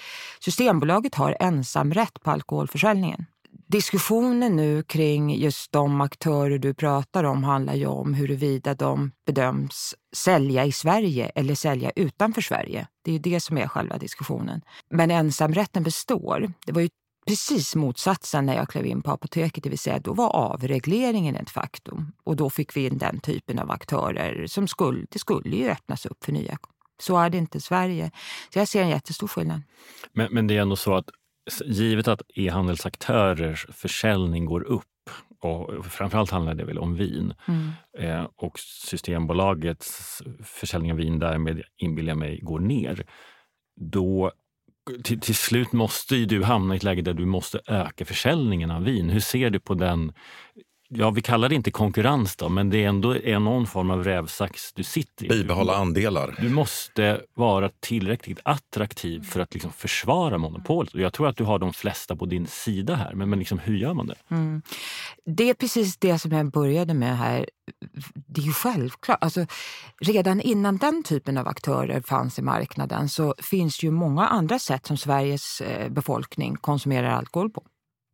Systembolaget 0.40 1.14
har 1.14 1.36
ensamrätt 1.40 2.22
på 2.22 2.30
alkoholförsäljningen. 2.30 3.26
Diskussionen 3.70 4.56
nu 4.56 4.82
kring 4.82 5.34
just 5.34 5.72
de 5.72 6.00
aktörer 6.00 6.58
du 6.58 6.74
pratar 6.74 7.24
om 7.24 7.44
handlar 7.44 7.74
ju 7.74 7.86
om 7.86 8.14
huruvida 8.14 8.74
de 8.74 9.12
bedöms 9.26 9.94
sälja 10.16 10.64
i 10.64 10.72
Sverige 10.72 11.26
eller 11.34 11.54
sälja 11.54 11.90
utanför 11.96 12.40
Sverige. 12.40 12.86
Det 13.02 13.10
är 13.10 13.12
ju 13.12 13.18
det 13.18 13.40
som 13.40 13.58
är 13.58 13.68
själva 13.68 13.98
diskussionen. 13.98 14.60
Men 14.90 15.10
ensamrätten 15.10 15.82
består. 15.82 16.52
Det 16.66 16.72
var 16.72 16.80
ju 16.80 16.88
precis 17.30 17.76
motsatsen 17.76 18.46
när 18.46 18.56
jag 18.56 18.68
klev 18.68 18.86
in 18.86 19.02
på 19.02 19.10
apoteket, 19.10 19.64
det 19.64 19.70
vill 19.70 19.78
säga 19.78 19.98
då 19.98 20.12
var 20.12 20.36
avregleringen 20.36 21.36
ett 21.36 21.50
faktum. 21.50 22.12
Och 22.24 22.36
då 22.36 22.50
fick 22.50 22.76
vi 22.76 22.86
in 22.86 22.98
den 22.98 23.20
typen 23.20 23.58
av 23.58 23.70
aktörer 23.70 24.46
som 24.46 24.68
skulle, 24.68 25.06
det 25.10 25.18
skulle 25.18 25.56
ju 25.56 25.70
öppnas 25.70 26.06
upp 26.06 26.24
för 26.24 26.32
nya. 26.32 26.58
Så 27.02 27.18
är 27.18 27.30
det 27.30 27.38
inte 27.38 27.58
i 27.58 27.60
Sverige. 27.60 28.10
Så 28.52 28.58
jag 28.58 28.68
ser 28.68 28.82
en 28.82 28.88
jättestor 28.88 29.28
skillnad. 29.28 29.62
Men, 30.12 30.34
men 30.34 30.46
det 30.46 30.56
är 30.56 30.60
ändå 30.60 30.76
så 30.76 30.94
att 30.94 31.10
givet 31.64 32.08
att 32.08 32.22
e-handelsaktörers 32.34 33.66
försäljning 33.72 34.44
går 34.44 34.62
upp 34.62 34.84
och 35.40 35.86
framförallt 35.86 36.30
handlar 36.30 36.54
det 36.54 36.64
väl 36.64 36.78
om 36.78 36.94
vin. 36.94 37.34
Mm. 37.48 37.70
Eh, 37.98 38.26
och 38.36 38.58
Systembolagets 38.58 40.22
försäljning 40.44 40.92
av 40.92 40.98
vin 40.98 41.18
därmed, 41.18 41.62
inbillar 41.76 42.10
jag 42.10 42.18
mig, 42.18 42.40
går 42.42 42.60
ner. 42.60 43.06
Då 43.76 44.32
till, 45.04 45.20
till 45.20 45.34
slut 45.34 45.72
måste 45.72 46.16
ju 46.16 46.26
du 46.26 46.42
hamna 46.42 46.74
i 46.74 46.76
ett 46.76 46.82
läge 46.82 47.02
där 47.02 47.14
du 47.14 47.26
måste 47.26 47.60
öka 47.66 48.04
försäljningen 48.04 48.70
av 48.70 48.84
vin. 48.84 49.10
Hur 49.10 49.20
ser 49.20 49.50
du 49.50 49.60
på 49.60 49.74
den 49.74 50.12
ja, 50.92 51.10
vi 51.10 51.22
kallar 51.22 51.48
det 51.48 51.54
inte 51.54 51.70
konkurrens 51.70 52.36
då, 52.36 52.48
men 52.48 52.70
det 52.70 52.84
är 52.84 52.88
ändå 52.88 53.14
någon 53.40 53.66
form 53.66 53.90
av 53.90 54.04
rävsax 54.04 54.72
du 54.72 54.82
sitter 54.82 55.24
i. 55.24 55.28
Bibehålla 55.28 55.76
andelar. 55.76 56.36
Du 56.40 56.48
måste 56.48 57.20
vara 57.34 57.70
tillräckligt 57.80 58.40
attraktiv 58.42 59.22
för 59.22 59.40
att 59.40 59.54
liksom 59.54 59.72
försvara 59.72 60.38
monopolet. 60.38 60.94
Och 60.94 61.00
jag 61.00 61.12
tror 61.12 61.28
att 61.28 61.36
du 61.36 61.44
har 61.44 61.58
de 61.58 61.72
flesta 61.72 62.16
på 62.16 62.26
din 62.26 62.46
sida 62.46 62.94
här, 62.94 63.14
men, 63.14 63.30
men 63.30 63.38
liksom, 63.38 63.58
hur 63.58 63.76
gör 63.76 63.94
man 63.94 64.06
det? 64.06 64.16
Mm. 64.30 64.62
Det 65.26 65.50
är 65.50 65.54
precis 65.54 65.96
det 65.96 66.18
som 66.18 66.32
jag 66.32 66.50
började 66.50 66.94
med 66.94 67.18
här. 67.18 67.46
Det 68.26 68.40
är 68.40 68.44
ju 68.44 68.52
självklart. 68.52 69.18
Alltså, 69.20 69.46
redan 70.00 70.40
innan 70.40 70.76
den 70.76 71.02
typen 71.02 71.38
av 71.38 71.48
aktörer 71.48 72.00
fanns 72.00 72.38
i 72.38 72.42
marknaden 72.42 73.08
så 73.08 73.34
finns 73.38 73.82
ju 73.82 73.90
många 73.90 74.26
andra 74.26 74.58
sätt 74.58 74.86
som 74.86 74.96
Sveriges 74.96 75.60
eh, 75.60 75.88
befolkning 75.88 76.56
konsumerar 76.56 77.10
alkohol 77.10 77.50
på. 77.50 77.62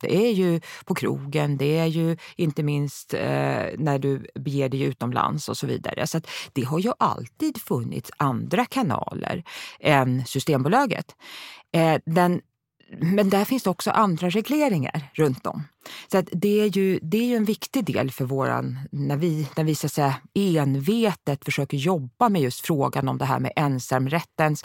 Det 0.00 0.16
är 0.16 0.32
ju 0.32 0.61
på 0.85 0.94
krogen, 0.94 1.56
det 1.56 1.78
är 1.78 1.87
ju 1.87 2.16
inte 2.37 2.62
minst 2.62 3.14
eh, 3.14 3.66
när 3.78 3.98
du 3.98 4.26
beger 4.35 4.68
dig 4.68 4.82
utomlands 4.82 5.48
och 5.48 5.56
så 5.56 5.66
vidare. 5.66 6.06
Så 6.06 6.20
det 6.52 6.62
har 6.62 6.78
ju 6.78 6.92
alltid 6.98 7.62
funnits 7.62 8.11
andra 8.16 8.64
kanaler 8.64 9.44
än 9.80 10.26
Systembolaget. 10.26 11.16
Eh, 11.72 11.98
den 12.06 12.40
men 12.90 13.31
där 13.31 13.44
finns 13.44 13.62
det 13.62 13.70
också 13.70 13.90
andra 13.90 14.31
regleringar 14.31 15.11
runt 15.14 15.46
om. 15.46 15.62
Så 16.12 16.18
att 16.18 16.29
det, 16.33 16.61
är 16.61 16.66
ju, 16.66 16.99
det 17.03 17.18
är 17.18 17.25
ju 17.25 17.37
en 17.37 17.44
viktig 17.44 17.85
del 17.85 18.11
för 18.11 18.25
våran, 18.25 18.79
när 18.92 19.16
vi, 19.16 19.49
när 19.57 19.64
vi 19.64 19.75
så 19.75 19.87
att 19.87 19.92
säga, 19.92 20.14
envetet 20.35 21.44
försöker 21.44 21.77
jobba 21.77 22.29
med 22.29 22.42
just 22.42 22.66
frågan 22.66 23.09
om 23.09 23.18
det 23.18 23.25
här 23.25 23.38
med 23.38 23.53
ensamrättens, 23.57 24.64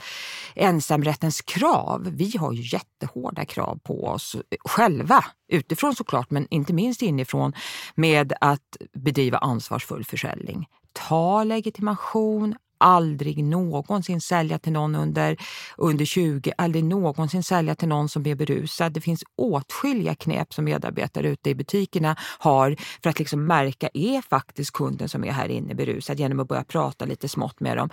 ensamrättens 0.55 1.41
krav. 1.41 2.11
Vi 2.15 2.37
har 2.37 2.53
ju 2.53 2.61
jättehårda 2.61 3.45
krav 3.45 3.79
på 3.83 4.05
oss 4.05 4.35
själva, 4.59 5.25
utifrån 5.47 5.95
såklart, 5.95 6.31
men 6.31 6.47
inte 6.49 6.73
minst 6.73 7.01
inifrån, 7.01 7.53
med 7.95 8.33
att 8.41 8.77
bedriva 8.93 9.37
ansvarsfull 9.37 10.05
försäljning. 10.05 10.67
Ta 10.93 11.43
legitimation, 11.43 12.55
aldrig 12.81 13.43
någonsin 13.43 14.21
sälja 14.21 14.59
till 14.59 14.71
någon 14.71 14.95
under, 14.95 15.37
under 15.77 16.05
20, 16.05 16.51
aldrig 16.57 16.83
någonsin 16.83 17.43
sälja 17.43 17.75
till 17.75 17.87
någon 17.87 18.09
som 18.09 18.27
är 18.27 18.35
berusad. 18.35 18.93
Det 18.93 19.01
finns 19.01 19.23
åtskilliga 19.37 20.15
knep 20.15 20.53
som 20.53 20.65
medarbetare 20.65 21.27
ute 21.29 21.49
i 21.49 21.55
butikerna 21.55 22.15
har 22.39 22.75
för 23.03 23.09
att 23.09 23.19
liksom 23.19 23.45
märka, 23.45 23.89
är 23.93 24.21
faktiskt 24.21 24.71
kunden 24.71 25.09
som 25.09 25.23
är 25.23 25.31
här 25.31 25.49
inne 25.49 25.75
berusad 25.75 26.19
genom 26.19 26.39
att 26.39 26.47
börja 26.47 26.63
prata 26.63 27.05
lite 27.05 27.29
smått 27.29 27.59
med 27.59 27.77
dem. 27.77 27.89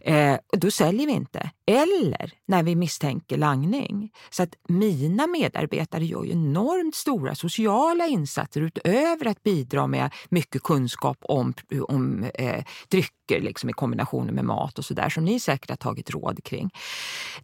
Eh, 0.00 0.36
då 0.52 0.70
säljer 0.70 1.06
vi 1.06 1.12
inte. 1.12 1.50
Eller 1.66 2.32
när 2.46 2.62
vi 2.62 2.76
misstänker 2.76 3.36
langning. 3.36 4.10
Så 4.30 4.42
att 4.42 4.54
mina 4.68 5.26
medarbetare 5.26 6.04
gör 6.04 6.24
ju 6.24 6.32
enormt 6.32 6.94
stora 6.94 7.34
sociala 7.34 8.06
insatser 8.06 8.60
utöver 8.60 9.26
att 9.26 9.42
bidra 9.42 9.86
med 9.86 10.10
mycket 10.28 10.62
kunskap 10.62 11.18
om, 11.20 11.54
om 11.88 12.30
eh, 12.34 12.64
drycker 12.88 13.40
liksom 13.40 13.70
i 13.70 13.72
kombination 13.72 14.21
med 14.30 14.44
mat 14.44 14.78
och 14.78 14.84
sådär 14.84 15.08
som 15.08 15.24
ni 15.24 15.40
säkert 15.40 15.70
har 15.70 15.76
tagit 15.76 16.10
råd 16.10 16.44
kring. 16.44 16.70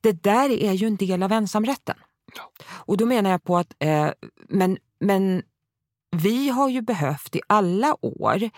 Det 0.00 0.22
där 0.22 0.50
är 0.50 0.72
ju 0.72 0.86
en 0.86 0.96
del 0.96 1.22
av 1.22 1.32
ensamrätten. 1.32 1.96
Och 2.70 2.96
då 2.96 3.06
menar 3.06 3.30
jag 3.30 3.44
på 3.44 3.56
att, 3.56 3.74
eh, 3.78 4.10
men, 4.48 4.78
men 5.00 5.42
vi 6.16 6.48
har 6.48 6.68
ju 6.68 6.82
behövt 6.82 7.36
i 7.36 7.40
alla 7.46 7.96
år 8.00 8.50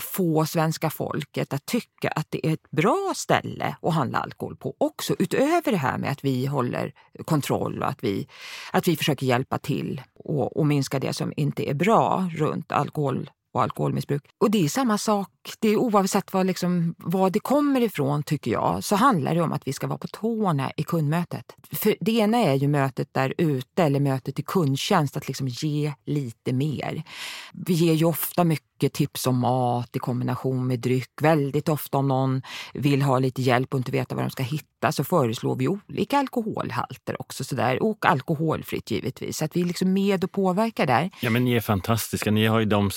få 0.00 0.46
svenska 0.46 0.90
folket 0.90 1.52
att 1.52 1.66
tycka 1.66 2.10
att 2.10 2.26
det 2.30 2.46
är 2.46 2.52
ett 2.52 2.70
bra 2.70 3.12
ställe 3.16 3.76
att 3.82 3.94
handla 3.94 4.18
alkohol 4.18 4.56
på 4.56 4.76
också. 4.78 5.16
Utöver 5.18 5.72
det 5.72 5.76
här 5.76 5.98
med 5.98 6.10
att 6.10 6.24
vi 6.24 6.46
håller 6.46 6.92
kontroll 7.24 7.82
och 7.82 7.88
att 7.88 8.04
vi, 8.04 8.28
att 8.72 8.88
vi 8.88 8.96
försöker 8.96 9.26
hjälpa 9.26 9.58
till 9.58 10.02
och, 10.14 10.56
och 10.56 10.66
minska 10.66 10.98
det 10.98 11.12
som 11.12 11.32
inte 11.36 11.70
är 11.70 11.74
bra 11.74 12.30
runt 12.36 12.72
alkohol 12.72 13.30
och 13.54 13.62
alkoholmissbruk. 13.62 14.24
Och 14.38 14.50
det 14.50 14.64
är 14.64 14.68
samma 14.68 14.98
sak, 14.98 15.28
det 15.60 15.68
är 15.68 15.76
oavsett 15.76 16.32
vad, 16.32 16.46
liksom, 16.46 16.94
vad 16.98 17.32
det 17.32 17.40
kommer 17.40 17.80
ifrån 17.80 18.22
tycker 18.22 18.50
jag, 18.50 18.84
så 18.84 18.96
handlar 18.96 19.34
det 19.34 19.40
om 19.40 19.52
att 19.52 19.68
vi 19.68 19.72
ska 19.72 19.86
vara 19.86 19.98
på 19.98 20.08
tårna 20.08 20.72
i 20.76 20.82
kundmötet. 20.82 21.56
För 21.72 21.94
det 22.00 22.12
ena 22.12 22.38
är 22.38 22.54
ju 22.54 22.68
mötet 22.68 23.08
där 23.12 23.34
ute 23.38 23.82
eller 23.82 24.00
mötet 24.00 24.38
i 24.38 24.42
kundtjänst, 24.42 25.16
att 25.16 25.28
liksom 25.28 25.48
ge 25.48 25.92
lite 26.04 26.52
mer. 26.52 27.02
Vi 27.52 27.74
ger 27.74 27.94
ju 27.94 28.04
ofta 28.04 28.44
mycket 28.44 28.92
tips 28.92 29.26
om 29.26 29.38
mat 29.38 29.96
i 29.96 29.98
kombination 29.98 30.66
med 30.66 30.80
dryck. 30.80 31.10
Väldigt 31.22 31.68
ofta 31.68 31.98
om 31.98 32.08
någon 32.08 32.42
vill 32.74 33.02
ha 33.02 33.18
lite 33.18 33.42
hjälp 33.42 33.74
och 33.74 33.78
inte 33.78 33.92
veta 33.92 34.14
vad 34.14 34.24
de 34.24 34.30
ska 34.30 34.42
hitta 34.42 34.92
så 34.92 35.04
föreslår 35.04 35.56
vi 35.56 35.68
olika 35.68 36.18
alkoholhalter 36.18 37.20
också 37.20 37.44
sådär. 37.44 37.82
och 37.82 38.06
alkoholfritt 38.06 38.90
givetvis. 38.90 39.36
Så 39.38 39.44
att 39.44 39.56
vi 39.56 39.60
är 39.60 39.64
liksom 39.64 39.92
med 39.92 40.24
och 40.24 40.32
påverkar 40.32 40.86
där. 40.86 41.10
Ja 41.20 41.30
men 41.30 41.44
ni 41.44 41.52
är 41.52 41.60
fantastiska. 41.60 42.30
Ni 42.30 42.46
har 42.46 42.58
ju 42.58 42.64
de 42.64 42.90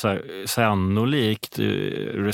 sannolikt, 0.45 1.59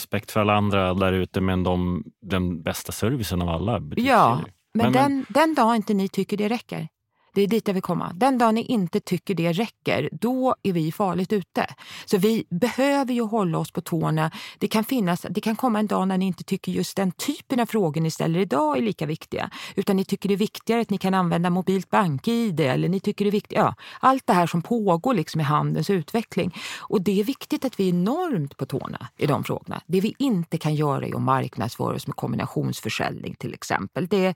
respekt 0.02 0.32
för 0.32 0.40
alla 0.40 0.54
andra 0.54 0.94
där 0.94 1.14
ute, 1.14 1.42
men 1.42 1.64
de, 1.64 2.04
den 2.22 2.64
bästa 2.64 2.92
servicen 2.92 3.42
av 3.42 3.50
alla. 3.50 3.82
Ja, 3.96 4.42
men, 4.74 4.92
men, 4.92 4.94
den, 4.94 5.26
den 5.30 5.56
dag 5.56 5.76
inte 5.76 5.94
ni 5.94 6.10
tycker 6.10 6.38
det 6.38 6.50
räcker, 6.50 6.88
det 7.34 7.42
är 7.42 7.48
dit 7.48 7.68
jag 7.68 7.74
vill 7.74 7.84
komma. 7.84 8.12
Den 8.16 8.38
dag 8.38 8.54
ni 8.54 8.62
inte 8.62 9.00
tycker 9.00 9.36
det 9.36 9.52
räcker, 9.52 10.10
då 10.12 10.56
är 10.64 10.74
vi 10.74 10.92
farligt 10.92 11.34
ute. 11.34 11.66
Så 12.06 12.18
vi 12.18 12.46
behöver 12.50 13.14
ju 13.14 13.22
hålla 13.22 13.58
oss 13.58 13.72
på 13.72 13.82
tårna. 13.82 14.32
Det 14.58 14.68
kan, 14.68 14.84
finnas, 14.84 15.26
det 15.30 15.42
kan 15.42 15.56
komma 15.56 15.80
en 15.80 15.88
dag 15.88 16.08
när 16.08 16.18
ni 16.18 16.26
inte 16.26 16.44
tycker 16.44 16.72
just 16.72 16.98
den 16.98 17.12
typen 17.12 17.60
av 17.60 17.66
frågor 17.66 18.02
ni 18.02 18.12
ställer 18.12 18.40
idag 18.40 18.78
är 18.78 18.82
lika 18.82 19.06
viktiga. 19.06 19.50
Utan 19.76 19.96
ni 19.96 20.06
tycker 20.06 20.30
det 20.30 20.36
är 20.36 20.38
viktigare 20.38 20.82
att 20.82 20.90
ni 20.90 20.98
kan 20.98 21.14
använda 21.14 21.50
mobilt 21.50 21.90
bank-id 21.90 22.60
eller 22.60 22.90
ni 22.90 23.00
tycker 23.00 23.26
det 23.26 23.30
är 23.30 23.32
viktigt. 23.32 23.58
Ja, 23.58 23.76
allt 24.00 24.28
det 24.28 24.34
här 24.34 24.48
som 24.48 24.62
pågår 24.62 25.14
liksom 25.14 25.42
i 25.42 25.44
handelns 25.44 25.90
utveckling. 25.90 26.56
Och 26.80 27.02
det 27.02 27.20
är 27.20 27.24
viktigt 27.24 27.66
att 27.66 27.80
vi 27.80 27.90
är 27.90 27.94
enormt 27.94 28.58
på 28.58 28.66
tårna 28.66 29.08
i 29.18 29.26
de 29.28 29.44
frågorna. 29.44 29.82
Det 29.88 30.02
vi 30.02 30.16
inte 30.20 30.58
kan 30.58 30.76
göra 30.76 31.06
är 31.06 31.16
att 31.16 31.22
marknadsföra 31.22 31.96
oss 31.96 32.08
med 32.08 32.16
kombinationsförsäljning 32.16 33.36
till 33.36 33.54
exempel. 33.54 34.08
Det 34.08 34.36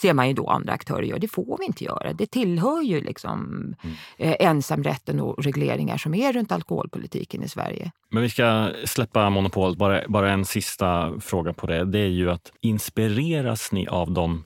ser 0.00 0.14
man 0.14 0.28
ju 0.28 0.34
då 0.34 0.48
andra 0.48 0.72
aktörer 0.72 1.02
göra. 1.02 1.18
Det 1.18 1.28
får 1.28 1.58
vi 1.58 1.66
inte 1.66 1.84
göra. 1.84 2.12
Det 2.12 2.26
tillhör 2.34 2.82
ju 2.82 3.00
liksom 3.00 3.40
mm. 3.82 3.96
eh, 4.18 4.36
ensamrätten 4.48 5.20
och 5.20 5.44
regleringar 5.44 5.96
som 5.96 6.14
är 6.14 6.32
runt 6.32 6.52
alkoholpolitiken 6.52 7.42
i 7.42 7.48
Sverige. 7.48 7.90
Men 8.10 8.22
vi 8.22 8.28
ska 8.28 8.70
släppa 8.84 9.30
monopolet. 9.30 9.78
Bara, 9.78 10.02
bara 10.08 10.30
en 10.30 10.44
sista 10.44 11.20
fråga 11.20 11.52
på 11.52 11.66
det. 11.66 11.84
Det 11.84 11.98
är 11.98 12.08
ju 12.08 12.30
att 12.30 12.52
inspireras 12.60 13.72
ni 13.72 13.86
av 13.86 14.10
de 14.10 14.44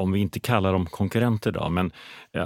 om 0.00 0.12
vi 0.12 0.20
inte 0.20 0.40
kallar 0.40 0.72
dem 0.72 0.86
konkurrenter 0.86 1.52
då, 1.52 1.68
men 1.68 1.92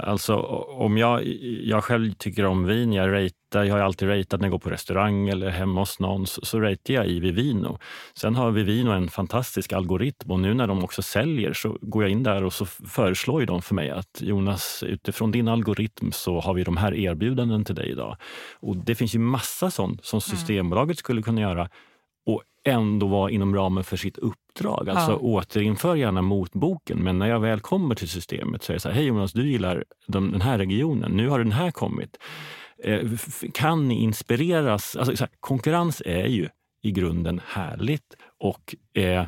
alltså 0.03 0.35
om 0.67 0.97
jag, 0.97 1.23
jag 1.63 1.83
själv 1.83 2.13
tycker 2.13 2.45
om 2.45 2.65
vin, 2.65 2.93
jag 2.93 3.11
ratear, 3.11 3.63
jag 3.63 3.75
har 3.75 3.79
alltid 3.79 4.09
ratat 4.09 4.39
när 4.39 4.47
jag 4.47 4.51
går 4.51 4.59
på 4.59 4.69
restaurang 4.69 5.29
eller 5.29 5.49
hemma 5.49 5.81
hos 5.81 5.99
någon, 5.99 6.27
så, 6.27 6.45
så 6.45 6.59
ratear 6.59 7.03
jag 7.03 7.07
i 7.07 7.19
Vivino. 7.19 7.79
Sen 8.13 8.35
har 8.35 8.51
Vivino 8.51 8.91
en 8.91 9.09
fantastisk 9.09 9.73
algoritm 9.73 10.31
och 10.31 10.39
nu 10.39 10.53
när 10.53 10.67
de 10.67 10.83
också 10.83 11.01
säljer 11.01 11.53
så 11.53 11.77
går 11.81 12.03
jag 12.03 12.11
in 12.11 12.23
där 12.23 12.43
och 12.43 12.53
så 12.53 12.65
föreslår 12.65 13.39
ju 13.39 13.45
de 13.45 13.61
för 13.61 13.75
mig 13.75 13.89
att 13.89 14.21
Jonas, 14.21 14.83
utifrån 14.87 15.31
din 15.31 15.47
algoritm 15.47 16.11
så 16.11 16.39
har 16.39 16.53
vi 16.53 16.63
de 16.63 16.77
här 16.77 16.93
erbjudanden 16.93 17.65
till 17.65 17.75
dig 17.75 17.89
idag. 17.89 18.17
Och 18.59 18.77
det 18.77 18.95
finns 18.95 19.15
ju 19.15 19.19
massa 19.19 19.71
sånt 19.71 20.05
som 20.05 20.17
mm. 20.17 20.21
Systembolaget 20.21 20.97
skulle 20.97 21.21
kunna 21.21 21.41
göra 21.41 21.69
och 22.25 22.43
ändå 22.63 23.07
vara 23.07 23.31
inom 23.31 23.55
ramen 23.55 23.83
för 23.83 23.97
sitt 23.97 24.17
uppdrag. 24.17 24.89
Alltså 24.89 25.11
ja. 25.11 25.17
återinför 25.17 25.95
gärna 25.95 26.21
motboken, 26.21 26.99
men 26.99 27.19
när 27.19 27.27
jag 27.27 27.39
väl 27.39 27.59
kommer 27.59 27.95
till 27.95 28.09
systemet 28.09 28.63
så 28.63 28.71
är 28.71 28.73
det 28.73 28.79
så 28.79 28.89
här, 28.89 28.95
hej 28.95 29.05
Jonas, 29.05 29.33
du 29.33 29.49
gillar 29.49 29.83
den 30.07 30.41
här 30.41 30.57
regionen, 30.57 31.11
nu 31.11 31.29
har 31.29 31.39
den 31.39 31.51
här 31.51 31.71
kommit. 31.71 32.17
Eh, 32.83 33.09
kan 33.53 33.87
ni 33.87 33.95
inspireras? 33.95 34.95
Alltså, 34.95 35.23
här, 35.23 35.29
konkurrens 35.39 36.01
är 36.05 36.27
ju 36.27 36.49
i 36.85 36.91
grunden 36.91 37.41
härligt 37.47 38.15
och 38.39 38.75
eh, 38.93 39.25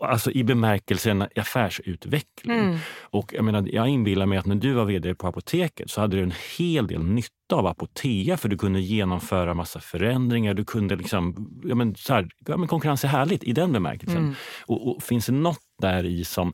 alltså 0.00 0.30
i 0.30 0.44
bemärkelsen 0.44 1.24
affärsutveckling. 1.36 2.58
Mm. 2.58 2.78
Och 3.00 3.34
jag, 3.34 3.44
menar, 3.44 3.68
jag 3.72 3.88
inbillar 3.88 4.26
mig 4.26 4.38
att 4.38 4.46
när 4.46 4.54
du 4.54 4.72
var 4.72 4.84
vd 4.84 5.14
på 5.14 5.26
Apoteket 5.26 5.90
så 5.90 6.00
hade 6.00 6.16
du 6.16 6.22
en 6.22 6.32
hel 6.58 6.86
del 6.86 7.04
nytta 7.04 7.56
av 7.56 7.66
Apotea 7.66 8.36
för 8.36 8.48
du 8.48 8.58
kunde 8.58 8.80
genomföra 8.80 9.54
massa 9.54 9.80
förändringar. 9.80 10.54
Du 10.54 10.64
kunde 10.64 10.96
liksom, 10.96 11.50
ja, 11.64 11.74
men, 11.74 11.94
så 11.94 12.14
här, 12.14 12.28
ja, 12.46 12.56
men 12.56 12.68
konkurrens 12.68 13.04
är 13.04 13.08
härligt 13.08 13.44
i 13.44 13.52
den 13.52 13.72
bemärkelsen. 13.72 14.18
Mm. 14.18 14.34
Och, 14.66 14.88
och, 14.88 15.02
finns 15.02 15.26
det 15.26 15.32
något 15.32 15.62
där 15.82 16.04
i 16.04 16.24
som, 16.24 16.52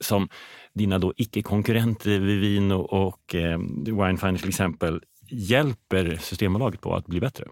som 0.00 0.28
dina 0.74 0.98
då 0.98 1.12
icke-konkurrenter 1.16 2.18
Vivino 2.18 2.74
och 2.74 3.34
eh, 3.34 3.58
Winefine 3.84 4.38
till 4.38 4.48
exempel 4.48 5.00
hjälper 5.30 6.16
Systembolaget 6.20 6.80
på 6.80 6.94
att 6.94 7.06
bli 7.06 7.20
bättre? 7.20 7.44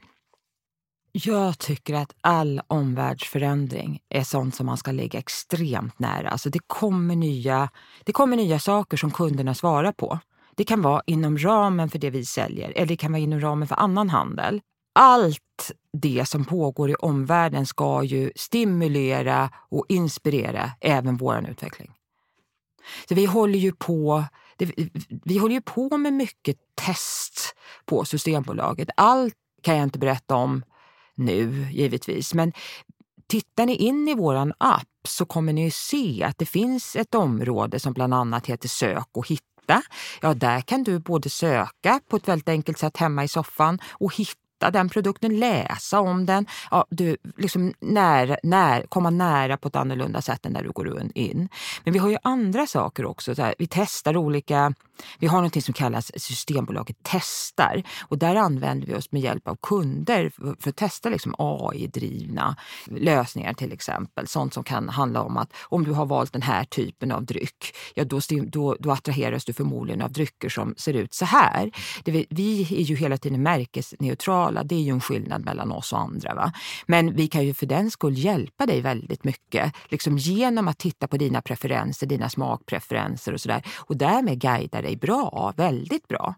Jag 1.15 1.59
tycker 1.59 1.95
att 1.95 2.15
all 2.21 2.61
omvärldsförändring 2.67 4.01
är 4.09 4.25
sånt 4.25 4.55
som 4.55 4.67
man 4.67 4.77
ska 4.77 4.93
ligga 4.93 5.19
extremt 5.19 5.99
nära. 5.99 6.29
Alltså 6.29 6.51
det, 6.51 6.59
kommer 6.67 7.17
nya, 7.17 7.69
det 8.05 8.13
kommer 8.13 8.37
nya 8.37 8.59
saker 8.59 8.97
som 8.97 9.11
kunderna 9.11 9.55
svarar 9.55 9.93
på. 9.93 10.19
Det 10.57 10.65
kan 10.65 10.83
vara 10.83 11.03
inom 11.07 11.39
ramen 11.39 11.91
för 11.91 11.99
det 11.99 12.11
vi 12.11 12.25
säljer 12.25 12.73
eller 12.77 12.87
det 12.87 12.97
kan 12.97 13.13
vara 13.13 13.23
inom 13.23 13.41
ramen 13.41 13.69
för 13.69 13.77
annan 13.77 14.11
handel. 14.11 14.61
Allt 14.95 15.73
det 15.93 16.29
som 16.29 16.45
pågår 16.45 16.91
i 16.91 16.95
omvärlden 16.95 17.67
ska 17.67 18.05
ju 18.05 18.33
stimulera 18.37 19.51
och 19.55 19.87
inspirera 19.89 20.71
även 20.81 21.17
vår 21.17 21.47
utveckling. 21.51 21.93
Så 23.09 23.15
vi 23.15 23.25
håller 23.25 23.59
ju 23.59 23.73
på 23.73 24.25
det, 24.57 24.73
vi 25.25 25.39
håller 25.39 25.55
ju 25.55 25.61
på 25.61 25.99
med 25.99 26.13
mycket 26.13 26.57
test 26.75 27.55
på 27.85 28.05
Systembolaget. 28.05 28.89
Allt 28.97 29.35
kan 29.63 29.77
jag 29.77 29.83
inte 29.83 29.99
berätta 29.99 30.35
om 30.35 30.63
nu 31.15 31.67
givetvis, 31.71 32.35
men 32.35 32.53
tittar 33.27 33.67
ni 33.67 33.77
in 33.77 34.09
i 34.09 34.15
våran 34.15 34.53
app 34.59 34.89
så 35.09 35.25
kommer 35.25 35.53
ni 35.53 35.71
se 35.71 36.25
att 36.25 36.39
det 36.39 36.47
finns 36.47 36.97
ett 36.97 37.15
område 37.15 37.81
som 37.81 37.93
bland 37.93 38.15
annat 38.15 38.47
heter 38.47 38.69
Sök 38.69 39.09
och 39.13 39.29
hitta. 39.29 39.83
Ja, 40.21 40.35
där 40.35 40.61
kan 40.61 40.83
du 40.83 40.99
både 40.99 41.31
söka 41.31 42.01
på 42.09 42.17
ett 42.17 42.29
väldigt 42.29 42.49
enkelt 42.49 42.79
sätt 42.79 42.97
hemma 42.97 43.25
i 43.25 43.29
soffan 43.29 43.79
och 43.91 44.17
hitta 44.17 44.71
den 44.71 44.89
produkten, 44.89 45.39
läsa 45.39 46.01
om 46.01 46.27
den, 46.27 46.47
ja, 46.71 46.87
du, 46.91 47.17
liksom 47.37 47.75
när, 47.81 48.39
när, 48.43 48.87
komma 48.87 49.11
nära 49.11 49.57
på 49.57 49.69
ett 49.69 49.77
annorlunda 49.77 50.23
sätt 50.23 50.47
än 50.47 50.53
när 50.53 50.63
du 50.63 50.71
går 50.71 51.03
in. 51.15 51.49
Men 51.85 51.93
vi 51.93 51.99
har 51.99 52.09
ju 52.09 52.17
andra 52.23 52.67
saker 52.67 53.05
också. 53.07 53.35
Så 53.35 53.43
här, 53.43 53.55
vi 53.59 53.67
testar 53.71 54.17
olika, 54.17 54.75
vi 55.19 55.27
har 55.27 55.43
något 55.43 55.65
som 55.65 55.75
kallas 55.75 56.13
Systembolaget 56.17 56.97
testar 57.03 57.83
och 58.03 58.19
där 58.19 58.37
använder 58.37 58.87
vi 58.87 58.95
oss 58.95 59.13
med 59.13 59.23
hjälp 59.23 59.49
av 59.49 59.57
kunder 59.63 60.31
för, 60.61 60.71
att 60.71 60.77
testa 60.77 61.09
liksom 61.09 61.35
AI-drivna 61.39 62.57
lösningar 62.87 63.53
till 63.53 63.73
exempel. 63.73 64.29
Sånt 64.29 64.55
som 64.55 64.65
kan 64.65 64.89
handla 64.89 65.23
om 65.23 65.37
att 65.37 65.53
om 65.63 65.85
du 65.85 65.93
har 65.93 66.07
valt 66.07 66.33
den 66.33 66.43
här 66.43 66.65
typen 66.65 67.13
av 67.13 67.25
dryck, 67.25 67.77
ja 67.95 68.05
då, 68.05 68.21
då, 68.43 68.77
då 68.81 68.91
attraheras 68.91 69.45
du 69.45 69.53
förmodligen 69.53 70.03
av 70.03 70.13
drycker 70.13 70.49
som 70.49 70.75
ser 70.77 70.95
ut 70.95 71.15
så 71.15 71.25
här. 71.25 71.71
Det, 72.05 72.27
vi 72.31 72.63
är 72.63 72.83
ju 72.83 72.97
hela 72.97 73.17
tiden 73.17 73.43
märkesneutrala. 73.43 74.65
Det 74.65 74.75
är 74.75 74.81
ju 74.81 74.91
en 74.91 75.01
skillnad 75.01 75.45
mellan 75.45 75.73
oss 75.73 75.93
och 75.93 76.01
andra. 76.01 76.35
Va? 76.35 76.53
Men 76.87 77.15
vi 77.15 77.29
kan 77.29 77.45
ju 77.45 77.55
för 77.55 77.67
den 77.67 77.91
skull 77.91 78.19
hjälpa 78.19 78.67
dig 78.67 78.81
väldigt 78.81 79.25
mycket 79.25 79.73
liksom 79.89 80.19
genom 80.19 80.69
att 80.69 80.79
titta 80.79 81.09
på 81.09 81.17
dina 81.17 81.43
preferenser, 81.43 82.07
dina 82.07 82.29
smakpreferenser 82.29 83.33
och 83.33 83.41
sådär. 83.41 83.63
Och 83.79 83.97
därmed 83.97 84.39
guida 84.41 84.83
dig 84.83 84.92
bra, 84.97 85.55
väldigt 85.57 86.09
bra. 86.09 86.35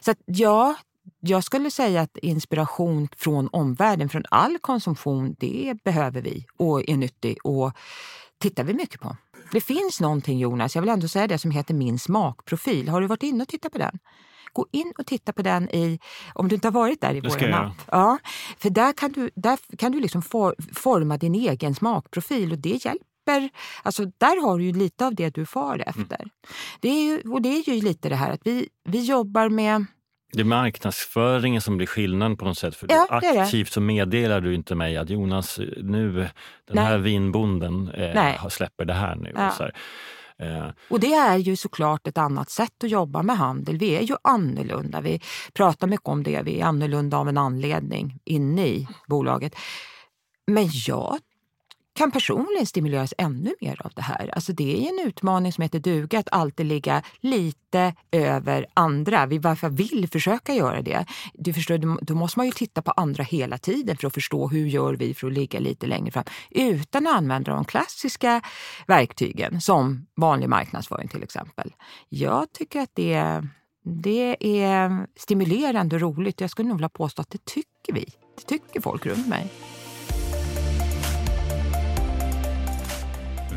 Så 0.00 0.10
att, 0.10 0.18
ja, 0.24 0.74
jag 1.20 1.44
skulle 1.44 1.70
säga 1.70 2.00
att 2.00 2.16
inspiration 2.16 3.08
från 3.16 3.48
omvärlden, 3.52 4.08
från 4.08 4.22
all 4.30 4.58
konsumtion, 4.58 5.36
det 5.38 5.74
behöver 5.84 6.22
vi 6.22 6.46
och 6.56 6.88
är 6.88 6.96
nyttig 6.96 7.46
och 7.46 7.72
tittar 8.38 8.64
vi 8.64 8.74
mycket 8.74 9.00
på. 9.00 9.16
Det 9.52 9.60
finns 9.60 10.00
någonting 10.00 10.38
Jonas, 10.38 10.74
jag 10.74 10.82
vill 10.82 10.88
ändå 10.88 11.08
säga 11.08 11.26
det, 11.26 11.38
som 11.38 11.50
heter 11.50 11.74
Min 11.74 11.98
smakprofil. 11.98 12.88
Har 12.88 13.00
du 13.00 13.06
varit 13.06 13.22
inne 13.22 13.42
och 13.42 13.48
tittat 13.48 13.72
på 13.72 13.78
den? 13.78 13.98
Gå 14.52 14.66
in 14.72 14.92
och 14.98 15.06
titta 15.06 15.32
på 15.32 15.42
den 15.42 15.68
i, 15.68 15.98
om 16.34 16.48
du 16.48 16.54
inte 16.54 16.68
har 16.68 16.72
varit 16.72 17.00
där 17.00 17.14
i 17.14 17.20
vår 17.20 17.52
app. 17.52 17.72
Ja, 17.90 18.18
för 18.58 18.70
där 18.70 18.92
kan 18.92 19.12
du, 19.12 19.30
där 19.34 19.58
kan 19.76 19.92
du 19.92 20.00
liksom 20.00 20.22
for, 20.22 20.54
forma 20.74 21.16
din 21.16 21.34
egen 21.34 21.74
smakprofil 21.74 22.52
och 22.52 22.58
det 22.58 22.84
hjälper 22.84 23.07
Alltså, 23.82 24.04
där 24.18 24.42
har 24.42 24.58
du 24.58 24.64
ju 24.64 24.72
lite 24.72 25.06
av 25.06 25.14
det 25.14 25.34
du 25.34 25.46
far 25.46 25.74
mm. 25.74 25.86
efter. 25.86 26.18
Mm. 26.18 26.30
Det 26.80 26.88
är 26.88 27.02
ju, 27.02 27.30
och 27.30 27.42
det 27.42 27.48
är 27.48 27.68
ju 27.68 27.80
lite 27.80 28.08
det 28.08 28.16
här 28.16 28.32
att 28.32 28.40
vi, 28.44 28.68
vi 28.84 29.04
jobbar 29.04 29.48
med 29.48 29.84
det 30.32 30.40
är 30.40 30.44
marknadsföringen 30.44 31.60
som 31.60 31.76
blir 31.76 31.86
skillnaden 31.86 32.36
på 32.36 32.44
något 32.44 32.58
sätt. 32.58 32.76
För 32.76 32.86
ja, 32.90 33.06
aktivt 33.10 33.72
så 33.72 33.80
meddelar 33.80 34.40
du 34.40 34.54
inte 34.54 34.74
mig 34.74 34.96
att 34.96 35.10
Jonas, 35.10 35.58
nu 35.76 36.12
den 36.12 36.28
Nej. 36.70 36.84
här 36.84 36.98
vinbonden 36.98 37.88
eh, 37.88 38.48
släpper 38.48 38.84
det 38.84 38.92
här 38.92 39.16
nu. 39.16 39.32
Ja. 39.34 39.70
Eh. 40.38 40.68
Och 40.90 41.00
det 41.00 41.12
är 41.12 41.36
ju 41.36 41.56
såklart 41.56 42.06
ett 42.06 42.18
annat 42.18 42.50
sätt 42.50 42.84
att 42.84 42.90
jobba 42.90 43.22
med 43.22 43.36
handel. 43.36 43.78
Vi 43.78 43.96
är 43.96 44.02
ju 44.02 44.16
annorlunda. 44.22 45.00
Vi 45.00 45.20
pratar 45.52 45.86
mycket 45.86 46.08
om 46.08 46.22
det. 46.22 46.42
Vi 46.42 46.60
är 46.60 46.64
annorlunda 46.64 47.16
av 47.16 47.28
en 47.28 47.38
anledning 47.38 48.18
inne 48.24 48.66
i 48.66 48.88
bolaget. 49.06 49.54
Men 50.46 50.68
jag 50.86 51.18
kan 51.98 52.10
personligen 52.10 52.66
stimuleras 52.66 53.14
ännu 53.18 53.54
mer 53.60 53.86
av 53.86 53.92
det 53.94 54.02
här. 54.02 54.30
Alltså 54.34 54.52
det 54.52 54.86
är 54.86 54.88
en 54.88 55.06
utmaning 55.08 55.52
som 55.52 55.62
heter 55.62 55.78
duga, 55.78 56.18
att 56.18 56.28
alltid 56.32 56.66
ligga 56.66 57.02
lite 57.20 57.94
över 58.12 58.66
andra. 58.74 59.26
Vi 59.26 59.38
varför 59.38 59.68
vill 59.68 60.08
försöka 60.12 60.54
göra 60.54 60.82
det. 60.82 61.06
Du 61.34 61.52
förstår, 61.52 62.04
då 62.04 62.14
måste 62.14 62.38
man 62.38 62.46
ju 62.46 62.52
titta 62.52 62.82
på 62.82 62.90
andra 62.90 63.24
hela 63.24 63.58
tiden 63.58 63.96
för 63.96 64.06
att 64.06 64.14
förstå 64.14 64.48
hur 64.48 64.66
gör 64.66 64.94
vi 64.94 65.14
för 65.14 65.26
att 65.26 65.32
ligga 65.32 65.60
lite 65.60 65.86
längre 65.86 66.10
fram 66.10 66.24
utan 66.50 67.06
att 67.06 67.16
använda 67.16 67.54
de 67.54 67.64
klassiska 67.64 68.42
verktygen 68.86 69.60
som 69.60 70.06
vanlig 70.16 70.48
marknadsföring 70.48 71.08
till 71.08 71.22
exempel. 71.22 71.74
Jag 72.08 72.52
tycker 72.52 72.80
att 72.80 72.94
det, 72.94 73.44
det 73.84 74.36
är 74.64 75.06
stimulerande 75.16 75.96
och 75.96 76.02
roligt. 76.02 76.40
Jag 76.40 76.50
skulle 76.50 76.68
nog 76.68 76.76
vilja 76.76 76.88
påstå 76.88 77.22
att 77.22 77.30
det 77.30 77.44
tycker 77.44 77.92
vi. 77.92 78.04
Det 78.36 78.42
tycker 78.46 78.80
folk 78.80 79.06
runt 79.06 79.28
mig. 79.28 79.50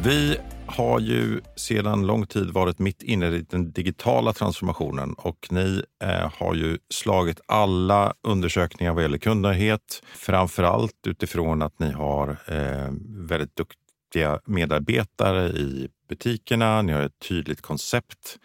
Vi 0.03 0.37
har 0.65 0.99
ju 0.99 1.41
sedan 1.55 2.07
lång 2.07 2.25
tid 2.25 2.51
varit 2.51 2.79
mitt 2.79 3.03
inne 3.03 3.27
i 3.27 3.45
den 3.49 3.71
digitala 3.71 4.33
transformationen 4.33 5.13
och 5.13 5.47
ni 5.49 5.83
eh, 6.03 6.31
har 6.37 6.55
ju 6.55 6.77
slagit 6.89 7.41
alla 7.45 8.13
undersökningar 8.23 8.93
vad 8.93 9.03
gäller 9.03 9.17
kundnöjdhet. 9.17 10.03
Framför 10.15 10.63
allt 10.63 11.07
utifrån 11.07 11.61
att 11.61 11.79
ni 11.79 11.91
har 11.91 12.29
eh, 12.29 12.93
väldigt 13.07 13.55
duktiga 13.55 14.39
medarbetare 14.45 15.47
i 15.47 15.89
butikerna. 16.09 16.81
Ni 16.81 16.93
har 16.93 17.01
ett 17.01 17.19
tydligt 17.27 17.61
koncept. 17.61 18.37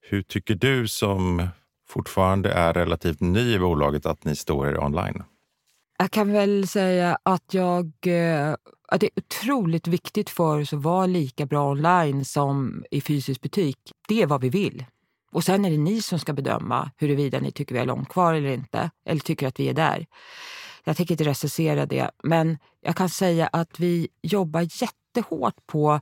Hur 0.00 0.22
tycker 0.22 0.54
du 0.54 0.88
som 0.88 1.48
fortfarande 1.88 2.52
är 2.52 2.72
relativt 2.72 3.20
ny 3.20 3.54
i 3.54 3.58
bolaget 3.58 4.06
att 4.06 4.24
ni 4.24 4.36
står 4.36 4.68
er 4.68 4.78
online? 4.78 5.22
Jag 5.98 6.10
kan 6.10 6.32
väl 6.32 6.68
säga 6.68 7.18
att 7.22 7.54
jag 7.54 7.92
eh, 8.06 8.54
att 8.92 9.00
det 9.00 9.06
är 9.06 9.18
otroligt 9.18 9.86
viktigt 9.86 10.30
för 10.30 10.60
oss 10.60 10.72
att 10.72 10.82
vara 10.82 11.06
lika 11.06 11.46
bra 11.46 11.70
online 11.70 12.24
som 12.24 12.84
i 12.90 13.00
fysisk 13.00 13.40
butik. 13.40 13.78
Det 14.08 14.22
är 14.22 14.26
vad 14.26 14.40
vi 14.40 14.48
vill. 14.48 14.84
Och 15.32 15.44
sen 15.44 15.64
är 15.64 15.70
det 15.70 15.78
ni 15.78 16.02
som 16.02 16.18
ska 16.18 16.32
bedöma 16.32 16.90
huruvida 16.96 17.40
ni 17.40 17.52
tycker 17.52 17.74
vi 17.74 17.78
har 17.78 17.86
långt 17.86 18.08
kvar 18.08 18.34
eller 18.34 18.48
inte, 18.48 18.90
eller 19.06 19.20
tycker 19.20 19.48
att 19.48 19.60
vi 19.60 19.68
är 19.68 19.74
där. 19.74 20.06
Jag 20.84 20.96
tänker 20.96 21.14
inte 21.14 21.24
recensera 21.24 21.86
det, 21.86 22.10
men 22.22 22.58
jag 22.80 22.96
kan 22.96 23.08
säga 23.08 23.46
att 23.46 23.80
vi 23.80 24.08
jobbar 24.22 24.60
jättehårt 24.60 25.66
på 25.66 26.00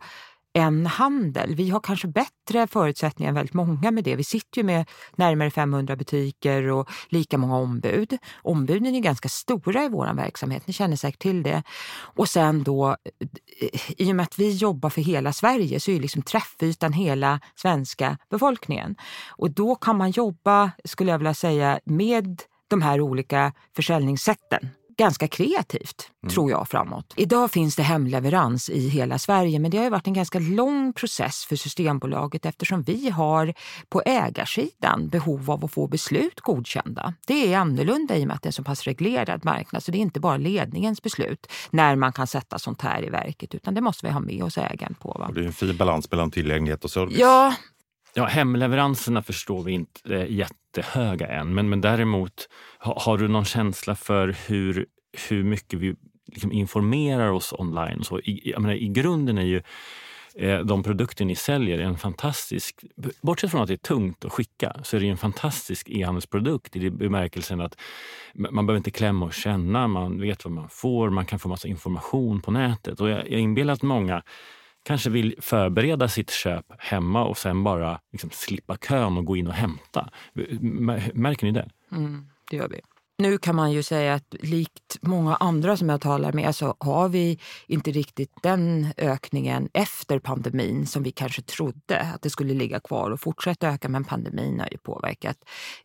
en 0.53 0.87
handel. 0.87 1.55
Vi 1.55 1.71
har 1.71 1.81
kanske 1.81 2.09
bättre 2.09 2.67
förutsättningar 2.67 3.29
än 3.29 3.35
väldigt 3.35 3.55
många 3.55 3.91
med 3.91 4.05
det. 4.05 4.17
Vi 4.17 4.25
sitter 4.25 4.59
ju 4.59 4.65
med 4.65 4.89
närmare 5.17 5.51
500 5.51 5.97
butiker 5.97 6.67
och 6.67 6.91
lika 7.09 7.39
många 7.39 7.57
ombud. 7.57 8.19
Ombuden 8.43 8.95
är 8.95 9.01
ganska 9.01 9.29
stora 9.29 9.85
i 9.85 9.89
vår 9.89 10.15
verksamhet, 10.15 10.67
ni 10.67 10.73
känner 10.73 10.97
säkert 10.97 11.23
till 11.23 11.43
det. 11.43 11.63
Och 11.93 12.29
sen 12.29 12.63
då, 12.63 12.97
i 13.89 14.13
och 14.13 14.17
med 14.17 14.23
att 14.23 14.39
vi 14.39 14.51
jobbar 14.51 14.91
för 14.91 15.01
hela 15.01 15.33
Sverige 15.33 15.81
så 15.81 15.91
är 15.91 16.01
liksom 16.01 16.23
träffytan 16.23 16.93
hela 16.93 17.41
svenska 17.55 18.19
befolkningen. 18.31 18.97
Och 19.29 19.51
då 19.51 19.75
kan 19.75 19.97
man 19.97 20.11
jobba, 20.11 20.71
skulle 20.85 21.11
jag 21.11 21.19
vilja 21.19 21.35
säga, 21.35 21.81
med 21.85 22.43
de 22.69 22.83
här 22.83 23.01
olika 23.01 23.53
försäljningssätten 23.77 24.69
ganska 25.01 25.29
kreativt, 25.29 26.11
mm. 26.23 26.35
tror 26.35 26.51
jag, 26.51 26.69
framåt. 26.69 27.15
Idag 27.17 27.51
finns 27.51 27.77
det 27.77 27.83
hemleverans 27.83 28.71
i 28.71 28.89
hela 28.89 29.19
Sverige 29.19 29.59
men 29.59 29.71
det 29.71 29.79
har 29.79 29.91
varit 29.91 30.07
en 30.07 30.13
ganska 30.15 30.39
lång 30.39 30.93
process 30.93 31.45
för 31.45 31.57
Systembolaget 31.57 32.47
eftersom 32.47 32.83
vi 32.83 33.11
har 33.11 33.55
på 33.89 34.03
ägarsidan 34.07 35.09
behov 35.09 35.51
av 35.51 35.65
att 35.65 35.73
få 35.73 35.87
beslut 35.87 36.41
godkända. 36.41 37.15
Det 37.27 37.53
är 37.53 37.59
annorlunda 37.59 38.17
i 38.17 38.23
och 38.23 38.27
med 38.27 38.37
att 38.37 38.43
det 38.43 38.47
är 38.47 38.49
en 38.49 38.53
så 38.53 38.65
pass 38.65 38.85
reglerad 38.85 39.45
marknad 39.45 39.83
så 39.83 39.91
det 39.91 39.99
är 39.99 40.01
inte 40.01 40.21
bara 40.21 40.37
ledningens 40.37 41.03
beslut 41.03 41.47
när 41.71 41.97
man 41.97 42.13
kan 42.13 42.27
sätta 42.27 42.59
sånt 42.59 42.83
här 42.83 43.05
i 43.05 43.11
verket 43.11 43.55
utan 43.55 43.75
det 43.75 43.81
måste 43.81 44.07
vi 44.07 44.13
ha 44.13 44.21
med 44.21 44.43
oss 44.43 44.59
ägaren 44.59 44.95
på. 44.95 45.17
Va? 45.19 45.27
Och 45.27 45.35
det 45.35 45.41
är 45.41 45.45
en 45.45 45.53
fin 45.53 45.77
balans 45.77 46.11
mellan 46.11 46.31
tillgänglighet 46.31 46.85
och 46.85 46.91
service. 46.91 47.19
Ja, 47.19 47.55
Ja, 48.15 48.27
hemleveranserna 48.27 49.23
förstår 49.23 49.63
vi 49.63 49.73
inte 49.73 50.15
eh, 50.15 50.31
jättehöga 50.31 51.27
än, 51.27 51.55
men, 51.55 51.69
men 51.69 51.81
däremot 51.81 52.49
har, 52.79 52.95
har 53.01 53.19
du 53.19 53.29
någon 53.29 53.45
känsla 53.45 53.95
för 53.95 54.37
hur, 54.47 54.87
hur 55.29 55.45
mycket 55.45 55.79
vi 55.79 55.95
liksom 56.27 56.53
informerar 56.53 57.31
oss 57.31 57.53
online? 57.53 58.05
Så 58.05 58.21
i, 58.21 58.51
jag 58.51 58.63
menar, 58.63 58.75
I 58.75 58.89
grunden 58.89 59.39
är 59.39 59.43
ju 59.43 59.63
eh, 60.35 60.59
de 60.59 60.83
produkter 60.83 61.25
ni 61.25 61.37
säljer 61.37 61.79
en 61.79 61.99
fantastisk... 61.99 62.85
Bortsett 63.21 63.51
från 63.51 63.63
att 63.63 63.69
det 63.69 63.75
är 63.75 63.77
tungt 63.77 64.25
att 64.25 64.33
skicka 64.33 64.77
så 64.83 64.97
är 64.97 65.01
det 65.01 65.09
en 65.09 65.17
fantastisk 65.17 65.89
e-handelsprodukt 65.91 66.77
i 66.77 66.91
bemärkelsen 66.91 67.61
att 67.61 67.77
man 68.35 68.67
behöver 68.67 68.77
inte 68.79 68.91
klämma 68.91 69.27
och 69.27 69.35
känna, 69.35 69.89
man 69.89 70.21
vet 70.21 70.45
vad 70.45 70.53
man 70.53 70.69
får, 70.69 71.11
man 71.11 71.27
kan 71.27 71.39
få 71.39 71.49
massa 71.49 71.69
information 71.69 72.41
på 72.41 72.51
nätet. 72.51 73.01
Och 73.01 73.09
jag, 73.09 73.31
jag 73.31 73.41
inbillar 73.41 73.75
att 73.75 73.83
många 73.83 74.23
kanske 74.91 75.11
vill 75.11 75.35
förbereda 75.39 76.09
sitt 76.09 76.31
köp 76.31 76.67
hemma 76.79 77.25
och 77.25 77.39
sen 77.39 77.65
bara 77.65 78.01
liksom 78.13 78.31
slippa 78.31 78.77
kön 78.77 79.17
och 79.17 79.25
gå 79.25 79.37
in 79.37 79.47
och 79.47 79.53
hämta. 79.53 80.11
Märker 81.13 81.47
ni 81.47 81.53
det? 81.53 81.71
Mm, 81.93 82.27
det 82.51 82.57
gör 82.57 82.69
vi. 82.69 82.81
Nu 83.19 83.39
kan 83.39 83.57
man 83.57 83.73
ju 83.73 83.83
säga 83.83 84.15
att 84.15 84.35
likt 84.41 84.99
många 85.01 85.37
andra 85.37 85.77
som 85.77 85.89
jag 85.89 86.01
talar 86.01 86.33
med 86.33 86.55
så 86.55 86.77
har 86.79 87.09
vi 87.09 87.39
inte 87.67 87.91
riktigt 87.91 88.33
den 88.43 88.87
ökningen 88.97 89.69
efter 89.73 90.19
pandemin 90.19 90.87
som 90.87 91.03
vi 91.03 91.11
kanske 91.11 91.43
trodde 91.43 92.01
att 92.01 92.23
det 92.23 92.31
skulle 92.31 92.55
ligga 92.55 92.81
kvar 92.81 93.11
och 93.11 93.21
fortsätta 93.21 93.69
öka. 93.69 93.89
Men 93.89 94.05
pandemin 94.05 94.61
har 94.61 94.69
ju 94.71 94.79
påverkat 94.79 95.37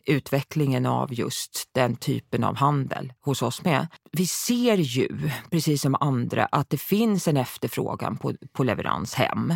utvecklingen 0.05 0.85
av 0.85 1.13
just 1.13 1.69
den 1.71 1.95
typen 1.95 2.43
av 2.43 2.55
handel 2.55 3.13
hos 3.21 3.41
oss 3.41 3.63
med. 3.63 3.87
Vi 4.17 4.27
ser 4.27 4.77
ju, 4.77 5.29
precis 5.51 5.81
som 5.81 5.95
andra, 5.99 6.45
att 6.45 6.69
det 6.69 6.77
finns 6.77 7.27
en 7.27 7.37
efterfrågan 7.37 8.17
på, 8.17 8.33
på 8.53 8.63
leverans 8.63 9.13
hem. 9.13 9.53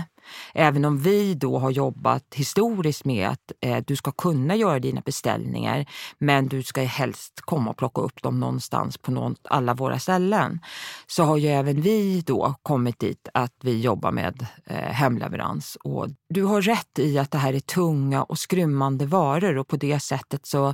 Även 0.53 0.85
om 0.85 0.97
vi 0.97 1.33
då 1.33 1.59
har 1.59 1.71
jobbat 1.71 2.23
historiskt 2.35 3.05
med 3.05 3.27
att 3.27 3.51
eh, 3.61 3.83
du 3.87 3.95
ska 3.95 4.11
kunna 4.11 4.55
göra 4.55 4.79
dina 4.79 5.01
beställningar 5.01 5.85
men 6.17 6.47
du 6.47 6.63
ska 6.63 6.81
helst 6.81 7.41
komma 7.41 7.71
och 7.71 7.77
plocka 7.77 8.01
upp 8.01 8.21
dem 8.21 8.39
någonstans 8.39 8.97
på 8.97 9.11
någon, 9.11 9.35
alla 9.43 9.73
våra 9.73 9.99
ställen. 9.99 10.59
Så 11.07 11.23
har 11.23 11.37
ju 11.37 11.47
även 11.47 11.81
vi 11.81 12.21
då 12.21 12.55
kommit 12.63 12.99
dit 12.99 13.29
att 13.33 13.53
vi 13.63 13.79
jobbar 13.79 14.11
med 14.11 14.45
eh, 14.65 14.75
hemleverans. 14.75 15.77
Och 15.83 16.07
du 16.29 16.43
har 16.43 16.61
rätt 16.61 16.99
i 16.99 17.17
att 17.17 17.31
det 17.31 17.37
här 17.37 17.53
är 17.53 17.59
tunga 17.59 18.23
och 18.23 18.39
skrymmande 18.39 19.05
varor 19.05 19.57
och 19.57 19.67
på 19.67 19.77
det 19.77 19.99
sättet 19.99 20.45
så 20.45 20.73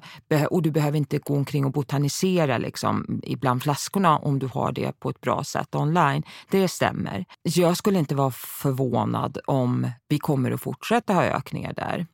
och 0.50 0.62
du 0.62 0.72
behöver 0.72 0.98
inte 0.98 1.18
gå 1.18 1.36
omkring 1.36 1.66
och 1.66 1.72
botanisera 1.72 2.58
liksom, 2.58 3.22
ibland 3.24 3.62
flaskorna 3.76 4.18
om 4.18 4.40
du 4.40 4.48
har 4.48 4.72
det 4.72 5.00
på 5.00 5.10
ett 5.10 5.22
bra 5.22 5.44
sätt 5.44 5.76
online. 5.76 6.24
Det 6.52 6.68
stämmer. 6.68 7.26
Jag 7.44 7.78
skulle 7.78 8.00
inte 8.00 8.16
vara 8.16 8.32
förvånad 8.32 9.38
om 9.48 9.92
vi 10.10 10.20
kommer 10.20 10.52
att 10.52 10.62
fortsätta 10.62 11.14
ha 11.14 11.24
ökningar 11.24 11.74
där. 11.74 12.08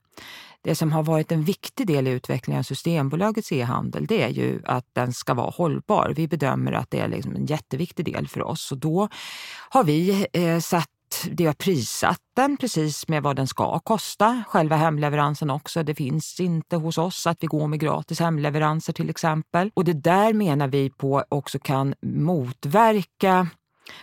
Det 0.63 0.76
som 0.76 0.91
har 0.91 1.04
varit 1.04 1.32
en 1.32 1.43
viktig 1.43 1.88
del 1.88 2.08
i 2.08 2.12
utvecklingen 2.12 2.60
av 2.60 2.63
Systembolagets 2.63 3.52
e-handel 3.52 4.06
det 4.06 4.21
är 4.24 4.30
ju 4.30 4.62
att 4.65 4.86
den 4.93 5.13
ska 5.13 5.34
vara 5.34 5.50
hållbar. 5.50 6.13
Vi 6.15 6.28
bedömer 6.28 6.71
att 6.71 6.91
det 6.91 7.00
är 7.00 7.08
liksom 7.08 7.36
en 7.36 7.45
jätteviktig 7.45 8.06
del 8.06 8.28
för 8.28 8.41
oss 8.41 8.71
och 8.71 8.78
då 8.78 9.10
har 9.69 9.84
vi 9.84 10.28
eh, 10.34 10.60
satt 10.60 10.89
det 11.32 11.45
har 11.45 11.54
prissatt 11.54 12.21
den 12.36 12.58
precis 12.58 13.08
med 13.08 13.24
vad 13.24 13.36
den 13.36 13.47
ska 13.47 13.80
kosta. 13.80 14.43
Själva 14.47 14.76
hemleveransen 14.76 15.50
också. 15.50 15.84
Det 15.84 15.95
finns 15.95 16.39
inte 16.39 16.76
hos 16.76 16.97
oss 16.97 17.28
att 17.28 17.38
vi 17.39 17.47
går 17.47 17.67
med 17.67 17.80
gratis 17.80 18.19
hemleveranser 18.19 18.93
till 18.93 19.10
exempel. 19.10 19.71
Och 19.74 19.86
det 19.86 19.93
där 19.93 20.34
menar 20.34 20.67
vi 20.67 20.89
på 20.89 21.24
också 21.30 21.60
kan 21.60 21.93
motverka 22.02 23.47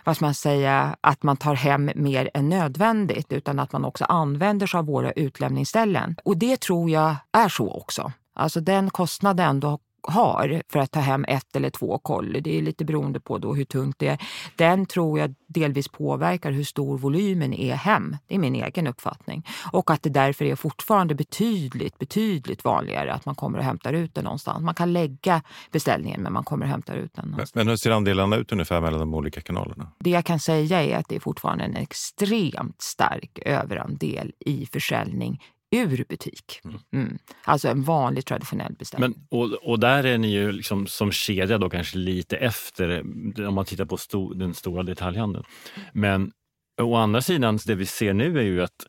vad 0.03 0.15
ska 0.15 0.25
man 0.25 0.33
säga, 0.33 0.95
att 1.01 1.23
man 1.23 1.37
tar 1.37 1.55
hem 1.55 1.91
mer 1.95 2.29
än 2.33 2.49
nödvändigt 2.49 3.31
utan 3.31 3.59
att 3.59 3.71
man 3.71 3.85
också 3.85 4.05
använder 4.05 4.67
sig 4.67 4.77
av 4.77 4.85
våra 4.85 5.11
utlämningsställen. 5.11 6.15
Och 6.23 6.37
det 6.37 6.59
tror 6.59 6.89
jag 6.89 7.15
är 7.31 7.49
så 7.49 7.71
också. 7.71 8.11
Alltså 8.33 8.61
den 8.61 8.89
kostnaden 8.89 9.59
då 9.59 9.79
har 10.03 10.63
för 10.71 10.79
att 10.79 10.91
ta 10.91 10.99
hem 10.99 11.25
ett 11.27 11.55
eller 11.55 11.69
två 11.69 11.97
kolli, 11.97 12.41
det 12.41 12.57
är 12.57 12.61
lite 12.61 12.85
beroende 12.85 13.19
på 13.19 13.37
då 13.37 13.53
hur 13.53 13.65
tungt 13.65 13.99
det 13.99 14.07
är, 14.07 14.17
den 14.55 14.85
tror 14.85 15.19
jag 15.19 15.35
delvis 15.47 15.87
påverkar 15.87 16.51
hur 16.51 16.63
stor 16.63 16.97
volymen 16.97 17.53
är 17.53 17.75
hem. 17.75 18.17
Det 18.27 18.35
är 18.35 18.39
min 18.39 18.55
egen 18.55 18.87
uppfattning. 18.87 19.45
Och 19.71 19.91
att 19.91 20.03
det 20.03 20.09
därför 20.09 20.45
är 20.45 20.55
fortfarande 20.55 21.15
betydligt, 21.15 21.97
betydligt 21.97 22.63
vanligare 22.63 23.13
att 23.13 23.25
man 23.25 23.35
kommer 23.35 23.57
och 23.57 23.63
hämtar 23.63 23.93
ut 23.93 24.15
den 24.15 24.23
någonstans. 24.23 24.63
Man 24.63 24.75
kan 24.75 24.93
lägga 24.93 25.41
beställningen 25.71 26.21
men 26.21 26.33
man 26.33 26.43
kommer 26.43 26.65
och 26.65 26.71
hämtar 26.71 26.95
ut 26.95 27.13
den 27.13 27.25
någonstans. 27.25 27.55
Men 27.55 27.67
hur 27.67 27.75
ser 27.75 27.91
andelarna 27.91 28.35
ut 28.35 28.51
ungefär 28.51 28.81
mellan 28.81 28.99
de 28.99 29.13
olika 29.13 29.41
kanalerna? 29.41 29.91
Det 29.99 30.09
jag 30.09 30.25
kan 30.25 30.39
säga 30.39 30.83
är 30.83 30.97
att 30.97 31.09
det 31.09 31.15
är 31.15 31.19
fortfarande 31.19 31.63
en 31.63 31.75
extremt 31.75 32.81
stark 32.81 33.39
överandel 33.45 34.31
i 34.39 34.65
försäljning 34.65 35.41
ur 35.71 36.05
butik. 36.09 36.61
Mm. 36.63 36.79
mm. 36.93 37.17
Alltså 37.43 37.67
en 37.67 37.83
vanlig 37.83 38.25
traditionell 38.25 38.73
beställning. 38.73 39.27
Men, 39.29 39.39
och, 39.39 39.53
och 39.53 39.79
där 39.79 40.03
är 40.03 40.17
ni 40.17 40.31
ju 40.31 40.51
liksom 40.51 40.87
som 40.87 41.11
kedja 41.11 41.57
då 41.57 41.69
kanske 41.69 41.97
lite 41.97 42.37
efter 42.37 42.99
om 43.47 43.53
man 43.53 43.65
tittar 43.65 43.85
på 43.85 43.97
sto, 43.97 44.33
den 44.33 44.53
stora 44.53 44.83
detaljhandeln. 44.83 45.45
Men 45.93 46.31
å 46.81 46.95
andra 46.95 47.21
sidan, 47.21 47.59
det 47.65 47.75
vi 47.75 47.85
ser 47.85 48.13
nu 48.13 48.39
är 48.39 48.43
ju 48.43 48.61
att 48.61 48.87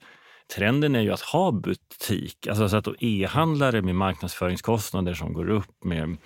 trenden 0.50 0.94
är 0.94 1.00
ju 1.00 1.12
att 1.12 1.20
ha 1.20 1.52
butik, 1.52 2.46
alltså 2.46 2.68
så 2.68 2.76
att 2.76 2.88
e-handlare 3.00 3.82
med 3.82 3.94
marknadsföringskostnader 3.94 5.14
som 5.14 5.32
går 5.32 5.50
upp 5.50 5.84
med 5.84 6.16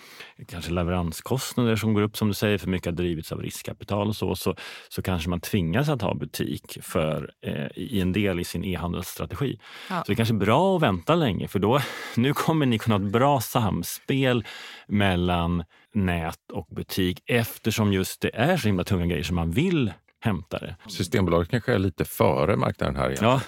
kanske 0.49 0.73
leveranskostnader 0.73 1.77
som 1.77 1.95
går 1.95 2.03
upp 2.03 2.17
som 2.17 2.29
du 2.29 2.35
säger, 2.35 2.59
för 2.59 2.69
mycket 2.69 2.87
har 2.87 2.93
drivits 2.93 3.33
av 3.33 3.41
riskkapital 3.41 4.09
och 4.09 4.17
så, 4.17 4.37
så, 4.37 4.57
så 4.89 5.03
kanske 5.03 5.31
man 5.31 5.41
tvingas 5.41 5.89
att 5.89 6.03
ha 6.03 6.15
butik 6.15 6.79
för, 6.83 7.31
eh, 7.47 7.67
i 7.75 8.01
en 8.01 8.13
del 8.13 8.41
i 8.41 8.45
sin 8.45 8.65
e-handelsstrategi. 8.65 9.59
Ja. 9.91 9.97
Så 9.97 10.05
det 10.07 10.13
är 10.13 10.17
kanske 10.17 10.35
är 10.35 10.39
bra 10.39 10.77
att 10.77 10.83
vänta 10.83 11.15
länge 11.15 11.49
för 11.49 11.59
då, 11.59 11.81
nu 12.17 12.35
kommer 12.35 12.67
ni 12.67 12.79
kunna 12.79 12.99
ha 12.99 13.05
ett 13.05 13.13
bra 13.13 13.41
samspel 13.41 14.45
mellan 14.87 15.65
nät 15.95 16.51
och 16.53 16.67
butik 16.71 17.23
eftersom 17.27 17.93
just 17.93 18.21
det 18.21 18.37
är 18.37 18.57
så 18.57 18.69
himla 18.69 18.85
tunga 18.85 19.07
grejer 19.07 19.23
som 19.23 19.37
man 19.37 19.51
vill 19.51 19.93
hämtare. 20.25 20.77
Systembolaget 20.87 21.51
kanske 21.51 21.75
är 21.75 21.79
lite 21.79 22.05
före 22.05 22.57
marknaden 22.57 22.97
här. 22.97 23.11
Igen. 23.11 23.25
Ja. 23.25 23.41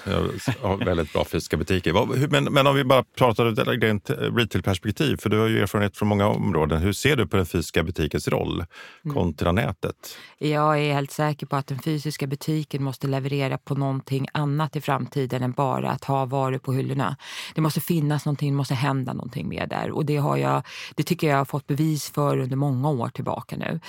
har 0.62 0.76
väldigt 0.76 1.12
bra 1.12 1.24
fysiska 1.24 1.56
butiker. 1.56 2.28
Men, 2.28 2.44
men 2.44 2.66
om 2.66 2.74
vi 2.76 2.84
bara 2.84 3.04
pratar 3.18 3.46
ur 3.46 3.60
ett 3.60 3.82
rent 3.82 4.10
retail-perspektiv, 4.10 5.16
för 5.16 5.30
du 5.30 5.38
har 5.38 5.46
ju 5.46 5.62
erfarenhet 5.62 5.96
från 5.96 6.08
många 6.08 6.26
områden. 6.26 6.82
Hur 6.82 6.92
ser 6.92 7.16
du 7.16 7.26
på 7.26 7.36
den 7.36 7.46
fysiska 7.46 7.82
butikens 7.82 8.28
roll 8.28 8.64
mm. 9.04 9.14
kontra 9.14 9.48
mm. 9.48 9.64
nätet? 9.64 10.18
Jag 10.38 10.78
är 10.78 10.94
helt 10.94 11.10
säker 11.10 11.46
på 11.46 11.56
att 11.56 11.66
den 11.66 11.78
fysiska 11.78 12.26
butiken 12.26 12.82
måste 12.82 13.06
leverera 13.06 13.58
på 13.58 13.74
någonting 13.74 14.26
annat 14.32 14.76
i 14.76 14.80
framtiden 14.80 15.42
än 15.42 15.52
bara 15.52 15.90
att 15.90 16.04
ha 16.04 16.24
varor 16.24 16.58
på 16.58 16.72
hyllorna. 16.72 17.16
Det 17.54 17.60
måste 17.60 17.80
finnas 17.80 18.24
någonting, 18.24 18.50
det 18.50 18.56
måste 18.56 18.74
hända 18.74 19.12
någonting 19.12 19.48
mer 19.48 19.66
där. 19.66 19.90
Och 19.90 20.04
det, 20.04 20.16
har 20.16 20.36
jag, 20.36 20.62
det 20.94 21.02
tycker 21.02 21.26
jag 21.26 21.36
har 21.36 21.44
fått 21.44 21.66
bevis 21.66 22.10
för 22.10 22.38
under 22.38 22.56
många 22.56 22.90
år 22.90 23.08
tillbaka 23.08 23.56
nu 23.56 23.80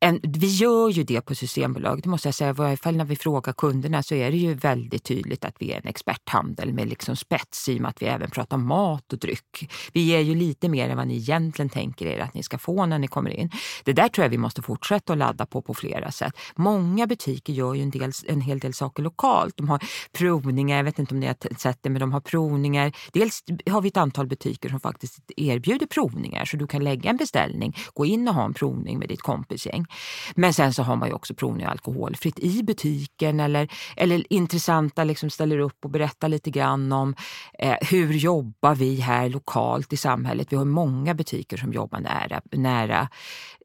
en, 0.00 0.20
vi 0.22 0.46
gör 0.46 0.88
ju 0.88 1.02
det 1.02 1.20
på 1.20 1.34
Systembolaget, 1.34 2.04
det 2.04 2.10
måste 2.10 2.28
jag 2.28 2.34
säga. 2.34 2.50
I 2.50 2.52
varje 2.52 2.76
fall 2.76 2.96
när 2.96 3.04
vi 3.04 3.16
frågar 3.16 3.52
kunderna 3.52 4.02
så 4.02 4.14
är 4.14 4.30
det 4.30 4.36
ju 4.36 4.54
väldigt 4.54 5.04
tydligt 5.04 5.44
att 5.44 5.56
vi 5.58 5.72
är 5.72 5.76
en 5.76 5.86
experthandel 5.86 6.72
med 6.72 6.88
liksom 6.88 7.16
spets 7.16 7.68
i 7.68 7.76
och 7.76 7.80
med 7.80 7.88
att 7.88 8.02
vi 8.02 8.06
även 8.06 8.30
pratar 8.30 8.56
mat 8.56 9.12
och 9.12 9.18
dryck. 9.18 9.72
Vi 9.92 10.00
ger 10.00 10.20
ju 10.20 10.34
lite 10.34 10.68
mer 10.68 10.88
än 10.88 10.96
vad 10.96 11.06
ni 11.06 11.16
egentligen 11.16 11.68
tänker 11.68 12.06
er 12.06 12.18
att 12.18 12.34
ni 12.34 12.42
ska 12.42 12.58
få 12.58 12.86
när 12.86 12.98
ni 12.98 13.08
kommer 13.08 13.30
in. 13.30 13.50
Det 13.84 13.92
där 13.92 14.08
tror 14.08 14.24
jag 14.24 14.30
vi 14.30 14.38
måste 14.38 14.62
fortsätta 14.62 15.12
att 15.12 15.18
ladda 15.18 15.46
på 15.46 15.62
på 15.62 15.74
flera 15.74 16.10
sätt. 16.10 16.34
Många 16.56 17.06
butiker 17.06 17.52
gör 17.52 17.74
ju 17.74 17.82
en, 17.82 17.90
del, 17.90 18.12
en 18.26 18.40
hel 18.40 18.58
del 18.58 18.74
saker 18.74 19.02
lokalt. 19.02 19.56
De 19.56 19.68
har 19.68 19.82
provningar, 20.12 20.76
jag 20.76 20.84
vet 20.84 20.98
inte 20.98 21.14
om 21.14 21.20
ni 21.20 21.26
har 21.26 21.58
sett 21.58 21.78
det, 21.82 21.90
men 21.90 22.00
de 22.00 22.12
har 22.12 22.20
provningar. 22.20 22.92
Dels 23.12 23.44
har 23.70 23.80
vi 23.80 23.88
ett 23.88 23.96
antal 23.96 24.26
butiker 24.26 24.68
som 24.68 24.80
faktiskt 24.80 25.18
erbjuder 25.36 25.86
provningar 25.86 26.44
så 26.44 26.56
du 26.56 26.66
kan 26.66 26.84
lägga 26.84 27.10
en 27.10 27.16
beställning, 27.16 27.76
gå 27.94 28.06
in 28.06 28.28
och 28.28 28.34
ha 28.34 28.44
en 28.44 28.54
provning 28.54 28.98
med 28.98 29.08
ditt 29.08 29.22
kompisgäng. 29.22 29.83
Men 30.34 30.54
sen 30.54 30.74
så 30.74 30.82
har 30.82 30.96
man 30.96 31.08
ju 31.08 31.14
också 31.14 31.34
provning 31.34 31.66
alkoholfritt 31.66 32.38
i 32.38 32.62
butiken 32.62 33.40
eller, 33.40 33.68
eller 33.96 34.32
intressanta 34.32 35.04
liksom 35.04 35.30
ställer 35.30 35.58
upp 35.58 35.84
och 35.84 35.90
berättar 35.90 36.28
lite 36.28 36.50
grann 36.50 36.92
om 36.92 37.14
eh, 37.58 37.76
hur 37.80 38.12
jobbar 38.12 38.74
vi 38.74 39.00
här 39.00 39.28
lokalt 39.28 39.92
i 39.92 39.96
samhället. 39.96 40.52
Vi 40.52 40.56
har 40.56 40.64
många 40.64 41.14
butiker 41.14 41.56
som 41.56 41.72
jobbar 41.72 42.00
nära, 42.00 42.40
nära 42.52 43.08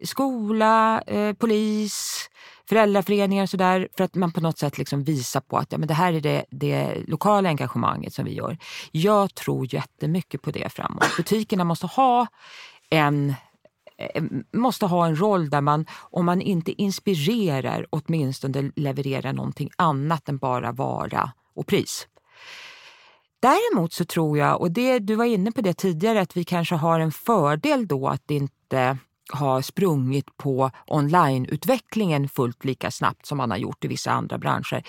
skola, 0.04 1.02
eh, 1.08 1.34
polis, 1.34 2.30
föräldraföreningar 2.70 3.44
och 3.44 3.50
sådär 3.50 3.88
för 3.98 4.04
att 4.04 4.16
man 4.16 4.32
på 4.32 4.42
något 4.42 4.58
sätt 4.58 4.78
liksom 4.78 5.04
visar 5.04 5.42
på 5.42 5.58
att 5.58 5.72
ja, 5.72 5.78
men 5.78 5.88
det 5.88 5.94
här 5.94 6.14
är 6.14 6.22
det, 6.22 6.46
det 6.52 6.96
lokala 7.08 7.50
engagemanget 7.50 8.14
som 8.14 8.26
vi 8.26 8.34
gör. 8.34 8.58
Jag 8.92 9.36
tror 9.36 9.74
jättemycket 9.74 10.42
på 10.42 10.52
det 10.52 10.74
framåt. 10.74 11.18
Butikerna 11.18 11.64
måste 11.64 11.88
ha 11.88 12.28
en 12.90 13.36
Eh, 14.00 14.24
måste 14.54 14.86
ha 14.86 15.08
en 15.08 15.20
roll 15.20 15.50
där 15.50 15.62
man, 15.62 15.86
om 15.92 16.26
man 16.26 16.42
inte 16.42 16.82
inspirerar, 16.82 17.86
åtminstone 17.90 18.72
levererar 18.76 19.34
någonting 19.34 19.70
annat 19.76 20.30
än 20.30 20.38
bara 20.38 20.72
vara 20.72 21.32
och 21.56 21.68
pris. 21.68 22.08
Däremot 23.42 23.94
så 23.94 24.06
tror 24.06 24.38
jag, 24.38 24.62
och 24.62 24.72
det, 24.72 25.00
du 25.00 25.16
var 25.16 25.26
inne 25.26 25.52
på 25.52 25.62
det 25.62 25.74
tidigare, 25.74 26.22
att 26.22 26.38
vi 26.38 26.44
kanske 26.44 26.76
har 26.76 27.00
en 27.00 27.12
fördel 27.12 27.88
då 27.88 28.08
att 28.08 28.32
inte 28.32 28.98
har 29.32 29.62
sprungit 29.62 30.38
på 30.38 30.72
onlineutvecklingen 30.88 32.30
fullt 32.30 32.66
lika 32.66 32.92
snabbt 32.92 33.26
som 33.26 33.38
man 33.38 33.52
har 33.52 33.58
gjort 33.58 33.86
i 33.86 33.88
vissa 33.88 34.12
andra 34.12 34.38
branscher. 34.38 34.84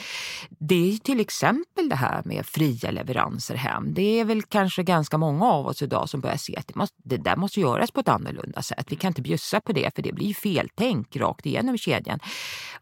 Det 0.49 0.93
är 0.93 0.99
till 0.99 1.21
exempel 1.21 1.89
det 1.89 1.97
här 1.97 2.23
med 2.25 2.47
fria 2.47 2.91
leveranser 2.91 3.55
hem. 3.55 3.95
Det 3.95 4.21
är 4.21 4.25
väl 4.25 4.43
kanske 4.43 4.83
ganska 4.83 5.19
många 5.19 5.47
av 5.47 5.67
oss 5.67 5.83
idag 5.83 6.09
som 6.09 6.21
börjar 6.21 6.37
se 6.37 6.57
att 6.57 6.69
det, 6.69 6.75
måste, 6.75 6.97
det 7.05 7.17
där 7.17 7.37
måste 7.37 7.61
göras 7.61 7.91
på 7.91 8.01
ett 8.01 8.09
annorlunda 8.09 8.63
sätt. 8.63 8.87
Vi 8.89 8.97
kan 8.97 9.09
inte 9.09 9.23
bjussa 9.23 9.61
på 9.61 9.73
det 9.73 9.95
för 9.95 10.03
det 10.03 10.13
blir 10.13 10.35
feltänk 10.35 11.17
rakt 11.17 11.47
igenom 11.47 11.79
kedjan. 11.79 12.19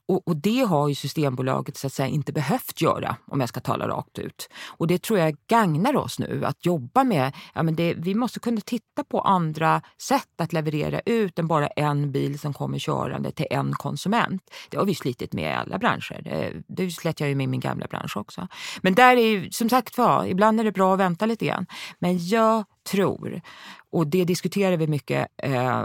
Och, 0.09 0.29
och, 0.29 0.37
det 0.37 0.61
har 0.61 0.89
ju 0.89 0.95
Systembolaget 0.95 1.77
så 1.77 1.87
att 1.87 1.93
säga 1.93 2.09
inte 2.09 2.33
behövt 2.33 2.81
göra 2.81 3.17
om 3.27 3.41
jag 3.41 3.49
ska 3.49 3.61
tala 3.61 3.89
rakt 3.89 4.19
ut. 4.19 4.49
Och 4.67 4.87
det 4.87 5.03
tror 5.03 5.19
jag 5.19 5.37
gagnar 5.47 5.97
oss 5.97 6.19
nu 6.19 6.45
att 6.45 6.67
jobba 6.67 7.05
med. 7.05 7.33
Ja, 7.55 7.63
men 7.63 7.77
det, 7.77 7.95
vi 7.95 8.15
måste 8.15 8.41
kunna 8.41 8.61
titta 8.61 9.05
på 9.05 9.21
andra 9.21 9.83
sätt 10.03 10.41
att 10.41 10.53
leverera 10.53 11.01
ut 11.07 11.39
bara 11.49 11.67
en 11.67 12.13
bil 12.13 12.39
som 12.39 12.53
kommer 12.53 12.79
körande 12.79 13.31
till 13.31 13.47
en 13.51 13.73
konsument. 13.73 14.43
Det 14.69 14.77
har 14.77 14.85
vi 14.85 14.95
slitit 14.95 15.33
med 15.33 15.51
i 15.51 15.55
alla 15.55 15.79
branscher. 15.79 16.23
Eh, 16.25 16.61
det, 16.67 16.91
slet 16.91 17.21
jag 17.21 17.29
ju 17.29 17.35
med 17.35 17.45
i 17.45 17.47
min 17.47 17.61
gamla 17.61 17.87
bransch 17.87 18.17
också. 18.17 18.49
Men 18.81 18.95
där 18.95 19.17
är 19.17 19.27
ju, 19.27 19.51
som 19.51 19.69
sagt 19.69 19.99
var, 19.99 20.27
ibland 20.27 20.61
är 20.61 20.65
det 20.65 20.73
bra 20.73 20.95
att 20.95 21.01
vänta 21.01 21.27
lite 21.27 21.47
grann. 21.47 21.67
Men 21.99 22.27
jag 22.27 22.65
tror, 22.91 23.41
och 23.91 24.07
det 24.07 24.25
diskuterar 24.25 24.77
vi 24.77 24.87
mycket 24.87 25.29
eh, 25.37 25.85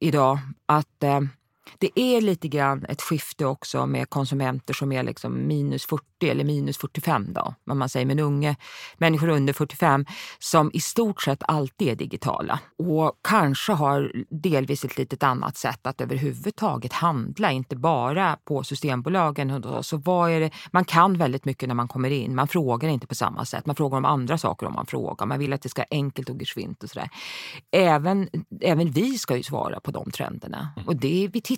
idag, 0.00 0.38
att 0.66 1.02
eh, 1.02 1.20
det 1.78 2.00
är 2.00 2.20
lite 2.20 2.48
grann 2.48 2.84
ett 2.84 3.02
skifte 3.02 3.46
också 3.46 3.86
med 3.86 4.10
konsumenter 4.10 4.74
som 4.74 4.92
är 4.92 5.02
liksom 5.02 5.46
minus 5.46 5.86
40 5.86 6.04
eller 6.20 6.44
minus 6.44 6.78
45 6.78 7.32
då, 7.32 7.54
vad 7.64 7.76
man 7.76 7.88
säger, 7.88 8.06
men 8.06 8.18
unga 8.18 8.56
människor 8.96 9.28
under 9.28 9.52
45 9.52 10.06
som 10.38 10.70
i 10.74 10.80
stort 10.80 11.22
sett 11.22 11.42
alltid 11.42 11.88
är 11.88 11.94
digitala 11.94 12.60
och 12.78 13.12
kanske 13.28 13.72
har 13.72 14.12
delvis 14.30 14.84
ett 14.84 14.98
litet 14.98 15.22
annat 15.22 15.56
sätt 15.56 15.86
att 15.86 16.00
överhuvudtaget 16.00 16.92
handla, 16.92 17.52
inte 17.52 17.76
bara 17.76 18.36
på 18.44 18.64
Systembolagen. 18.64 19.62
Så 19.82 19.96
vad 19.96 20.30
är 20.30 20.40
det? 20.40 20.50
Man 20.70 20.84
kan 20.84 21.18
väldigt 21.18 21.44
mycket 21.44 21.68
när 21.68 21.74
man 21.74 21.88
kommer 21.88 22.10
in. 22.10 22.34
Man 22.34 22.48
frågar 22.48 22.88
inte 22.88 23.06
på 23.06 23.14
samma 23.14 23.44
sätt. 23.44 23.66
Man 23.66 23.76
frågar 23.76 23.98
om 23.98 24.04
andra 24.04 24.38
saker 24.38 24.66
om 24.66 24.74
man 24.74 24.86
frågar. 24.86 25.26
Man 25.26 25.38
vill 25.38 25.52
att 25.52 25.62
det 25.62 25.68
ska 25.68 25.80
vara 25.80 25.88
enkelt 25.90 26.30
och 26.30 26.40
geschwint 26.40 26.82
och 26.82 26.90
sådär. 26.90 27.08
Även, 27.70 28.28
även 28.60 28.90
vi 28.90 29.18
ska 29.18 29.36
ju 29.36 29.42
svara 29.42 29.80
på 29.80 29.90
de 29.90 30.10
trenderna. 30.10 30.68
Och 30.86 30.96
det, 30.96 31.28
vi 31.32 31.40
tittar 31.40 31.57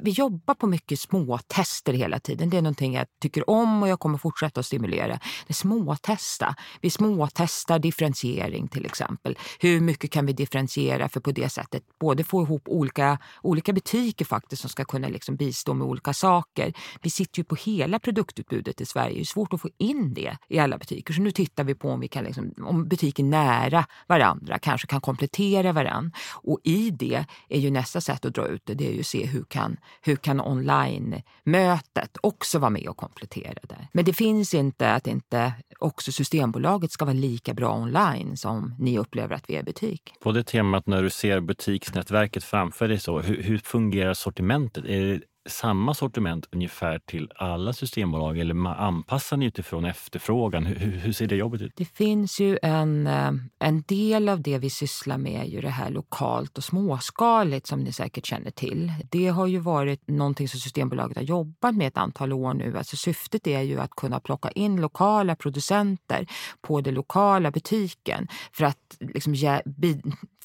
vi 0.00 0.10
jobbar 0.10 0.54
på 0.54 0.66
mycket 0.66 1.00
småtester 1.00 1.92
hela 1.92 2.20
tiden. 2.20 2.50
Det 2.50 2.56
är 2.56 2.62
någonting 2.62 2.94
jag 2.94 3.06
tycker 3.20 3.50
om 3.50 3.82
och 3.82 3.88
jag 3.88 4.00
kommer 4.00 4.18
fortsätta 4.18 4.60
att 4.60 4.66
stimulera. 4.66 5.06
Det 5.46 5.48
är 5.48 5.54
småtesta. 5.54 6.54
Vi 6.80 6.90
småtestar 6.90 7.78
differentiering 7.78 8.68
till 8.68 8.86
exempel. 8.86 9.38
Hur 9.60 9.80
mycket 9.80 10.10
kan 10.10 10.26
vi 10.26 10.32
differentiera 10.32 11.08
för 11.08 11.20
på 11.20 11.32
det 11.32 11.48
sättet 11.48 11.82
både 12.00 12.24
få 12.24 12.42
ihop 12.42 12.62
olika, 12.68 13.18
olika 13.42 13.72
butiker 13.72 14.24
faktiskt 14.24 14.62
som 14.62 14.70
ska 14.70 14.84
kunna 14.84 15.08
liksom 15.08 15.36
bistå 15.36 15.74
med 15.74 15.86
olika 15.86 16.12
saker. 16.12 16.72
Vi 17.02 17.10
sitter 17.10 17.38
ju 17.38 17.44
på 17.44 17.54
hela 17.54 17.98
produktutbudet 17.98 18.80
i 18.80 18.86
Sverige. 18.86 19.14
Det 19.14 19.20
är 19.20 19.24
svårt 19.24 19.52
att 19.52 19.60
få 19.60 19.68
in 19.78 20.14
det 20.14 20.36
i 20.48 20.58
alla 20.58 20.78
butiker. 20.78 21.14
Så 21.14 21.22
nu 21.22 21.30
tittar 21.30 21.64
vi 21.64 21.74
på 21.74 21.90
om 21.90 22.00
vi 22.00 22.08
kan 22.08 22.24
liksom, 22.24 22.54
om 22.58 22.88
butiker 22.88 23.24
nära 23.24 23.86
varandra 24.06 24.58
kanske 24.58 24.86
kan 24.86 25.00
komplettera 25.00 25.72
varandra. 25.72 26.10
Och 26.32 26.60
i 26.64 26.90
det 26.90 27.24
är 27.48 27.58
ju 27.58 27.70
nästa 27.70 28.00
sätt 28.00 28.24
att 28.24 28.34
dra 28.34 28.46
ut 28.46 28.62
det, 28.66 28.74
det 28.74 28.88
är 28.88 28.92
ju 28.92 29.00
att 29.00 29.06
se 29.06 29.26
hur 29.26 29.44
kan 29.44 29.73
hur 30.02 30.16
kan 30.16 30.40
online-mötet 30.40 32.16
också 32.20 32.58
vara 32.58 32.70
med 32.70 32.88
och 32.88 32.96
komplettera 32.96 33.58
det? 33.62 33.88
Men 33.92 34.04
det 34.04 34.12
finns 34.12 34.54
inte 34.54 34.92
att 34.92 35.06
inte 35.06 35.52
också 35.78 36.12
Systembolaget 36.12 36.92
ska 36.92 37.04
vara 37.04 37.14
lika 37.14 37.54
bra 37.54 37.76
online 37.76 38.36
som 38.36 38.74
ni 38.78 38.98
upplever 38.98 39.34
att 39.34 39.50
vi 39.50 39.56
är 39.56 39.60
i 39.60 39.62
butik. 39.62 40.12
På 40.20 40.32
det 40.32 40.44
temat 40.44 40.86
när 40.86 41.02
du 41.02 41.10
ser 41.10 41.40
butiksnätverket 41.40 42.44
framför 42.44 42.88
dig, 42.88 42.98
så, 42.98 43.20
hur, 43.20 43.42
hur 43.42 43.58
fungerar 43.58 44.14
sortimentet? 44.14 44.84
Är 44.84 45.00
det 45.00 45.20
samma 45.46 45.94
sortiment 45.94 46.48
ungefär 46.52 46.98
till 46.98 47.30
alla 47.36 47.72
systembolag 47.72 48.38
eller 48.38 48.68
anpassar 48.68 49.36
ni 49.36 49.46
utifrån 49.46 49.84
efterfrågan? 49.84 50.66
Hur, 50.66 50.90
hur, 50.90 51.12
ser 51.12 51.26
det 51.26 51.36
jobbet 51.36 51.62
ut? 51.62 51.72
Det 51.76 51.84
finns 51.84 52.40
ju 52.40 52.58
en, 52.62 53.06
eh, 53.06 53.32
en 53.58 53.82
del 53.82 54.28
av 54.28 54.42
det 54.42 54.58
vi 54.58 54.70
sysslar 54.70 55.18
med 55.18 55.40
är 55.40 55.44
ju 55.44 55.60
det 55.60 55.70
här 55.70 55.90
lokalt 55.90 56.58
och 56.58 56.64
småskaligt 56.64 57.66
som 57.66 57.80
ni 57.80 57.92
säkert 57.92 58.26
känner 58.26 58.50
till. 58.50 58.92
Det 59.10 59.28
har 59.28 59.46
ju 59.46 59.58
varit 59.58 60.08
någonting 60.08 60.48
som 60.48 60.60
Systembolaget 60.60 61.16
har 61.16 61.24
jobbat 61.24 61.74
med 61.74 61.86
ett 61.86 61.98
antal 61.98 62.32
år 62.32 62.54
nu. 62.54 62.78
Alltså 62.78 62.96
syftet 62.96 63.46
är 63.46 63.60
ju 63.60 63.80
att 63.80 63.90
kunna 63.90 64.20
plocka 64.20 64.50
in 64.50 64.80
lokala 64.80 65.36
producenter 65.36 66.26
på 66.60 66.80
den 66.80 66.94
lokala 66.94 67.50
butiken 67.50 68.28
för 68.52 68.64
att, 68.64 68.96
liksom, 69.00 69.34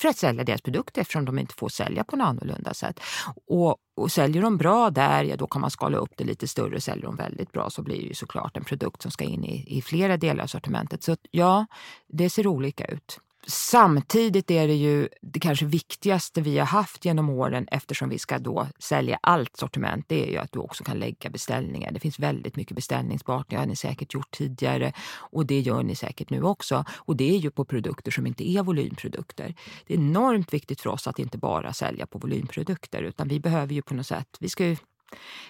för 0.02 0.08
att 0.08 0.18
sälja 0.18 0.44
deras 0.44 0.62
produkter 0.62 1.02
eftersom 1.02 1.26
de 1.26 1.40
inte 1.40 1.54
får 1.54 1.70
sälja 1.70 2.04
på 2.04 2.16
något 2.16 2.26
annorlunda 2.26 2.74
sätt. 2.74 3.00
Och 3.48 3.78
och 4.00 4.12
säljer 4.12 4.42
de 4.42 4.58
bra 4.58 4.90
där, 4.90 5.24
ja 5.24 5.36
då 5.36 5.48
kan 5.48 5.62
man 5.62 5.72
skala 5.72 5.98
upp 5.98 6.12
det 6.16 6.24
lite 6.24 6.48
större. 6.48 6.82
Säljer 6.82 7.06
de 7.06 7.16
väldigt 7.16 7.52
bra 7.52 7.70
så 7.70 7.82
blir 7.82 8.02
det 8.02 8.08
ju 8.08 8.14
såklart 8.14 8.58
en 8.58 8.64
produkt 8.64 9.02
som 9.02 9.12
ska 9.12 9.24
in 9.24 9.46
i, 9.46 9.78
i 9.78 9.82
flera 9.82 10.18
delar 10.18 10.44
av 10.44 10.48
sortimentet. 10.48 11.04
Så 11.04 11.18
ja, 11.32 11.66
det 12.08 12.30
ser 12.30 12.48
olika 12.48 12.86
ut. 12.86 13.20
Samtidigt 13.48 14.52
är 14.52 14.68
det 14.68 14.74
ju 14.74 15.10
det 15.22 15.40
kanske 15.40 15.66
viktigaste 15.66 16.42
vi 16.42 16.58
har 16.58 16.66
haft 16.66 17.06
genom 17.06 17.30
åren 17.30 17.68
eftersom 17.72 18.10
vi 18.10 18.20
ska 18.20 18.40
då 18.40 18.68
sälja 18.80 19.20
allt 19.24 19.58
sortiment, 19.58 20.06
det 20.08 20.28
är 20.28 20.32
ju 20.32 20.38
att 20.38 20.52
du 20.52 20.60
också 20.60 20.84
kan 20.84 21.00
lägga 21.00 21.30
beställningar. 21.30 21.92
Det 21.92 22.00
finns 22.00 22.20
väldigt 22.20 22.56
mycket 22.56 22.76
beställningsbart, 22.76 23.50
det 23.50 23.56
har 23.56 23.66
ni 23.66 23.76
säkert 23.76 24.14
gjort 24.14 24.32
tidigare 24.32 24.94
och 25.16 25.46
det 25.46 25.60
gör 25.60 25.84
ni 25.84 25.96
säkert 25.96 26.30
nu 26.30 26.44
också. 26.44 26.86
Och 26.98 27.16
det 27.16 27.36
är 27.36 27.38
ju 27.38 27.52
på 27.52 27.66
produkter 27.66 28.12
som 28.12 28.28
inte 28.28 28.50
är 28.50 28.64
volymprodukter. 28.64 29.56
Det 29.88 29.94
är 29.94 29.98
enormt 29.98 30.54
viktigt 30.54 30.82
för 30.82 30.90
oss 30.90 31.08
att 31.08 31.20
inte 31.20 31.38
bara 31.38 31.74
sälja 31.74 32.08
på 32.08 32.18
volymprodukter 32.18 33.02
utan 33.02 33.28
vi 33.28 33.40
behöver 33.40 33.74
ju 33.74 33.82
på 33.82 33.94
något 33.94 34.08
sätt, 34.08 34.38
vi 34.40 34.50
ska, 34.50 34.76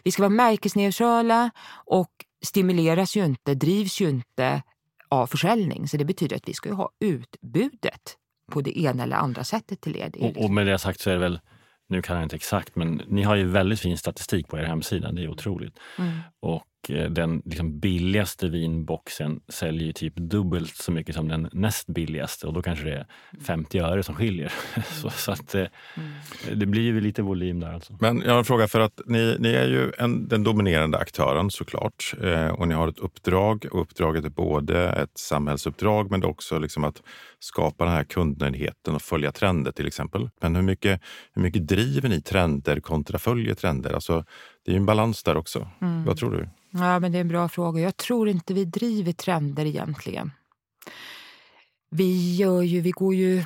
vi 0.03 0.11
ska 0.11 0.21
vara 0.21 0.29
märkesneutrala 0.29 1.51
och 1.85 2.11
stimuleras 2.41 3.15
ju 3.15 3.25
inte, 3.25 3.55
drivs 3.55 4.01
ju 4.01 4.09
inte 4.09 4.61
av 5.10 5.28
försäljning. 5.28 5.88
Så 5.88 5.97
det 5.97 6.05
betyder 6.05 6.36
att 6.36 6.49
vi 6.49 6.53
ska 6.53 6.74
ha 6.74 6.89
utbudet 6.99 8.18
på 8.51 8.62
det 8.62 8.80
ena 8.80 9.03
eller 9.03 9.16
andra 9.16 9.43
sättet 9.43 9.82
till 9.82 9.97
er. 9.97 10.12
Och, 10.20 10.43
och 10.43 10.51
med 10.51 10.68
det 10.68 10.78
sagt 10.78 10.99
så 10.99 11.10
är 11.10 11.14
det 11.14 11.20
väl, 11.20 11.39
nu 11.89 12.01
kan 12.01 12.16
jag 12.16 12.26
inte 12.26 12.36
exakt, 12.36 12.76
men 12.76 13.01
ni 13.07 13.24
har 13.24 13.36
ju 13.36 13.45
väldigt 13.45 13.80
fin 13.80 13.97
statistik 13.97 14.47
på 14.47 14.57
er 14.57 14.64
hemsida. 14.64 15.12
Det 15.12 15.24
är 15.24 15.28
otroligt. 15.28 15.80
Mm. 15.97 16.12
Och 16.39 16.64
den 16.88 17.41
liksom 17.45 17.80
billigaste 17.80 18.49
vinboxen 18.49 19.39
säljer 19.47 19.93
typ 19.93 20.15
dubbelt 20.15 20.75
så 20.75 20.91
mycket 20.91 21.15
som 21.15 21.27
den 21.27 21.49
näst 21.53 21.88
billigaste 21.88 22.47
och 22.47 22.53
då 22.53 22.61
kanske 22.61 22.86
det 22.86 22.95
är 22.95 23.05
50 23.45 23.80
öre 23.80 24.03
som 24.03 24.15
skiljer. 24.15 24.53
så, 25.01 25.09
så 25.09 25.32
att, 25.32 25.55
eh, 25.55 25.65
mm. 25.95 26.59
Det 26.59 26.65
blir 26.65 26.82
ju 26.82 27.01
lite 27.01 27.21
volym 27.21 27.59
där. 27.59 27.73
Alltså. 27.73 27.97
Men 27.99 28.21
jag 28.21 28.32
har 28.32 28.38
en 28.39 28.45
fråga, 28.45 28.67
för 28.67 28.80
att 28.80 29.01
ni, 29.05 29.36
ni 29.39 29.49
är 29.49 29.67
ju 29.67 29.91
en, 29.97 30.27
den 30.27 30.43
dominerande 30.43 30.97
aktören 30.97 31.51
såklart 31.51 32.13
eh, 32.23 32.47
och 32.47 32.67
ni 32.67 32.73
har 32.73 32.88
ett 32.88 32.99
uppdrag 32.99 33.65
och 33.71 33.82
uppdraget 33.82 34.25
är 34.25 34.30
både 34.30 34.89
ett 34.89 35.17
samhällsuppdrag 35.17 36.11
men 36.11 36.23
också 36.23 36.59
liksom 36.59 36.84
att 36.84 37.01
skapa 37.39 37.86
den 37.86 37.93
här 37.93 38.03
kundnöjdheten 38.03 38.95
och 38.95 39.01
följa 39.01 39.32
trender 39.32 39.71
till 39.71 39.88
exempel. 39.88 40.30
Men 40.41 40.55
hur 40.55 40.63
mycket, 40.63 41.01
hur 41.34 41.41
mycket 41.41 41.67
driver 41.67 42.09
ni 42.09 42.21
trender 42.21 42.80
kontra 42.80 43.19
följer 43.19 43.55
trender? 43.55 43.93
Alltså, 43.93 44.25
det 44.70 44.74
är 44.74 44.76
ju 44.76 44.80
en 44.80 44.86
balans 44.86 45.24
där 45.24 45.38
också. 45.38 45.67
Mm. 45.82 46.05
Vad 46.05 46.17
tror 46.17 46.32
du? 46.32 46.49
Ja, 46.72 46.99
men 46.99 47.11
det 47.11 47.17
är 47.17 47.22
en 47.22 47.28
bra 47.28 47.49
fråga. 47.49 47.82
Jag 47.82 47.97
tror 47.97 48.30
inte 48.30 48.53
vi 48.53 48.65
driver 48.65 49.11
trender 49.11 49.65
egentligen. 49.65 50.32
Vi 51.91 52.36
gör 52.36 52.61
ju, 52.61 52.82
vi 52.82 52.91
går 52.91 53.15
ju, 53.15 53.43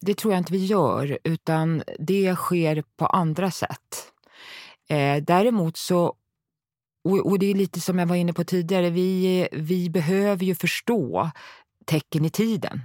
det 0.00 0.14
tror 0.14 0.34
jag 0.34 0.40
inte 0.40 0.52
vi 0.52 0.66
gör, 0.66 1.18
utan 1.24 1.82
det 1.98 2.36
sker 2.36 2.84
på 2.96 3.06
andra 3.06 3.50
sätt. 3.50 4.12
Eh, 4.88 5.22
däremot 5.22 5.76
så, 5.76 6.14
och, 7.04 7.26
och, 7.26 7.38
det 7.38 7.46
är 7.46 7.54
lite 7.54 7.80
som 7.80 7.98
jag 7.98 8.06
var 8.06 8.16
inne 8.16 8.32
på 8.32 8.44
tidigare, 8.44 8.90
vi, 8.90 9.48
vi 9.52 9.90
behöver 9.90 10.44
ju 10.44 10.54
förstå 10.54 11.30
tecken 11.86 12.24
i 12.24 12.30
tiden. 12.30 12.80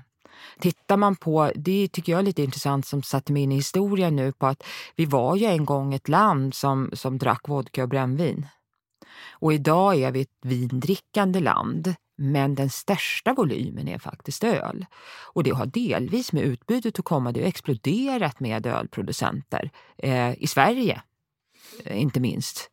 Tittar 0.60 0.98
man 0.98 1.16
på, 1.16 1.52
det 1.56 1.88
tycker 1.88 2.12
jag 2.12 2.20
är 2.20 2.24
lite 2.24 2.44
intressant 2.44 2.86
som 2.86 3.04
satte 3.04 3.34
mig 3.34 3.44
in 3.44 3.52
i 3.52 3.56
historien 3.56 4.16
nu 4.16 4.32
på 4.32 4.48
att 4.48 4.64
vi 4.96 5.06
var 5.06 5.36
ju 5.36 5.46
en 5.46 5.66
gång 5.66 5.94
ett 5.94 6.08
land 6.08 6.54
som, 6.54 6.90
som 6.94 7.18
drack 7.18 7.48
vodka 7.48 7.84
och 7.84 7.90
brännvin. 7.90 8.48
Och 9.30 9.54
idag 9.54 9.96
är 9.96 10.12
vi 10.12 10.22
ett 10.22 10.38
vindrickande 10.42 11.40
land, 11.40 11.96
men 12.18 12.56
den 12.56 12.70
största 12.70 13.34
volymen 13.34 13.88
är 13.88 14.00
faktiskt 14.00 14.44
öl. 14.44 14.86
Och 15.34 15.44
det 15.44 15.52
har 15.52 15.66
delvis 15.66 16.34
med 16.34 16.44
utbudet 16.44 17.00
att 17.00 17.06
komma. 17.06 17.32
Det 17.32 17.40
har 17.40 17.48
exploderat 17.48 18.40
med 18.40 18.66
ölproducenter 18.66 19.72
eh, 19.98 20.44
i 20.44 20.48
Sverige, 20.48 21.02
eh, 21.84 22.02
inte 22.02 22.20
minst. 22.20 22.72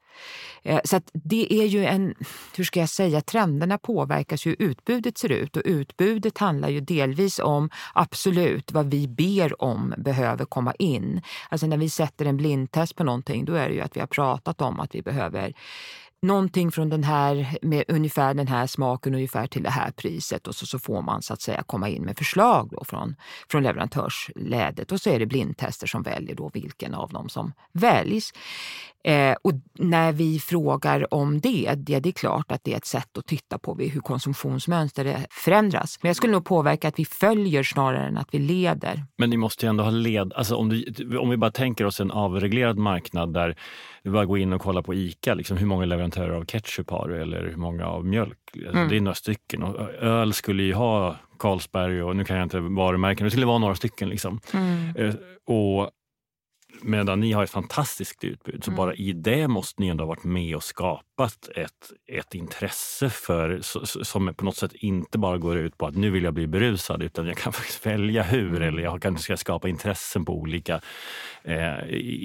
Eh, 0.62 0.80
så 0.84 0.96
att 0.96 1.10
det 1.12 1.54
är 1.54 1.64
ju 1.64 1.84
en, 1.84 2.14
hur 2.56 2.64
ska 2.64 2.80
jag 2.80 2.88
säga, 2.88 3.20
trenderna 3.20 3.78
påverkas 3.78 4.46
ju 4.46 4.50
hur 4.50 4.68
utbudet 4.68 5.18
ser 5.18 5.32
ut 5.32 5.56
och 5.56 5.62
utbudet 5.64 6.38
handlar 6.38 6.68
ju 6.68 6.80
delvis 6.80 7.38
om 7.38 7.70
absolut 7.94 8.72
vad 8.72 8.90
vi 8.90 9.08
ber 9.08 9.62
om 9.62 9.94
behöver 9.98 10.44
komma 10.44 10.74
in. 10.78 11.20
Alltså 11.48 11.66
när 11.66 11.76
vi 11.76 11.88
sätter 11.88 12.24
en 12.24 12.36
blindtest 12.36 12.96
på 12.96 13.04
någonting 13.04 13.44
då 13.44 13.54
är 13.54 13.68
det 13.68 13.74
ju 13.74 13.80
att 13.80 13.96
vi 13.96 14.00
har 14.00 14.06
pratat 14.06 14.60
om 14.60 14.80
att 14.80 14.94
vi 14.94 15.02
behöver 15.02 15.52
någonting 16.22 16.72
från 16.72 16.88
den 16.88 17.04
här, 17.04 17.58
med 17.62 17.84
ungefär 17.88 18.34
den 18.34 18.48
här 18.48 18.66
smaken, 18.66 19.14
ungefär 19.14 19.46
till 19.46 19.62
det 19.62 19.70
här 19.70 19.90
priset 19.90 20.46
och 20.46 20.54
så, 20.54 20.66
så 20.66 20.78
får 20.78 21.02
man 21.02 21.22
så 21.22 21.32
att 21.32 21.40
säga 21.40 21.62
komma 21.62 21.88
in 21.88 22.02
med 22.02 22.18
förslag 22.18 22.68
då 22.72 22.84
från, 22.84 23.16
från 23.48 23.62
leverantörsledet 23.62 24.92
och 24.92 25.00
så 25.00 25.10
är 25.10 25.18
det 25.18 25.26
blindtester 25.26 25.86
som 25.86 26.02
väljer 26.02 26.34
då 26.34 26.50
vilken 26.54 26.94
av 26.94 27.12
dem 27.12 27.28
som 27.28 27.52
väljs. 27.72 28.32
Eh, 29.04 29.36
och 29.42 29.52
när 29.78 30.12
vi 30.12 30.38
frågar 30.38 31.14
om 31.14 31.40
det, 31.40 31.74
det, 31.76 32.00
det 32.00 32.08
är 32.08 32.12
klart 32.12 32.52
att 32.52 32.64
det 32.64 32.72
är 32.72 32.76
ett 32.76 32.84
sätt 32.84 33.18
att 33.18 33.26
titta 33.26 33.58
på 33.58 33.74
hur 33.74 34.00
konsumtionsmönster 34.00 35.26
förändras. 35.30 35.98
Men 36.02 36.08
jag 36.08 36.16
skulle 36.16 36.32
nog 36.32 36.44
påverka 36.44 36.88
att 36.88 36.98
vi 36.98 37.04
följer 37.04 37.62
snarare 37.62 38.06
än 38.06 38.18
att 38.18 38.28
vi 38.34 38.38
leder. 38.38 39.04
Men 39.18 39.30
ni 39.30 39.36
måste 39.36 39.66
ju 39.66 39.70
ändå 39.70 39.84
ha 39.84 39.90
led, 39.90 40.32
alltså 40.32 40.56
om, 40.56 40.68
du, 40.68 41.18
om 41.18 41.30
vi 41.30 41.36
bara 41.36 41.50
tänker 41.50 41.84
oss 41.84 42.00
en 42.00 42.10
avreglerad 42.10 42.78
marknad 42.78 43.34
där 43.34 43.56
vi 44.02 44.10
bara 44.10 44.24
går 44.24 44.38
in 44.38 44.52
och 44.52 44.60
kollar 44.60 44.82
på 44.82 44.94
ICA, 44.94 45.34
liksom, 45.34 45.56
hur 45.56 45.66
många 45.66 45.84
leverantörer 45.84 46.34
av 46.34 46.44
ketchup 46.44 46.90
har 46.90 47.08
du 47.08 47.22
eller 47.22 47.42
hur 47.42 47.56
många 47.56 47.86
av 47.86 48.06
mjölk? 48.06 48.38
Alltså, 48.54 48.76
mm. 48.76 48.88
Det 48.88 48.96
är 48.96 49.00
några 49.00 49.14
stycken. 49.14 49.62
Och 49.62 49.80
öl 49.94 50.32
skulle 50.32 50.62
ju 50.62 50.74
ha 50.74 51.16
Carlsberg 51.38 52.02
och 52.02 52.16
nu 52.16 52.24
kan 52.24 52.36
jag 52.36 52.44
inte 52.46 52.60
varumärken, 52.60 53.24
det 53.24 53.30
skulle 53.30 53.46
vara 53.46 53.58
några 53.58 53.74
stycken. 53.74 54.08
Liksom. 54.08 54.40
Mm. 54.52 54.96
Eh, 54.96 55.14
och 55.46 55.90
Medan 56.82 57.20
ni 57.20 57.32
har 57.32 57.44
ett 57.44 57.50
fantastiskt 57.50 58.24
utbud. 58.24 58.64
Så 58.64 58.70
Mm. 58.70 58.76
bara 58.76 58.94
i 58.94 59.12
det 59.12 59.48
måste 59.48 59.82
ni 59.82 59.88
ändå 59.88 60.04
ha 60.04 60.08
varit 60.08 60.24
med 60.24 60.56
och 60.56 60.62
skapat 60.62 61.48
ett, 61.56 61.92
ett 62.12 62.34
intresse 62.34 63.10
för 63.10 63.60
som 64.04 64.34
på 64.34 64.44
något 64.44 64.56
sätt 64.56 64.72
inte 64.74 65.18
bara 65.18 65.38
går 65.38 65.56
ut 65.58 65.78
på 65.78 65.86
att 65.86 65.96
nu 65.96 66.10
vill 66.10 66.24
jag 66.24 66.34
bli 66.34 66.46
berusad 66.46 67.02
utan 67.02 67.26
jag 67.26 67.36
kan 67.36 67.52
faktiskt 67.58 67.86
välja 67.86 68.22
hur 68.22 68.42
Mm. 68.52 68.62
eller 68.68 68.82
jag 68.82 69.02
kanske 69.02 69.22
ska 69.22 69.36
skapa 69.36 69.68
intressen 69.68 70.24
på 70.24 70.32
olika, 70.34 70.80
eh, 71.44 71.74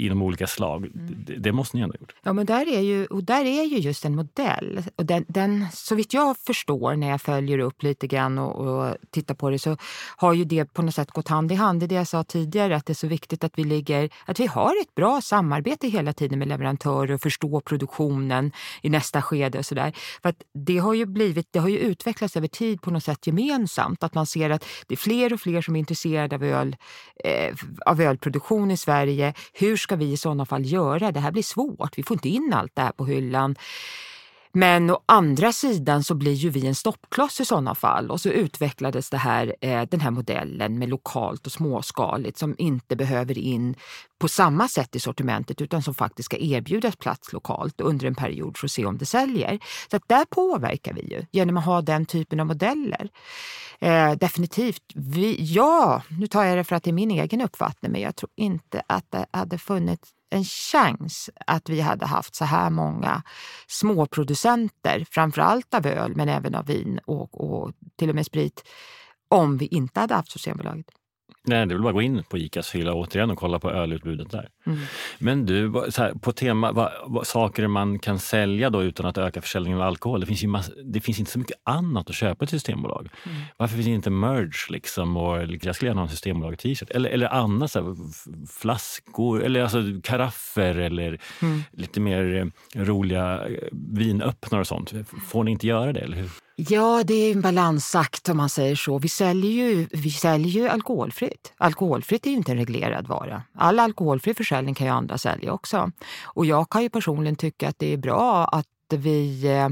inom 0.05 0.21
olika 0.21 0.47
slag. 0.47 0.85
Mm. 0.85 0.91
Det, 1.25 1.35
det 1.35 1.51
måste 1.51 1.77
ni 1.77 1.83
ändå 1.83 1.93
ha 1.93 1.99
gjort. 1.99 2.15
Ja, 2.23 2.33
men 2.33 2.45
där 2.45 2.67
är 2.67 2.79
ju, 2.79 3.05
och 3.05 3.23
där 3.23 3.45
är 3.45 3.63
ju 3.63 3.77
just 3.77 4.05
en 4.05 4.15
modell. 4.15 4.83
Och 4.95 5.05
den, 5.05 5.25
den, 5.27 5.65
så 5.73 5.95
vitt 5.95 6.13
jag 6.13 6.37
förstår 6.37 6.95
när 6.95 7.09
jag 7.09 7.21
följer 7.21 7.59
upp 7.59 7.83
lite 7.83 8.07
grann 8.07 8.37
och, 8.37 8.55
och 8.67 8.95
tittar 9.11 9.35
på 9.35 9.49
det 9.49 9.59
så 9.59 9.77
har 10.17 10.33
ju 10.33 10.43
det 10.45 10.65
på 10.73 10.81
något 10.81 10.95
sätt 10.95 11.11
gått 11.11 11.27
hand 11.27 11.51
i 11.51 11.55
hand. 11.55 11.79
Det 11.79 11.85
är 11.85 11.87
det 11.87 11.95
jag 11.95 12.07
sa 12.07 12.23
tidigare, 12.23 12.75
att 12.75 12.85
det 12.85 12.93
är 12.93 12.95
så 12.95 13.07
viktigt 13.07 13.43
att 13.43 13.51
vi, 13.55 13.63
ligger, 13.63 14.09
att 14.25 14.39
vi 14.39 14.46
har 14.47 14.81
ett 14.81 14.95
bra 14.95 15.21
samarbete 15.21 15.87
hela 15.87 16.13
tiden 16.13 16.39
med 16.39 16.47
leverantörer 16.47 17.13
och 17.13 17.21
förstår 17.21 17.61
produktionen 17.61 18.51
i 18.81 18.89
nästa 18.89 19.21
skede 19.21 19.59
och 19.59 19.65
sådär. 19.65 19.93
För 20.21 20.29
att 20.29 20.43
det 20.53 20.77
har 20.77 20.93
ju 20.93 21.05
blivit, 21.05 21.47
det 21.51 21.59
har 21.59 21.69
ju 21.69 21.79
utvecklats 21.79 22.37
över 22.37 22.47
tid 22.47 22.81
på 22.81 22.91
något 22.91 23.03
sätt 23.03 23.27
gemensamt. 23.27 24.03
Att 24.03 24.13
man 24.13 24.25
ser 24.25 24.49
att 24.49 24.65
det 24.87 24.95
är 24.95 24.97
fler 24.97 25.33
och 25.33 25.41
fler 25.41 25.61
som 25.61 25.75
är 25.75 25.79
intresserade 25.79 26.35
av, 26.35 26.43
öl, 26.43 26.75
eh, 27.23 27.55
av 27.85 28.01
ölproduktion 28.01 28.71
i 28.71 28.77
Sverige. 28.77 29.33
Hur 29.53 29.77
ska 29.77 29.95
vi 29.95 30.11
i 30.11 30.17
sådana 30.17 30.45
fall 30.45 30.65
göra? 30.65 31.11
Det 31.11 31.19
här 31.19 31.31
blir 31.31 31.43
svårt. 31.43 31.97
Vi 31.97 32.03
får 32.03 32.15
inte 32.15 32.29
in 32.29 32.53
allt 32.53 32.75
det 32.75 32.81
här 32.81 32.91
på 32.91 33.05
hyllan. 33.05 33.55
Men 34.53 34.89
å 34.89 34.99
andra 35.05 35.51
sidan 35.51 36.03
så 36.03 36.15
blir 36.15 36.33
ju 36.33 36.49
vi 36.49 36.67
en 36.67 36.75
stoppkloss 36.75 37.41
i 37.41 37.45
sådana 37.45 37.75
fall 37.75 38.11
och 38.11 38.21
så 38.21 38.29
utvecklades 38.29 39.09
det 39.09 39.17
här, 39.17 39.55
eh, 39.61 39.83
den 39.83 39.99
här 39.99 40.11
modellen 40.11 40.79
med 40.79 40.89
lokalt 40.89 41.45
och 41.45 41.51
småskaligt 41.51 42.37
som 42.37 42.55
inte 42.57 42.95
behöver 42.95 43.37
in 43.37 43.75
på 44.19 44.27
samma 44.27 44.67
sätt 44.67 44.95
i 44.95 44.99
sortimentet 44.99 45.61
utan 45.61 45.81
som 45.83 45.93
faktiskt 45.93 46.25
ska 46.25 46.37
erbjudas 46.37 46.95
plats 46.95 47.33
lokalt 47.33 47.81
under 47.81 48.07
en 48.07 48.15
period 48.15 48.57
för 48.57 48.67
att 48.67 48.71
se 48.71 48.85
om 48.85 48.97
det 48.97 49.05
säljer. 49.05 49.59
Så 49.91 49.97
att 49.97 50.03
där 50.07 50.25
påverkar 50.25 50.93
vi 50.93 51.01
ju 51.01 51.25
genom 51.31 51.57
att 51.57 51.65
ha 51.65 51.81
den 51.81 52.05
typen 52.05 52.39
av 52.39 52.45
modeller. 52.45 53.09
Eh, 53.79 54.11
definitivt. 54.11 54.83
Vi, 54.95 55.37
ja, 55.39 56.01
nu 56.07 56.27
tar 56.27 56.43
jag 56.43 56.57
det 56.57 56.63
för 56.63 56.75
att 56.75 56.83
det 56.83 56.89
är 56.89 56.93
min 56.93 57.11
egen 57.11 57.41
uppfattning 57.41 57.91
men 57.91 58.01
jag 58.01 58.15
tror 58.15 58.29
inte 58.35 58.81
att 58.87 59.11
det 59.11 59.25
hade 59.31 59.57
funnits 59.57 60.09
en 60.29 60.43
chans 60.43 61.29
att 61.45 61.69
vi 61.69 61.81
hade 61.81 62.05
haft 62.05 62.35
så 62.35 62.45
här 62.45 62.69
många 62.69 63.23
småproducenter, 63.67 65.05
framför 65.11 65.41
allt 65.41 65.73
av 65.73 65.85
öl 65.85 66.15
men 66.15 66.29
även 66.29 66.55
av 66.55 66.65
vin 66.65 66.99
och, 67.05 67.41
och 67.41 67.73
till 67.95 68.09
och 68.09 68.15
med 68.15 68.25
sprit, 68.25 68.63
om 69.29 69.57
vi 69.57 69.65
inte 69.65 69.99
hade 69.99 70.13
haft 70.13 70.31
Systembolaget. 70.31 70.85
Nej, 71.47 71.65
det 71.65 71.73
väl 71.73 71.83
bara 71.83 71.93
gå 71.93 72.01
in 72.01 72.23
på 72.29 72.37
Icas 72.37 72.75
hylla 72.75 72.93
återigen 72.93 73.29
och 73.29 73.37
kolla 73.37 73.59
på 73.59 73.71
ölutbudet 73.71 74.31
där. 74.31 74.49
Mm. 74.65 74.79
Men 75.19 75.45
du, 75.45 75.71
här, 75.97 76.13
på 76.13 76.31
tema 76.31 76.71
vad, 76.71 76.91
vad, 77.05 77.27
saker 77.27 77.67
man 77.67 77.99
kan 77.99 78.19
sälja 78.19 78.69
då 78.69 78.83
utan 78.83 79.05
att 79.05 79.17
öka 79.17 79.41
försäljningen 79.41 79.81
av 79.81 79.87
alkohol. 79.87 80.19
Det 80.19 80.25
finns, 80.25 80.43
ju 80.43 80.47
mass, 80.47 80.71
det 80.85 81.01
finns 81.01 81.19
inte 81.19 81.31
så 81.31 81.39
mycket 81.39 81.57
annat 81.63 82.09
att 82.09 82.15
köpa 82.15 82.45
i 82.45 82.47
systembolag. 82.47 83.09
Mm. 83.25 83.37
Varför 83.57 83.75
finns 83.75 83.85
det 83.85 83.91
inte 83.91 84.09
merge 84.09 84.67
liksom? 84.69 85.17
Och, 85.17 85.37
jag 85.61 85.75
skulle 85.75 85.89
gärna 85.89 86.01
ha 86.01 86.05
en 86.05 86.11
systembolag-t-shirt. 86.11 86.89
Eller, 86.89 87.09
eller 87.09 87.27
annat, 87.27 87.71
så 87.71 87.79
här, 87.79 87.95
flaskor, 88.47 89.43
eller 89.43 89.61
alltså 89.61 89.83
karaffer 90.03 90.75
eller 90.75 91.19
Mm. 91.41 91.63
lite 91.71 91.99
mer 91.99 92.35
eh, 92.35 92.81
roliga 92.83 93.47
eh, 93.47 93.67
vinöppnare 93.71 94.61
och 94.61 94.67
sånt. 94.67 94.93
Får 95.27 95.43
ni 95.43 95.51
inte 95.51 95.67
göra 95.67 95.93
det? 95.93 95.99
Eller 95.99 96.17
hur? 96.17 96.29
Ja, 96.59 97.03
det 97.07 97.13
är 97.13 97.31
en 97.31 97.41
balansakt 97.41 98.29
om 98.29 98.37
man 98.37 98.49
säger 98.49 98.75
så. 98.75 98.99
Vi 98.99 99.09
säljer 99.09 99.51
ju, 99.51 99.87
vi 99.91 100.11
säljer 100.11 100.61
ju 100.61 100.67
alkoholfritt. 100.67 101.36
Alkoholfritt 101.57 102.25
är 102.25 102.29
ju 102.29 102.37
inte 102.37 102.51
en 102.51 102.57
reglerad 102.57 103.07
vara. 103.07 103.43
All 103.55 103.79
alkoholfri 103.79 104.33
försäljning 104.33 104.75
kan 104.75 104.87
ju 104.87 104.93
andra 104.93 105.17
sälja 105.17 105.53
också. 105.53 105.91
Och 106.23 106.45
jag 106.45 106.69
kan 106.69 106.83
ju 106.83 106.89
personligen 106.89 107.35
tycka 107.35 107.69
att 107.69 107.79
det 107.79 107.93
är 107.93 107.97
bra 107.97 108.45
att 108.45 108.67
vi 108.89 109.47
eh, 109.47 109.69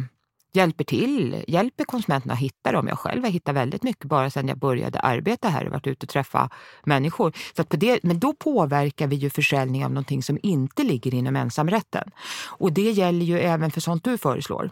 hjälper 0.55 0.83
till, 0.83 1.43
hjälper 1.47 1.83
konsumenterna 1.83 2.33
att 2.33 2.39
hitta 2.39 2.71
dem. 2.71 2.87
Jag 2.87 2.99
själv 2.99 3.23
har 3.23 3.31
hittat 3.31 3.55
väldigt 3.55 3.83
mycket 3.83 4.05
bara 4.05 4.29
sedan 4.29 4.47
jag 4.47 4.57
började 4.57 4.99
arbeta 4.99 5.49
här 5.49 5.65
och 5.65 5.71
varit 5.71 5.87
ute 5.87 6.05
och 6.05 6.09
träffa 6.09 6.49
människor. 6.83 7.33
Så 7.55 7.61
att 7.61 7.69
på 7.69 7.75
det, 7.75 7.99
men 8.03 8.19
då 8.19 8.33
påverkar 8.33 9.07
vi 9.07 9.15
ju 9.15 9.29
försäljning 9.29 9.85
av 9.85 9.91
någonting 9.91 10.23
som 10.23 10.39
inte 10.43 10.83
ligger 10.83 11.13
inom 11.13 11.35
ensamrätten. 11.35 12.11
Och 12.45 12.73
det 12.73 12.91
gäller 12.91 13.25
ju 13.25 13.39
även 13.39 13.71
för 13.71 13.81
sånt 13.81 14.03
du 14.03 14.17
föreslår. 14.17 14.69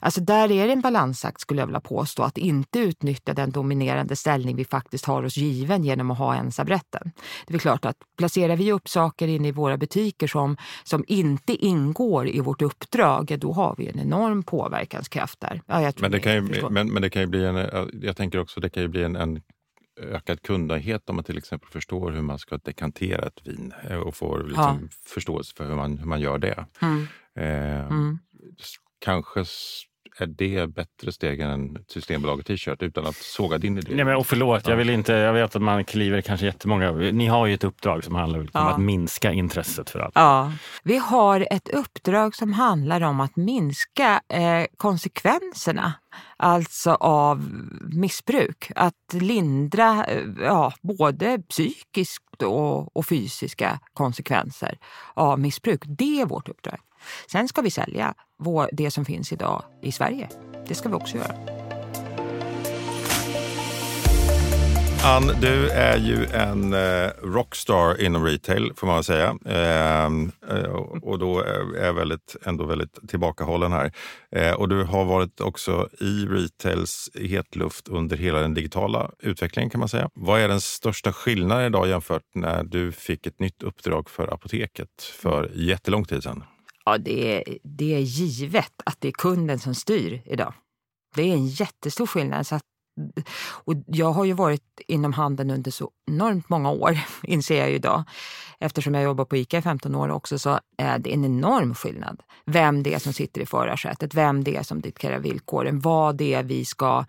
Alltså 0.00 0.20
där 0.20 0.52
är 0.52 0.66
det 0.66 0.72
en 0.72 0.80
balansakt 0.80 1.40
skulle 1.40 1.60
jag 1.60 1.66
vilja 1.66 1.80
påstå, 1.80 2.22
att 2.22 2.38
inte 2.38 2.78
utnyttja 2.78 3.34
den 3.34 3.50
dominerande 3.50 4.16
ställning 4.16 4.56
vi 4.56 4.64
faktiskt 4.64 5.04
har 5.04 5.22
oss 5.22 5.36
given 5.36 5.84
genom 5.84 6.10
att 6.10 6.18
ha 6.18 6.34
ensamrätten. 6.34 7.12
Det 7.46 7.54
är 7.54 7.58
klart 7.58 7.84
att 7.84 7.96
placerar 8.18 8.56
vi 8.56 8.72
upp 8.72 8.88
saker 8.88 9.28
inne 9.28 9.48
i 9.48 9.52
våra 9.52 9.76
butiker 9.76 10.26
som, 10.26 10.56
som 10.84 11.04
inte 11.08 11.66
ingår 11.66 12.28
i 12.28 12.40
vårt 12.40 12.62
uppdrag, 12.62 13.36
då 13.38 13.52
har 13.52 13.74
vi 13.78 13.88
en 13.88 14.00
enorm 14.00 14.42
påverkanskraft 14.42 15.25
där. 15.40 15.60
Ja, 15.66 15.92
Men 16.00 16.10
det, 16.10 16.20
kan 16.20 16.34
ju, 16.34 16.68
men, 16.70 16.92
men 16.92 17.02
det 17.02 17.10
kan 17.10 17.22
ju 17.22 17.28
bli 17.28 17.44
en, 17.44 17.56
jag 18.02 18.16
tänker 18.16 18.38
också 18.38 18.60
det 18.60 18.70
kan 18.70 18.82
ju 18.82 18.88
bli 18.88 19.02
en, 19.02 19.16
en 19.16 19.42
ökad 20.00 20.42
kundnöjdhet 20.42 21.10
om 21.10 21.16
man 21.16 21.24
till 21.24 21.38
exempel 21.38 21.70
förstår 21.70 22.10
hur 22.10 22.22
man 22.22 22.38
ska 22.38 22.58
dekantera 22.58 23.26
ett 23.26 23.46
vin 23.46 23.74
eh, 23.90 23.96
och 23.96 24.16
får 24.16 24.44
liksom 24.48 24.88
förståelse 25.06 25.54
för 25.56 25.68
hur 25.68 25.76
man, 25.76 25.98
hur 25.98 26.06
man 26.06 26.20
gör 26.20 26.38
det. 26.38 26.66
Mm, 26.82 27.06
Eh, 27.36 27.86
mm. 27.86 28.18
Kanske 28.98 29.44
är 30.18 30.26
det 30.26 30.66
bättre 30.66 31.12
steg 31.12 31.40
än 31.40 31.78
Systembolaget 31.88 32.46
t-shirt 32.46 32.82
utan 32.82 33.06
att 33.06 33.16
såga 33.16 33.58
din 33.58 33.78
idé. 33.78 33.94
Nej, 33.94 34.04
men, 34.04 34.16
och 34.16 34.26
förlåt, 34.26 34.68
jag, 34.68 34.76
vill 34.76 34.90
inte, 34.90 35.12
jag 35.12 35.32
vet 35.32 35.56
att 35.56 35.62
man 35.62 35.84
kliver 35.84 36.20
kanske 36.20 36.46
jättemånga... 36.46 36.92
Ni 36.92 37.26
har 37.26 37.46
ju 37.46 37.54
ett 37.54 37.64
uppdrag 37.64 38.04
som 38.04 38.14
handlar 38.14 38.38
om 38.38 38.48
Ja. 38.52 38.70
att 38.70 38.80
minska 38.80 39.32
intresset 39.32 39.90
för 39.90 39.98
allt. 39.98 40.12
Ja, 40.14 40.52
vi 40.82 40.96
har 40.98 41.46
ett 41.50 41.68
uppdrag 41.68 42.34
som 42.34 42.52
handlar 42.52 43.00
om 43.00 43.20
att 43.20 43.36
minska 43.36 44.20
eh, 44.28 44.64
konsekvenserna 44.76 45.92
alltså 46.36 46.90
av 46.90 47.48
missbruk. 47.92 48.70
Att 48.76 49.12
lindra 49.12 50.04
eh, 50.04 50.22
ja, 50.40 50.72
både 50.82 51.38
psykiskt 51.48 52.42
och, 52.42 52.96
och 52.96 53.06
fysiska 53.06 53.80
konsekvenser 53.94 54.78
av 55.14 55.40
missbruk. 55.40 55.82
Det 55.86 56.20
är 56.20 56.26
vårt 56.26 56.48
uppdrag. 56.48 56.78
Sen 57.32 57.48
ska 57.48 57.62
vi 57.62 57.70
sälja 57.70 58.14
vår, 58.38 58.68
det 58.72 58.90
som 58.90 59.04
finns 59.04 59.32
idag 59.32 59.64
i 59.82 59.92
Sverige. 59.92 60.28
Det 60.68 60.74
ska 60.74 60.88
vi 60.88 60.94
också 60.94 61.16
göra. 61.16 61.34
Ann, 65.06 65.32
du 65.40 65.68
är 65.68 65.98
ju 65.98 66.26
en 66.26 66.72
eh, 66.72 67.10
rockstar 67.22 68.02
inom 68.02 68.24
retail 68.24 68.72
får 68.76 68.86
man 68.86 68.96
väl 68.96 69.04
säga. 69.04 69.36
Ehm, 69.46 70.32
eh, 70.50 70.62
och 70.62 71.16
och 71.16 71.18
då 71.18 71.40
är 71.40 71.84
jag 71.84 71.94
väldigt, 71.94 72.36
ändå 72.44 72.64
väldigt 72.64 73.08
tillbakahållen 73.08 73.72
här. 73.72 73.92
Eh, 74.30 74.52
och 74.52 74.68
du 74.68 74.82
har 74.82 75.04
varit 75.04 75.40
också 75.40 75.88
i 76.00 76.26
retails 76.26 77.10
hetluft 77.14 77.88
under 77.88 78.16
hela 78.16 78.40
den 78.40 78.54
digitala 78.54 79.10
utvecklingen 79.18 79.70
kan 79.70 79.78
man 79.78 79.88
säga. 79.88 80.10
Vad 80.14 80.40
är 80.40 80.48
den 80.48 80.60
största 80.60 81.12
skillnaden 81.12 81.66
idag 81.66 81.88
jämfört 81.88 82.22
när 82.34 82.64
du 82.64 82.92
fick 82.92 83.26
ett 83.26 83.40
nytt 83.40 83.62
uppdrag 83.62 84.10
för 84.10 84.34
Apoteket 84.34 85.02
för 85.02 85.50
jättelång 85.54 86.04
tid 86.04 86.22
sedan? 86.22 86.44
Ja, 86.86 86.98
det 86.98 87.36
är, 87.36 87.58
det 87.62 87.94
är 87.94 88.00
givet 88.00 88.72
att 88.84 89.00
det 89.00 89.08
är 89.08 89.12
kunden 89.12 89.58
som 89.58 89.74
styr 89.74 90.22
idag. 90.24 90.54
Det 91.14 91.22
är 91.22 91.32
en 91.32 91.46
jättestor 91.46 92.06
skillnad. 92.06 92.46
Så 92.46 92.54
att, 92.54 92.62
och 93.64 93.74
jag 93.86 94.12
har 94.12 94.24
ju 94.24 94.32
varit 94.32 94.80
inom 94.88 95.12
handeln 95.12 95.50
under 95.50 95.70
så 95.70 95.90
enormt 96.10 96.48
många 96.48 96.70
år, 96.70 96.98
inser 97.22 97.58
jag 97.58 97.70
ju 97.70 97.74
idag. 97.74 98.04
Eftersom 98.60 98.94
jag 98.94 99.02
jobbar 99.02 99.24
på 99.24 99.36
ICA 99.36 99.58
i 99.58 99.62
15 99.62 99.94
år 99.94 100.08
också 100.08 100.38
så 100.38 100.60
är 100.78 100.98
det 100.98 101.14
en 101.14 101.24
enorm 101.24 101.74
skillnad. 101.74 102.22
Vem 102.44 102.82
det 102.82 102.94
är 102.94 102.98
som 102.98 103.12
sitter 103.12 103.40
i 103.40 103.46
förarsätet, 103.46 104.14
vem 104.14 104.44
det 104.44 104.56
är 104.56 104.62
som 104.62 104.80
dikterar 104.80 105.18
villkoren, 105.18 105.80
vad 105.80 106.16
det 106.16 106.34
är 106.34 106.42
vi 106.42 106.64
ska, 106.64 107.04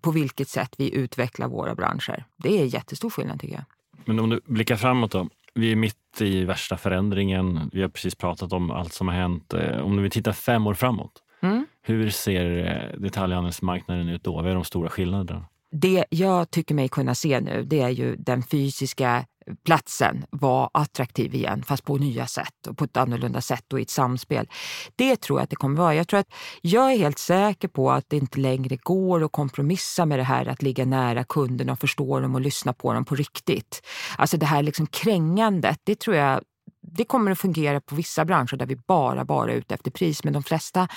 på 0.00 0.10
vilket 0.10 0.48
sätt 0.48 0.74
vi 0.78 0.94
utvecklar 0.94 1.48
våra 1.48 1.74
branscher. 1.74 2.24
Det 2.36 2.60
är 2.60 2.64
jättestor 2.64 3.10
skillnad 3.10 3.40
tycker 3.40 3.54
jag. 3.54 3.64
Men 4.04 4.18
om 4.18 4.30
du 4.30 4.40
blickar 4.44 4.76
framåt 4.76 5.10
då. 5.12 5.28
Vi 5.58 5.72
är 5.72 5.76
mitt 5.76 6.20
i 6.20 6.44
värsta 6.44 6.76
förändringen. 6.76 7.70
Vi 7.72 7.82
har 7.82 7.88
precis 7.88 8.14
pratat 8.14 8.52
om 8.52 8.70
allt 8.70 8.92
som 8.92 9.08
har 9.08 9.14
hänt. 9.14 9.54
Eh, 9.54 9.78
Om 9.80 10.02
vi 10.02 10.10
tittar 10.10 10.32
fem 10.32 10.66
år 10.66 10.74
framåt, 10.74 11.12
Mm. 11.42 11.66
hur 11.82 12.10
ser 12.10 12.66
eh, 12.66 13.00
detaljhandelsmarknaden 13.00 14.08
ut 14.08 14.24
då? 14.24 14.32
Vad 14.34 14.46
är 14.46 14.54
de 14.54 14.64
stora 14.64 14.88
skillnaderna? 14.88 15.44
Det 15.72 16.04
jag 16.10 16.50
tycker 16.50 16.74
mig 16.74 16.88
kunna 16.88 17.14
se 17.14 17.40
nu 17.40 17.62
det 17.66 17.80
är 17.80 17.88
ju 17.88 18.16
den 18.16 18.42
fysiska 18.42 19.24
platsen 19.64 20.24
var 20.30 20.70
attraktiv 20.74 21.34
igen 21.34 21.62
fast 21.62 21.84
på 21.84 21.96
nya 21.96 22.26
sätt 22.26 22.66
och 22.68 22.78
på 22.78 22.84
ett 22.84 22.96
annorlunda 22.96 23.40
sätt 23.40 23.72
och 23.72 23.78
i 23.78 23.82
ett 23.82 23.90
samspel. 23.90 24.48
Det 24.96 25.16
tror 25.16 25.38
jag 25.38 25.44
att 25.44 25.50
det 25.50 25.56
kommer 25.56 25.78
vara. 25.78 25.94
Jag 25.94 26.08
tror 26.08 26.20
att 26.20 26.32
jag 26.60 26.92
är 26.92 26.96
helt 26.96 27.18
säker 27.18 27.68
på 27.68 27.90
att 27.90 28.04
det 28.08 28.16
inte 28.16 28.40
längre 28.40 28.76
går 28.76 29.24
att 29.24 29.32
kompromissa 29.32 30.06
med 30.06 30.18
det 30.18 30.22
här 30.22 30.46
att 30.46 30.62
ligga 30.62 30.84
nära 30.84 31.24
kunderna 31.24 31.72
och 31.72 31.78
förstå 31.78 32.20
dem 32.20 32.34
och 32.34 32.40
lyssna 32.40 32.72
på 32.72 32.92
dem 32.92 33.04
på 33.04 33.14
riktigt. 33.14 33.82
Alltså 34.18 34.36
det 34.36 34.46
här 34.46 34.62
liksom 34.62 34.86
krängandet, 34.86 35.80
det 35.84 35.98
tror 35.98 36.16
jag 36.16 36.40
det 36.80 37.04
kommer 37.04 37.30
att 37.30 37.38
fungera 37.38 37.80
på 37.80 37.94
vissa 37.94 38.24
branscher 38.24 38.56
där 38.56 38.66
vi 38.66 38.76
bara, 38.76 39.24
bara 39.24 39.52
är 39.52 39.56
ute 39.56 39.74
efter 39.74 39.90
pris. 39.90 40.24
Men 40.24 40.32
de 40.32 40.42
flesta, 40.42 40.88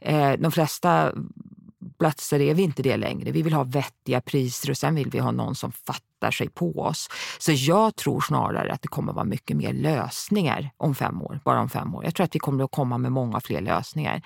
eh, 0.00 0.32
de 0.32 0.52
flesta 0.52 1.12
platser 1.98 2.40
är 2.40 2.54
vi 2.54 2.62
inte 2.62 2.82
det 2.82 2.96
längre. 2.96 3.30
Vi 3.30 3.42
vill 3.42 3.52
ha 3.52 3.64
vettiga 3.64 4.20
priser 4.20 4.70
och 4.70 4.76
sen 4.76 4.94
vill 4.94 5.10
vi 5.10 5.18
ha 5.18 5.30
någon 5.30 5.54
som 5.54 5.72
fattar 5.72 6.13
rättar 6.24 6.30
sig 6.30 6.48
på 6.48 6.78
oss. 6.78 7.08
Så 7.38 7.52
jag 7.52 7.96
tror 7.96 8.20
snarare 8.20 8.72
att 8.72 8.82
det 8.82 8.88
kommer 8.88 9.12
vara 9.12 9.24
mycket 9.24 9.56
mer 9.56 9.72
lösningar 9.72 10.70
om 10.76 10.94
fem 10.94 11.22
år, 11.22 11.40
bara 11.44 11.60
om 11.60 11.68
fem 11.68 11.94
år. 11.94 12.04
Jag 12.04 12.14
tror 12.14 12.24
att 12.24 12.34
vi 12.34 12.38
kommer 12.38 12.64
att 12.64 12.70
komma 12.70 12.98
med 12.98 13.12
många 13.12 13.40
fler 13.40 13.60
lösningar. 13.60 14.22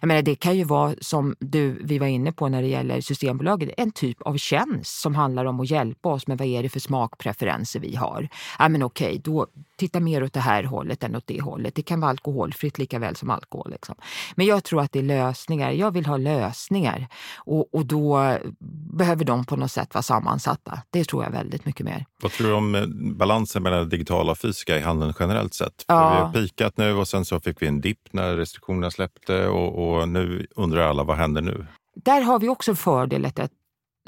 Jag 0.00 0.08
menar, 0.08 0.22
det 0.22 0.34
kan 0.34 0.56
ju 0.56 0.64
vara 0.64 0.94
som 1.00 1.36
du, 1.40 1.82
vi 1.84 1.98
var 1.98 2.06
inne 2.06 2.32
på 2.32 2.48
när 2.48 2.62
det 2.62 2.68
gäller 2.68 3.00
Systembolaget, 3.00 3.70
en 3.76 3.92
typ 3.92 4.22
av 4.22 4.36
tjänst 4.36 5.00
som 5.00 5.14
handlar 5.14 5.44
om 5.44 5.60
att 5.60 5.70
hjälpa 5.70 6.08
oss 6.08 6.26
med 6.26 6.38
vad 6.38 6.48
är 6.48 6.62
det 6.62 6.68
för 6.68 6.80
smakpreferenser 6.80 7.80
vi 7.80 7.96
har. 7.96 8.28
Ja, 8.58 8.68
men 8.68 8.82
okej, 8.82 9.20
då 9.24 9.46
titta 9.76 10.00
mer 10.00 10.22
åt 10.22 10.32
det 10.32 10.40
här 10.40 10.64
hållet 10.64 11.02
än 11.02 11.16
åt 11.16 11.26
det 11.26 11.40
hållet. 11.40 11.74
Det 11.74 11.82
kan 11.82 12.00
vara 12.00 12.10
alkoholfritt 12.10 12.78
lika 12.78 12.98
väl 12.98 13.16
som 13.16 13.30
alkohol. 13.30 13.70
Liksom. 13.70 13.94
Men 14.34 14.46
jag 14.46 14.64
tror 14.64 14.82
att 14.82 14.92
det 14.92 14.98
är 14.98 15.02
lösningar. 15.02 15.70
Jag 15.70 15.90
vill 15.90 16.06
ha 16.06 16.16
lösningar 16.16 17.08
och, 17.36 17.74
och 17.74 17.86
då 17.86 18.38
behöver 18.92 19.24
de 19.24 19.44
på 19.44 19.56
något 19.56 19.72
sätt 19.72 19.94
vara 19.94 20.02
sammansatta. 20.02 20.82
Det 20.90 21.04
tror 21.04 21.24
jag 21.24 21.30
väldigt 21.38 21.64
mycket 21.64 21.86
mer. 21.86 22.06
Vad 22.22 22.32
tror 22.32 22.48
du 22.48 22.54
om 22.54 22.74
eh, 22.74 22.86
balansen 23.14 23.62
mellan 23.62 23.78
det 23.78 23.96
digitala 23.96 24.32
och 24.32 24.38
fysiska 24.38 24.78
i 24.78 24.80
handeln 24.80 25.14
generellt 25.20 25.54
sett? 25.54 25.84
Ja. 25.86 26.10
Vi 26.10 26.16
har 26.16 26.32
pikat 26.32 26.76
nu 26.76 26.92
och 26.92 27.08
sen 27.08 27.24
så 27.24 27.40
fick 27.40 27.62
vi 27.62 27.66
en 27.66 27.80
dipp 27.80 28.12
när 28.12 28.36
restriktionerna 28.36 28.90
släppte 28.90 29.46
och, 29.46 29.98
och 29.98 30.08
nu 30.08 30.46
undrar 30.56 30.82
alla 30.82 31.04
vad 31.04 31.16
händer 31.16 31.42
nu? 31.42 31.66
Där 31.94 32.20
har 32.20 32.38
vi 32.38 32.48
också 32.48 32.74
fördelen 32.74 33.32
att 33.36 33.52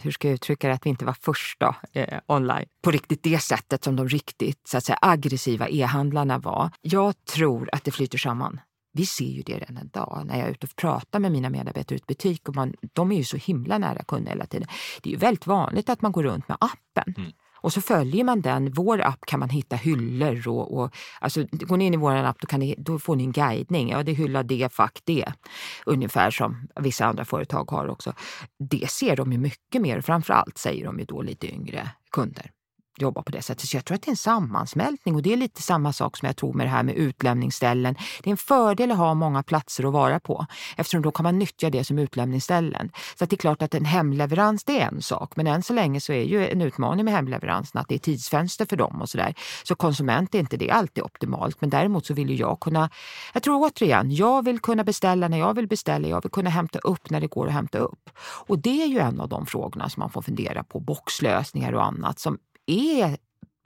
hur 0.02 0.10
ska 0.10 0.28
jag 0.28 0.34
uttrycka 0.34 0.68
det, 0.68 0.74
att 0.74 0.86
vi 0.86 0.90
inte 0.90 1.04
var 1.04 1.16
först 1.20 1.60
då, 1.60 1.74
eh, 1.92 2.18
online. 2.26 2.66
På 2.82 2.90
riktigt 2.90 3.22
det 3.22 3.38
sättet 3.38 3.84
som 3.84 3.96
de 3.96 4.08
riktigt 4.08 4.68
så 4.68 4.76
att 4.78 4.84
säga, 4.84 4.98
aggressiva 5.02 5.68
e-handlarna 5.68 6.38
var. 6.38 6.70
Jag 6.80 7.24
tror 7.24 7.68
att 7.72 7.84
det 7.84 7.90
flyter 7.90 8.18
samman. 8.18 8.60
Vi 8.92 9.06
ser 9.06 9.24
ju 9.24 9.42
det 9.42 9.58
redan 9.58 9.78
idag 9.78 10.22
när 10.26 10.38
jag 10.38 10.46
är 10.46 10.50
ute 10.50 10.66
och 10.66 10.76
pratar 10.76 11.18
med 11.18 11.32
mina 11.32 11.50
medarbetare 11.50 11.98
i 11.98 12.02
butik. 12.06 12.48
Och 12.48 12.54
man, 12.54 12.74
de 12.92 13.12
är 13.12 13.16
ju 13.16 13.24
så 13.24 13.36
himla 13.36 13.78
nära 13.78 14.02
kunder 14.02 14.30
hela 14.30 14.46
tiden. 14.46 14.68
Det 15.02 15.10
är 15.10 15.12
ju 15.12 15.18
väldigt 15.18 15.46
vanligt 15.46 15.88
att 15.88 16.02
man 16.02 16.12
går 16.12 16.22
runt 16.22 16.48
med 16.48 16.56
appen. 16.60 17.14
Mm. 17.16 17.32
Och 17.62 17.72
så 17.72 17.80
följer 17.80 18.24
man 18.24 18.40
den. 18.40 18.72
Vår 18.72 19.00
app 19.00 19.26
kan 19.26 19.40
man 19.40 19.48
hitta 19.48 19.76
hyllor 19.76 20.48
och, 20.48 20.78
och 20.78 20.96
alltså, 21.20 21.46
går 21.50 21.76
ni 21.76 21.84
in 21.84 21.94
i 21.94 21.96
vår 21.96 22.14
app 22.14 22.40
då, 22.40 22.46
kan 22.46 22.60
ni, 22.60 22.74
då 22.78 22.98
får 22.98 23.16
ni 23.16 23.24
en 23.24 23.32
guidning. 23.32 23.88
Ja, 23.88 24.02
det 24.02 24.12
hylla 24.12 24.42
det, 24.42 24.72
fack 24.72 25.00
det. 25.04 25.32
Ungefär 25.86 26.30
som 26.30 26.68
vissa 26.80 27.06
andra 27.06 27.24
företag 27.24 27.70
har 27.70 27.88
också. 27.88 28.12
Det 28.58 28.90
ser 28.90 29.16
de 29.16 29.32
ju 29.32 29.38
mycket 29.38 29.82
mer. 29.82 30.00
Framförallt 30.00 30.58
säger 30.58 30.84
de 30.84 30.98
ju 30.98 31.04
då 31.04 31.22
lite 31.22 31.54
yngre 31.54 31.90
kunder 32.10 32.50
jobba 33.00 33.22
på 33.22 33.32
det 33.32 33.42
sättet. 33.42 33.68
Så 33.68 33.76
jag 33.76 33.84
tror 33.84 33.94
att 33.94 34.02
det 34.02 34.08
är 34.08 34.12
en 34.12 34.16
sammansmältning 34.16 35.14
och 35.14 35.22
det 35.22 35.32
är 35.32 35.36
lite 35.36 35.62
samma 35.62 35.92
sak 35.92 36.16
som 36.16 36.26
jag 36.26 36.36
tror 36.36 36.52
med 36.52 36.66
det 36.66 36.70
här 36.70 36.82
med 36.82 36.94
utlämningsställen. 36.94 37.94
Det 38.22 38.28
är 38.28 38.30
en 38.30 38.36
fördel 38.36 38.90
att 38.90 38.98
ha 38.98 39.14
många 39.14 39.42
platser 39.42 39.84
att 39.84 39.92
vara 39.92 40.20
på 40.20 40.46
eftersom 40.76 41.02
då 41.02 41.10
kan 41.10 41.24
man 41.24 41.38
nyttja 41.38 41.70
det 41.70 41.84
som 41.84 41.98
utlämningsställen. 41.98 42.90
Så 43.18 43.24
det 43.24 43.34
är 43.34 43.38
klart 43.38 43.62
att 43.62 43.74
en 43.74 43.84
hemleverans 43.84 44.64
det 44.64 44.80
är 44.80 44.86
en 44.86 45.02
sak 45.02 45.36
men 45.36 45.46
än 45.46 45.62
så 45.62 45.72
länge 45.72 46.00
så 46.00 46.12
är 46.12 46.22
ju 46.22 46.48
en 46.48 46.60
utmaning 46.62 47.04
med 47.04 47.14
hemleveransen 47.14 47.80
att 47.80 47.88
det 47.88 47.94
är 47.94 47.98
tidsfönster 47.98 48.66
för 48.66 48.76
dem 48.76 49.02
och 49.02 49.08
sådär. 49.08 49.34
Så 49.64 49.74
konsument 49.74 50.34
är 50.34 50.38
inte 50.38 50.56
det 50.56 50.70
alltid 50.70 51.04
optimalt 51.04 51.60
men 51.60 51.70
däremot 51.70 52.06
så 52.06 52.14
vill 52.14 52.30
ju 52.30 52.36
jag 52.36 52.60
kunna, 52.60 52.90
jag 53.32 53.42
tror 53.42 53.66
återigen, 53.66 54.10
jag 54.14 54.44
vill 54.44 54.60
kunna 54.60 54.84
beställa 54.84 55.28
när 55.28 55.38
jag 55.38 55.54
vill 55.54 55.68
beställa, 55.68 56.08
jag 56.08 56.22
vill 56.22 56.30
kunna 56.30 56.50
hämta 56.50 56.78
upp 56.78 57.10
när 57.10 57.20
det 57.20 57.26
går 57.26 57.46
att 57.46 57.52
hämta 57.52 57.78
upp. 57.78 58.10
Och 58.20 58.58
det 58.58 58.82
är 58.82 58.86
ju 58.86 58.98
en 58.98 59.20
av 59.20 59.28
de 59.28 59.46
frågorna 59.46 59.88
som 59.88 60.00
man 60.00 60.10
får 60.10 60.22
fundera 60.22 60.64
på, 60.64 60.80
boxlösningar 60.80 61.72
och 61.72 61.84
annat 61.84 62.18
som 62.18 62.38
är 62.70 63.16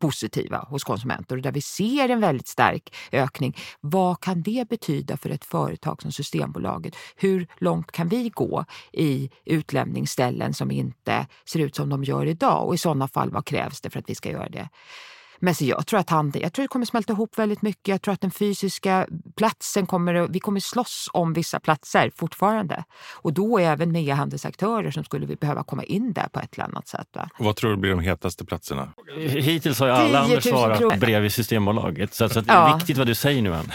positiva 0.01 0.59
hos 0.59 0.85
konsumenter 0.85 1.37
och 1.37 1.43
där 1.43 1.53
vi 1.53 1.61
ser 1.61 2.09
en 2.09 2.21
väldigt 2.21 2.49
stark 2.49 2.95
ökning. 3.13 3.57
Vad 3.81 4.21
kan 4.21 4.43
det 4.43 4.69
betyda 4.69 5.17
för 5.17 5.31
ett 5.31 5.45
företag 5.45 6.03
som 6.03 6.13
Systembolaget? 6.13 6.97
Hur 7.17 7.47
långt 7.59 7.93
kan 7.93 8.09
vi 8.09 8.29
gå 8.29 8.65
i 8.93 9.31
utlämningsställen 9.45 10.55
som 10.55 10.71
inte 10.71 11.27
ser 11.49 11.61
ut 11.61 11.77
som 11.77 11.89
de 11.89 12.05
gör 12.05 12.27
idag? 12.27 12.67
Och 12.67 12.75
i 12.75 12.79
sådana 12.79 13.09
fall, 13.09 13.31
vad 13.31 13.47
krävs 13.47 13.81
det 13.81 13.91
för 13.91 13.99
att 13.99 14.11
vi 14.11 14.15
ska 14.15 14.31
göra 14.31 14.49
det? 14.49 14.69
Men 15.39 15.55
så 15.55 15.65
jag 15.65 15.87
tror 15.87 16.01
att 16.01 16.11
handel, 16.11 16.43
jag 16.43 16.53
tror 16.53 16.63
det 16.63 16.69
kommer 16.69 16.87
smälta 16.87 17.13
ihop 17.13 17.39
väldigt 17.39 17.63
mycket. 17.63 17.89
Jag 17.89 18.03
tror 18.03 18.15
att 18.15 18.21
den 18.21 18.31
fysiska 18.31 19.07
platsen 19.37 19.87
kommer, 19.87 20.29
vi 20.29 20.41
kommer 20.41 20.61
slåss 20.61 21.09
om 21.13 21.33
vissa 21.33 21.61
platser 21.61 22.11
fortfarande. 22.17 22.85
Och 23.15 23.33
då 23.33 23.59
även 23.59 23.93
med 23.93 24.05
e-handelsaktörer 24.09 24.91
som 24.91 25.05
skulle 25.05 25.27
vi 25.27 25.37
behöva 25.37 25.65
komma 25.65 25.85
in 25.85 26.13
där 26.13 26.29
på 26.33 26.41
ett 26.41 26.55
eller 26.55 26.65
annat 26.65 26.89
sätt. 26.89 27.09
Va? 27.15 27.29
vad 27.39 27.57
tror 27.57 27.71
du 27.71 27.77
blir 27.77 27.91
de 27.91 28.01
hetaste 28.01 28.45
platserna? 28.45 28.93
Hittills 29.19 29.81
har 29.81 29.87
ju 29.87 29.93
alla 29.93 30.21
andra 30.21 30.41
svarat 30.41 31.01
bredvid 31.01 31.33
Systembolaget. 31.33 32.15
Så, 32.15 32.29
så 32.29 32.41
det 32.41 32.53
är 32.53 32.69
ja. 32.69 32.77
viktigt 32.77 32.99
vad 32.99 33.07
du 33.07 33.15
säger 33.15 33.43
nu 33.43 33.55
Ann. 33.55 33.73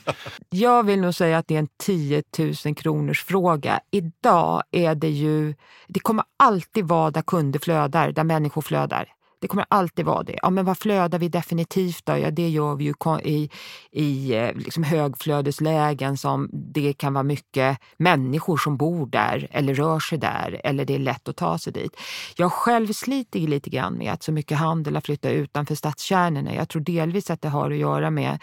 jag 0.50 0.82
vill 0.82 1.00
nog 1.00 1.14
säga 1.14 1.38
att 1.38 1.48
det 1.48 1.54
är 1.54 1.58
en 1.58 1.68
10 1.78 2.22
000 2.38 2.74
kronors 2.74 3.24
fråga. 3.24 3.80
Idag 3.90 4.62
är 4.70 4.94
det 4.94 5.08
ju, 5.08 5.54
det 5.86 6.00
kommer 6.00 6.24
alltid 6.36 6.84
vara 6.84 7.10
där 7.10 7.22
kunder 7.22 7.58
flödar, 7.58 8.12
där 8.12 8.24
människor 8.24 8.62
flödar. 8.62 9.08
Det 9.40 9.48
kommer 9.48 9.66
alltid 9.68 10.04
vara 10.04 10.22
det. 10.22 10.38
Ja, 10.42 10.50
men 10.50 10.64
vad 10.64 10.78
flödar 10.78 11.18
vi 11.18 11.28
definitivt 11.28 12.06
då? 12.06 12.18
Ja, 12.18 12.30
det 12.30 12.48
gör 12.48 12.74
vi 12.74 12.84
ju 12.84 12.94
i, 13.24 13.50
i 13.90 14.34
eh, 14.36 14.54
liksom 14.54 14.82
högflödeslägen 14.82 16.16
som 16.16 16.50
det 16.52 16.92
kan 16.92 17.14
vara 17.14 17.22
mycket 17.22 17.78
människor 17.96 18.56
som 18.56 18.76
bor 18.76 19.06
där 19.06 19.48
eller 19.50 19.74
rör 19.74 20.00
sig 20.00 20.18
där 20.18 20.60
eller 20.64 20.84
det 20.84 20.94
är 20.94 20.98
lätt 20.98 21.28
att 21.28 21.36
ta 21.36 21.58
sig 21.58 21.72
dit. 21.72 21.96
Jag 22.36 22.52
själv 22.52 22.92
sliter 22.92 23.40
lite 23.40 23.70
grann 23.70 23.98
med 23.98 24.12
att 24.12 24.22
så 24.22 24.32
mycket 24.32 24.58
handel 24.58 24.94
har 24.94 25.00
flyttat 25.00 25.32
utanför 25.32 25.74
stadskärnorna. 25.74 26.54
Jag 26.54 26.68
tror 26.68 26.82
delvis 26.82 27.30
att 27.30 27.42
det 27.42 27.48
har 27.48 27.70
att 27.70 27.76
göra 27.76 28.10
med 28.10 28.38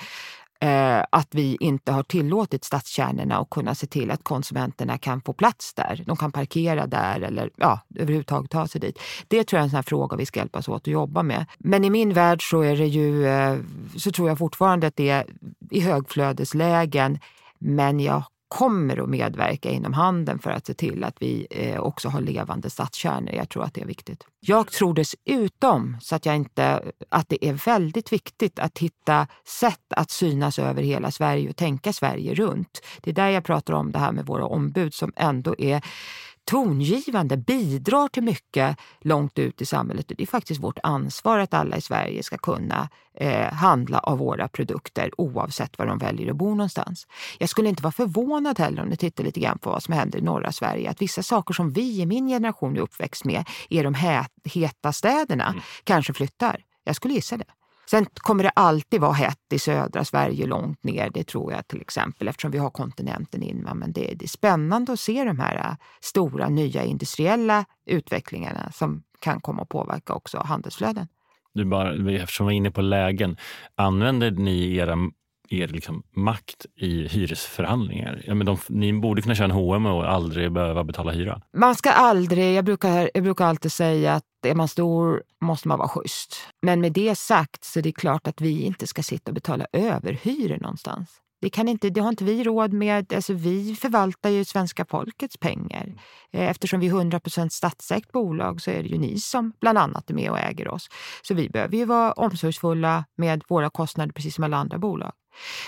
eh, 0.60 1.04
att 1.10 1.28
vi 1.32 1.58
inte 1.60 1.92
har 1.92 2.04
tillåtit 2.04 2.64
stadskärnorna 2.64 3.38
att 3.38 3.50
kunna 3.50 3.76
se 3.76 3.88
till 3.88 4.12
att 4.12 4.24
konsumenterna 4.24 4.98
kan 4.98 5.22
få 5.22 5.34
plats 5.34 5.74
där. 5.74 6.04
De 6.06 6.18
kan 6.18 6.32
parkera 6.32 6.88
där 6.88 7.22
eller 7.22 7.50
ja, 7.56 7.80
överhuvudtaget 7.96 8.52
ta 8.52 8.68
sig 8.68 8.82
dit. 8.82 9.00
Det 9.28 9.44
tror 9.44 9.58
jag 9.58 9.62
är 9.62 9.66
en 9.66 9.72
sån 9.72 9.84
fråga 9.84 10.18
vi 10.18 10.26
ska 10.26 10.40
hjälpas 10.40 10.68
åt 10.68 10.82
att 10.82 10.88
jobba 10.88 11.24
med. 11.24 11.46
Men 11.58 11.84
i 11.84 11.90
min 11.90 12.14
värld 12.14 12.50
så 12.50 12.62
är 12.62 12.78
det 12.78 12.88
ju, 12.88 13.28
eh, 13.28 13.58
så 13.96 14.12
tror 14.12 14.30
jag 14.30 14.38
fortfarande 14.38 14.88
att 14.88 14.96
det 14.96 15.10
är 15.10 15.26
i 15.70 15.80
högflödeslägen 15.80 17.20
men 17.60 18.00
jag 18.00 18.24
kommer 18.48 19.04
att 19.04 19.10
medverka 19.10 19.70
inom 19.70 19.94
handeln 19.94 20.40
för 20.40 20.52
att 20.52 20.68
se 20.68 20.74
till 20.74 21.04
att 21.04 21.16
vi 21.20 21.48
eh, 21.50 21.80
också 21.80 22.10
har 22.10 22.22
levande 22.22 22.70
stadskärnor. 22.70 23.34
Jag 23.34 23.50
tror 23.50 23.64
att 23.64 23.74
det 23.74 23.82
är 23.82 23.86
viktigt. 23.86 24.24
Jag 24.40 24.72
tror 24.72 24.94
dessutom 24.94 25.98
så 26.02 26.16
att, 26.16 26.26
jag 26.26 26.36
inte, 26.36 26.92
att 27.10 27.30
det 27.30 27.46
är 27.46 27.54
väldigt 27.54 28.14
viktigt 28.14 28.60
att 28.60 28.78
hitta 28.78 29.28
sätt 29.46 29.94
att 29.96 30.12
synas 30.12 30.60
över 30.60 30.84
hela 30.84 31.12
Sverige 31.12 31.50
och 31.50 31.56
tänka 31.56 31.94
Sverige 31.94 32.34
runt. 32.34 32.82
Det 33.02 33.10
är 33.10 33.16
där 33.16 33.30
jag 33.30 33.44
pratar 33.44 33.74
om 33.74 33.92
det 33.92 34.00
här 34.00 34.12
med 34.12 34.26
våra 34.26 34.46
ombud 34.46 34.94
som 34.94 35.14
ändå 35.16 35.56
är 35.58 35.82
tongivande, 36.48 37.38
bidrar 37.38 38.08
till 38.08 38.24
mycket 38.24 38.78
långt 39.02 39.40
ut 39.40 39.62
i 39.62 39.66
samhället. 39.66 40.06
Det 40.08 40.24
är 40.24 40.28
faktiskt 40.28 40.64
vårt 40.64 40.80
ansvar 40.84 41.40
att 41.40 41.54
alla 41.54 41.78
i 41.78 41.82
Sverige 41.82 42.24
ska 42.24 42.38
kunna 42.38 42.90
eh, 43.14 43.54
handla 43.54 44.00
av 44.00 44.18
våra 44.18 44.48
produkter 44.48 45.12
oavsett 45.18 45.78
var 45.78 45.86
de 45.86 45.98
väljer 45.98 46.32
att 46.32 46.38
bo 46.38 46.50
någonstans. 46.50 47.08
Jag 47.38 47.50
skulle 47.50 47.70
inte 47.70 47.84
vara 47.84 47.92
förvånad 47.92 48.60
heller 48.60 48.82
om 48.82 48.90
du 48.90 48.96
tittar 48.96 49.24
lite 49.24 49.40
grann 49.40 49.60
på 49.60 49.70
vad 49.70 49.84
som 49.84 49.94
händer 49.94 50.20
i 50.20 50.22
norra 50.22 50.52
Sverige. 50.52 50.90
Att 50.90 51.02
vissa 51.02 51.24
saker 51.24 51.54
som 51.54 51.72
vi 51.72 52.02
i 52.02 52.06
min 52.06 52.28
generation 52.28 52.78
är 52.78 52.82
uppväxt 52.82 53.26
med, 53.26 53.46
är 53.70 53.84
de 53.84 53.96
heta 54.44 54.94
städerna, 54.94 55.48
mm. 55.48 55.62
kanske 55.84 56.14
flyttar. 56.14 56.64
Jag 56.84 56.96
skulle 56.96 57.14
gissa 57.14 57.38
det. 57.38 57.57
Sen 57.90 58.06
kommer 58.14 58.44
det 58.44 58.50
alltid 58.50 59.02
vara 59.02 59.14
hett 59.14 59.54
i 59.54 59.60
södra 59.60 60.06
Sverige 60.06 60.46
långt 60.46 60.84
ner, 60.84 61.10
det 61.14 61.24
tror 61.24 61.54
jag 61.54 61.68
till 61.68 61.82
exempel 61.82 62.28
eftersom 62.28 62.52
vi 62.52 62.58
har 62.58 62.70
kontinenten 62.70 63.44
in. 63.44 63.70
Men 63.76 63.92
det, 63.92 64.14
det 64.16 64.26
är 64.26 64.30
spännande 64.30 64.94
att 64.94 65.00
se 65.00 65.24
de 65.24 65.40
här 65.40 65.56
äh, 65.56 65.76
stora 66.02 66.50
nya 66.50 66.84
industriella 66.84 67.66
utvecklingarna 67.86 68.72
som 68.72 69.04
kan 69.20 69.42
komma 69.42 69.62
att 69.62 69.70
påverka 69.70 70.14
också 70.14 70.38
handelsflöden. 70.38 71.08
Du 71.54 71.66
bara, 71.66 72.12
eftersom 72.12 72.48
vi 72.48 72.54
är 72.54 72.58
inne 72.58 72.72
på 72.72 72.82
lägen, 72.82 73.38
använder 73.76 74.32
ni 74.32 74.76
era 74.76 74.96
er 75.50 75.68
liksom 75.68 76.04
makt 76.16 76.66
i 76.76 77.08
hyresförhandlingar? 77.08 78.22
Ja, 78.26 78.34
men 78.34 78.46
de, 78.46 78.58
ni 78.70 78.94
borde 78.94 79.22
kunna 79.22 79.36
köra 79.36 79.46
en 79.46 79.52
H&M 79.52 79.86
och 79.86 80.12
aldrig 80.12 80.52
behöva 80.52 80.84
betala 80.84 81.12
hyra. 81.12 81.42
Man 81.58 81.76
ska 81.76 81.92
aldrig, 81.92 82.56
jag 82.56 82.66
brukar, 82.66 83.10
jag 83.14 83.24
brukar 83.24 83.46
alltid 83.46 83.72
säga 83.72 84.14
att 84.14 84.24
är 84.46 84.56
man 84.56 84.68
stor 84.68 85.24
måste 85.42 85.68
man 85.68 85.78
vara 85.78 85.90
schysst. 85.90 86.36
Men 86.62 86.82
med 86.82 86.94
det 86.94 87.16
sagt 87.16 87.64
så 87.64 87.80
är 87.80 87.84
det 87.84 87.92
klart 87.92 88.28
att 88.28 88.42
vi 88.42 88.62
inte 88.62 88.88
ska 88.88 89.04
sitta 89.04 89.32
och 89.32 89.36
betala 89.36 89.66
överhyror 89.74 90.58
någonstans. 90.58 91.10
Det, 91.42 91.50
kan 91.50 91.68
inte, 91.68 91.90
det 91.90 92.02
har 92.02 92.10
inte 92.10 92.24
vi 92.24 92.44
råd 92.44 92.74
med. 92.74 93.14
Alltså 93.14 93.34
vi 93.34 93.76
förvaltar 93.76 94.30
ju 94.30 94.46
svenska 94.46 94.86
folkets 94.86 95.38
pengar. 95.38 95.94
Eh, 96.34 96.50
eftersom 96.50 96.80
vi 96.80 96.88
är 96.88 96.92
100% 96.92 97.50
statsägt 97.50 98.12
bolag 98.12 98.62
så 98.62 98.72
är 98.72 98.84
det 98.84 98.90
ju 98.90 98.98
ni 98.98 99.20
som 99.20 99.54
bland 99.62 99.78
annat 99.78 100.10
är 100.10 100.14
med 100.14 100.32
och 100.32 100.40
äger 100.40 100.68
oss. 100.68 100.88
Så 101.22 101.34
vi 101.34 101.50
behöver 101.50 101.78
ju 101.78 101.86
vara 101.86 102.12
omsorgsfulla 102.12 103.06
med 103.16 103.44
våra 103.50 103.70
kostnader 103.70 104.14
precis 104.14 104.36
som 104.36 104.44
alla 104.44 104.58
andra 104.58 104.78
bolag. 104.78 105.12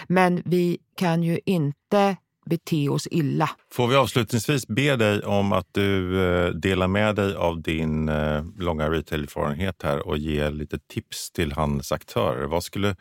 Men 0.07 0.41
vi 0.45 0.77
kan 0.95 1.23
ju 1.23 1.39
inte 1.45 2.17
bete 2.49 2.89
oss 2.89 3.07
illa. 3.11 3.49
Får 3.71 3.87
vi 3.87 3.95
avslutningsvis 3.95 4.67
be 4.67 4.95
dig 4.95 5.21
om 5.21 5.51
att 5.51 5.67
du 5.71 6.21
eh, 6.23 6.49
delar 6.49 6.87
med 6.87 7.15
dig 7.15 7.35
av 7.35 7.61
din 7.61 8.09
eh, 8.09 8.45
långa 8.57 8.89
retail-erfarenhet 8.89 9.83
här 9.83 10.07
och 10.07 10.17
ger 10.17 10.51
lite 10.51 10.79
tips 10.79 11.31
till 11.31 11.51
handelsaktörer. 11.51 12.47
Vad 12.47 12.63
skulle, 12.63 12.95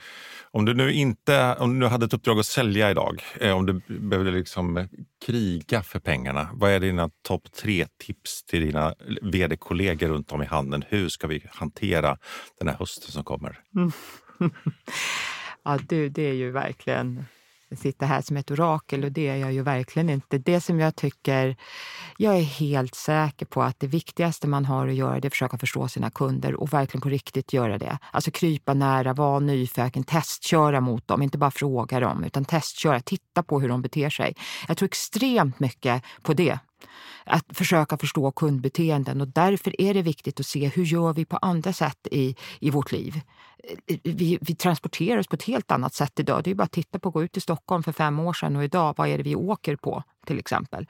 om, 0.50 0.64
du 0.64 0.74
nu 0.74 0.92
inte, 0.92 1.56
om 1.58 1.72
du 1.72 1.78
nu 1.78 1.86
hade 1.86 2.06
ett 2.06 2.14
uppdrag 2.14 2.38
att 2.38 2.46
sälja 2.46 2.90
idag, 2.90 3.22
eh, 3.40 3.56
om 3.56 3.66
du 3.66 3.98
behövde 3.98 4.30
liksom 4.30 4.88
kriga 5.26 5.82
för 5.82 6.00
pengarna, 6.00 6.48
vad 6.52 6.70
är 6.70 6.80
dina 6.80 7.10
topp 7.22 7.52
tre 7.52 7.86
tips 7.98 8.44
till 8.44 8.60
dina 8.60 8.94
vd-kollegor 9.22 10.08
runt 10.08 10.32
om 10.32 10.42
i 10.42 10.46
handeln? 10.46 10.84
Hur 10.88 11.08
ska 11.08 11.26
vi 11.26 11.42
hantera 11.50 12.18
den 12.58 12.68
här 12.68 12.76
hösten 12.76 13.10
som 13.10 13.24
kommer? 13.24 13.58
Mm. 13.76 13.92
ja, 15.64 15.78
du, 15.88 16.08
det 16.08 16.22
är 16.22 16.34
ju 16.34 16.50
verkligen 16.50 17.24
sitta 17.76 18.06
här 18.06 18.20
som 18.20 18.36
ett 18.36 18.50
orakel 18.50 19.04
och 19.04 19.12
det 19.12 19.28
är 19.28 19.36
jag 19.36 19.52
ju 19.52 19.62
verkligen 19.62 20.10
inte. 20.10 20.38
Det 20.38 20.60
som 20.60 20.80
jag 20.80 20.96
tycker, 20.96 21.56
jag 22.16 22.36
är 22.36 22.42
helt 22.42 22.94
säker 22.94 23.46
på 23.46 23.62
att 23.62 23.80
det 23.80 23.86
viktigaste 23.86 24.48
man 24.48 24.64
har 24.64 24.88
att 24.88 24.94
göra 24.94 25.20
det 25.20 25.24
är 25.24 25.26
att 25.26 25.32
försöka 25.32 25.58
förstå 25.58 25.88
sina 25.88 26.10
kunder 26.10 26.54
och 26.54 26.72
verkligen 26.72 27.00
på 27.02 27.08
riktigt 27.08 27.52
göra 27.52 27.78
det. 27.78 27.98
Alltså 28.12 28.30
krypa 28.30 28.74
nära, 28.74 29.12
vara 29.12 29.38
nyfiken, 29.38 30.04
testköra 30.04 30.80
mot 30.80 31.08
dem, 31.08 31.22
inte 31.22 31.38
bara 31.38 31.50
fråga 31.50 32.00
dem 32.00 32.24
utan 32.24 32.44
testköra, 32.44 33.00
titta 33.00 33.42
på 33.42 33.60
hur 33.60 33.68
de 33.68 33.82
beter 33.82 34.10
sig. 34.10 34.34
Jag 34.68 34.76
tror 34.76 34.86
extremt 34.86 35.60
mycket 35.60 36.02
på 36.22 36.34
det 36.34 36.58
att 37.24 37.44
försöka 37.52 37.98
förstå 37.98 38.32
kundbeteenden 38.32 39.20
och 39.20 39.28
därför 39.28 39.80
är 39.80 39.94
det 39.94 40.02
viktigt 40.02 40.40
att 40.40 40.46
se 40.46 40.68
hur 40.68 40.84
gör 40.84 41.12
vi 41.12 41.24
på 41.24 41.36
andra 41.36 41.72
sätt 41.72 42.06
i, 42.10 42.36
i 42.60 42.70
vårt 42.70 42.92
liv. 42.92 43.20
Vi, 44.02 44.38
vi 44.40 44.54
transporterar 44.54 45.18
oss 45.18 45.26
på 45.26 45.36
ett 45.36 45.42
helt 45.42 45.70
annat 45.70 45.94
sätt 45.94 46.20
idag. 46.20 46.44
Det 46.44 46.50
är 46.50 46.54
bara 46.54 46.64
att 46.64 46.72
titta 46.72 46.98
på 46.98 47.08
att 47.08 47.14
gå 47.14 47.22
ut 47.22 47.36
i 47.36 47.40
Stockholm 47.40 47.82
för 47.82 47.92
fem 47.92 48.18
år 48.20 48.32
sedan 48.32 48.56
och 48.56 48.64
idag, 48.64 48.94
vad 48.96 49.08
är 49.08 49.16
det 49.16 49.22
vi 49.22 49.36
åker 49.36 49.76
på 49.76 50.02
till 50.26 50.38
exempel. 50.38 50.86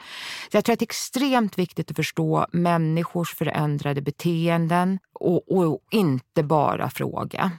Så 0.51 0.57
jag 0.57 0.65
tror 0.65 0.73
att 0.73 0.79
det 0.79 0.83
är 0.83 0.87
extremt 0.87 1.59
viktigt 1.59 1.91
att 1.91 1.97
förstå 1.97 2.47
människors 2.53 3.35
förändrade 3.35 4.03
beteenden 4.03 4.99
och, 5.13 5.59
och 5.59 5.81
inte 5.91 6.43
bara 6.43 6.91
fråga. 6.91 7.51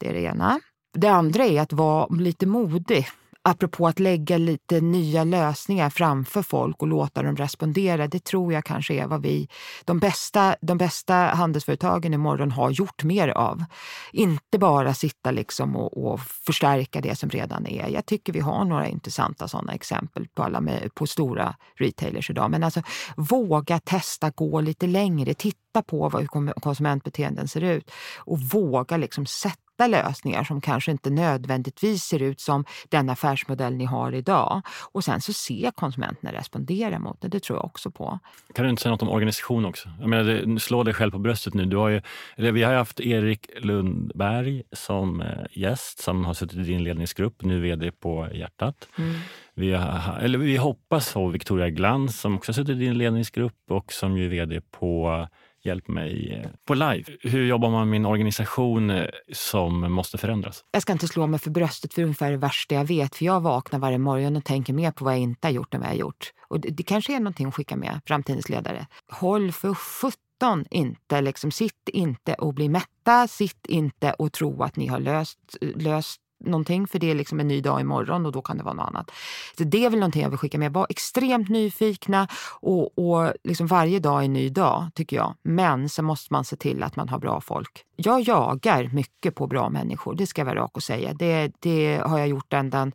Det 0.00 0.08
är 0.08 0.12
det 0.12 0.20
ena. 0.20 0.60
Det 0.94 1.08
andra 1.08 1.44
är 1.44 1.60
att 1.60 1.72
vara 1.72 2.06
lite 2.06 2.46
modig 2.46 3.08
apropå 3.48 3.88
att 3.88 3.98
lägga 3.98 4.38
lite 4.38 4.80
nya 4.80 5.24
lösningar 5.24 5.90
framför 5.90 6.42
folk 6.42 6.82
och 6.82 6.88
låta 6.88 7.22
dem 7.22 7.36
respondera, 7.36 8.06
det 8.06 8.24
tror 8.24 8.52
jag 8.52 8.64
kanske 8.64 8.94
är 8.94 9.06
vad 9.06 9.22
vi, 9.22 9.48
de 9.84 9.98
bästa, 9.98 10.56
de 10.60 10.78
bästa 10.78 11.14
handelsföretagen 11.14 12.14
imorgon 12.14 12.50
har 12.50 12.70
gjort 12.70 13.04
mer 13.04 13.28
av. 13.28 13.64
Inte 14.12 14.58
bara 14.58 14.94
sitta 14.94 15.30
liksom 15.30 15.76
och, 15.76 16.12
och 16.12 16.20
förstärka 16.20 17.00
det 17.00 17.18
som 17.18 17.30
redan 17.30 17.66
är. 17.66 17.88
Jag 17.88 18.06
tycker 18.06 18.32
vi 18.32 18.40
har 18.40 18.64
några 18.64 18.86
intressanta 18.86 19.48
sådana 19.48 19.72
exempel 19.72 20.28
på, 20.34 20.42
alla 20.42 20.60
med, 20.60 20.94
på 20.94 21.06
stora 21.06 21.56
retailers 21.74 22.30
idag. 22.30 22.50
Men 22.50 22.64
alltså 22.64 22.82
våga 23.16 23.78
testa, 23.78 24.30
gå 24.30 24.60
lite 24.60 24.86
längre, 24.86 25.34
titta 25.34 25.82
på 25.82 26.08
vad, 26.08 26.22
hur 26.22 26.60
konsumentbeteenden 26.60 27.48
ser 27.48 27.60
ut 27.60 27.90
och 28.16 28.40
våga 28.40 28.96
liksom 28.96 29.26
sätta 29.26 29.65
hitta 29.76 29.86
lösningar 29.86 30.44
som 30.44 30.60
kanske 30.60 30.90
inte 30.90 31.10
nödvändigtvis 31.10 32.02
ser 32.02 32.22
ut 32.22 32.40
som 32.40 32.64
den 32.88 33.10
affärsmodell 33.10 33.74
ni 33.74 33.84
har 33.84 34.12
idag. 34.14 34.62
Och 34.92 35.04
sen 35.04 35.20
så 35.20 35.32
ser 35.32 35.70
konsumenterna 35.70 36.32
respondera 36.32 36.98
mot 36.98 37.20
det. 37.20 37.28
Det 37.28 37.40
tror 37.40 37.58
jag 37.58 37.64
också 37.64 37.90
på. 37.90 38.18
Kan 38.54 38.64
du 38.64 38.70
inte 38.70 38.82
säga 38.82 38.90
något 38.90 39.02
om 39.02 39.08
organisation 39.08 39.64
också? 39.64 39.88
Jag 40.00 40.08
menar, 40.08 40.58
slå 40.58 40.82
dig 40.82 40.94
själv 40.94 41.10
på 41.10 41.18
bröstet 41.18 41.54
nu. 41.54 41.64
Du 41.64 41.76
har 41.76 41.88
ju, 41.88 42.00
vi 42.36 42.62
har 42.62 42.74
haft 42.74 43.00
Erik 43.00 43.50
Lundberg 43.60 44.62
som 44.72 45.20
eh, 45.20 45.28
gäst 45.50 46.02
som 46.02 46.24
har 46.24 46.34
suttit 46.34 46.58
i 46.58 46.62
din 46.62 46.84
ledningsgrupp, 46.84 47.42
nu 47.42 47.60
vd 47.60 47.90
på 47.90 48.28
Hjärtat. 48.32 48.88
Mm. 48.98 49.14
Vi, 49.54 49.72
har, 49.72 50.18
eller 50.18 50.38
vi 50.38 50.56
hoppas 50.56 51.14
ha 51.14 51.26
Victoria 51.26 51.70
Glans 51.70 52.20
som 52.20 52.36
också 52.36 52.52
har 52.52 52.54
suttit 52.54 52.76
i 52.76 52.78
din 52.78 52.98
ledningsgrupp 52.98 53.70
och 53.70 53.92
som 53.92 54.16
ju 54.16 54.24
är 54.24 54.28
vd 54.28 54.60
på 54.60 55.26
Hjälp 55.66 55.88
mig 55.88 56.42
eh, 56.44 56.50
på 56.64 56.74
live. 56.74 57.04
Hur 57.20 57.46
jobbar 57.46 57.70
man 57.70 57.90
med 57.90 57.96
en 57.96 58.06
organisation 58.06 58.90
eh, 58.90 59.04
som 59.32 59.92
måste 59.92 60.18
förändras? 60.18 60.64
Jag 60.70 60.82
ska 60.82 60.92
inte 60.92 61.08
slå 61.08 61.26
mig 61.26 61.40
för 61.40 61.50
bröstet 61.50 61.94
för 61.94 62.02
ungefär 62.02 62.30
det 62.30 62.36
värsta 62.36 62.74
jag 62.74 62.84
vet. 62.84 63.16
För 63.16 63.24
jag 63.24 63.40
vaknar 63.40 63.78
varje 63.78 63.98
morgon 63.98 64.36
och 64.36 64.44
tänker 64.44 64.72
mer 64.72 64.90
på 64.90 65.04
vad 65.04 65.14
jag 65.14 65.20
inte 65.20 65.48
har 65.48 65.52
gjort 65.52 65.74
än 65.74 65.80
vad 65.80 65.88
jag 65.88 65.94
har 65.94 66.00
gjort. 66.00 66.32
Och 66.48 66.60
det, 66.60 66.68
det 66.68 66.82
kanske 66.82 67.16
är 67.16 67.20
någonting 67.20 67.46
att 67.46 67.54
skicka 67.54 67.76
med 67.76 68.00
framtidens 68.06 68.48
ledare. 68.48 68.86
Håll 69.12 69.52
för 69.52 69.74
sjutton 69.74 70.64
inte, 70.70 71.20
liksom, 71.20 71.50
sitt 71.50 71.88
inte 71.92 72.34
och 72.34 72.54
bli 72.54 72.68
mätta. 72.68 73.28
Sitt 73.28 73.66
inte 73.66 74.12
och 74.12 74.32
tro 74.32 74.62
att 74.62 74.76
ni 74.76 74.86
har 74.86 75.00
löst, 75.00 75.38
löst 75.60 76.20
någonting 76.44 76.86
för 76.86 76.98
det 76.98 77.10
är 77.10 77.14
liksom 77.14 77.40
en 77.40 77.48
ny 77.48 77.60
dag 77.60 77.80
imorgon 77.80 78.26
och 78.26 78.32
då 78.32 78.42
kan 78.42 78.58
det 78.58 78.64
vara 78.64 78.74
något 78.74 78.88
annat. 78.88 79.10
Så 79.58 79.64
det 79.64 79.84
är 79.84 79.90
väl 79.90 79.98
någonting 79.98 80.22
jag 80.22 80.30
vill 80.30 80.38
skicka 80.38 80.58
med. 80.58 80.72
Var 80.72 80.86
extremt 80.88 81.48
nyfikna 81.48 82.28
och, 82.60 82.98
och 82.98 83.32
liksom 83.44 83.66
varje 83.66 83.98
dag 83.98 84.20
är 84.20 84.24
en 84.24 84.32
ny 84.32 84.48
dag 84.48 84.88
tycker 84.94 85.16
jag. 85.16 85.34
Men 85.42 85.88
så 85.88 86.02
måste 86.02 86.32
man 86.32 86.44
se 86.44 86.56
till 86.56 86.82
att 86.82 86.96
man 86.96 87.08
har 87.08 87.18
bra 87.18 87.40
folk. 87.40 87.84
Jag 87.96 88.20
jagar 88.20 88.90
mycket 88.92 89.34
på 89.34 89.46
bra 89.46 89.70
människor, 89.70 90.14
det 90.14 90.26
ska 90.26 90.40
jag 90.40 90.46
vara 90.46 90.60
rak 90.60 90.76
och 90.76 90.82
säga. 90.82 91.14
Det, 91.14 91.52
det 91.60 92.00
har 92.04 92.18
jag 92.18 92.28
gjort 92.28 92.52
ända 92.52 92.92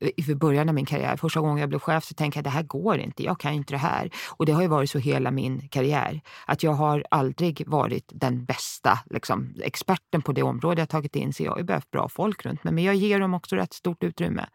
i 0.00 0.34
början 0.34 0.68
av 0.68 0.74
min 0.74 0.86
karriär. 0.86 1.16
Första 1.16 1.40
gången 1.40 1.58
jag 1.58 1.68
blev 1.68 1.78
chef 1.78 2.04
så 2.04 2.14
tänkte 2.14 2.38
jag 2.38 2.44
det 2.44 2.50
här 2.50 2.62
går 2.62 2.98
inte, 2.98 3.22
jag 3.22 3.40
kan 3.40 3.52
inte 3.52 3.74
det 3.74 3.78
här. 3.78 4.10
Och 4.28 4.46
det 4.46 4.52
har 4.52 4.62
ju 4.62 4.68
varit 4.68 4.90
så 4.90 4.98
hela 4.98 5.30
min 5.30 5.68
karriär. 5.68 6.20
Att 6.46 6.62
jag 6.62 6.72
har 6.72 7.04
aldrig 7.10 7.68
varit 7.68 8.04
den 8.14 8.44
bästa 8.44 8.98
liksom, 9.10 9.54
experten 9.62 10.22
på 10.22 10.32
det 10.32 10.42
område 10.42 10.80
jag 10.80 10.88
tagit 10.88 11.16
in. 11.16 11.32
Så 11.32 11.42
jag 11.42 11.50
har 11.50 11.58
ju 11.58 11.64
behövt 11.64 11.90
bra 11.90 12.08
folk 12.08 12.44
runt 12.44 12.64
mig. 12.64 12.72
Men 12.72 12.84
jag 12.84 12.94
ger 12.94 13.20
dem 13.20 13.34
också 13.34 13.56
rätt 13.56 13.72
stort 13.72 14.02
utrymme. 14.02 14.46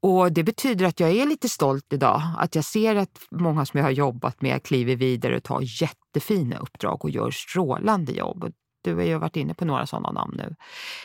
Och 0.00 0.32
Det 0.32 0.44
betyder 0.44 0.86
att 0.86 1.00
jag 1.00 1.10
är 1.10 1.26
lite 1.26 1.48
stolt 1.48 1.92
idag. 1.92 2.22
Att 2.38 2.54
jag 2.54 2.64
ser 2.64 2.96
att 2.96 3.20
många 3.30 3.66
som 3.66 3.78
jag 3.78 3.84
har 3.84 3.90
jobbat 3.90 4.42
med 4.42 4.62
kliver 4.62 4.96
vidare 4.96 5.36
och 5.36 5.42
tar 5.42 5.82
jättefina 5.82 6.58
uppdrag 6.58 7.04
och 7.04 7.10
gör 7.10 7.30
strålande 7.30 8.12
jobb. 8.12 8.52
Du 8.82 8.94
har 8.94 9.02
ju 9.02 9.18
varit 9.18 9.36
inne 9.36 9.54
på 9.54 9.64
några 9.64 9.86
sådana 9.86 10.12
namn 10.12 10.34
nu. 10.36 10.54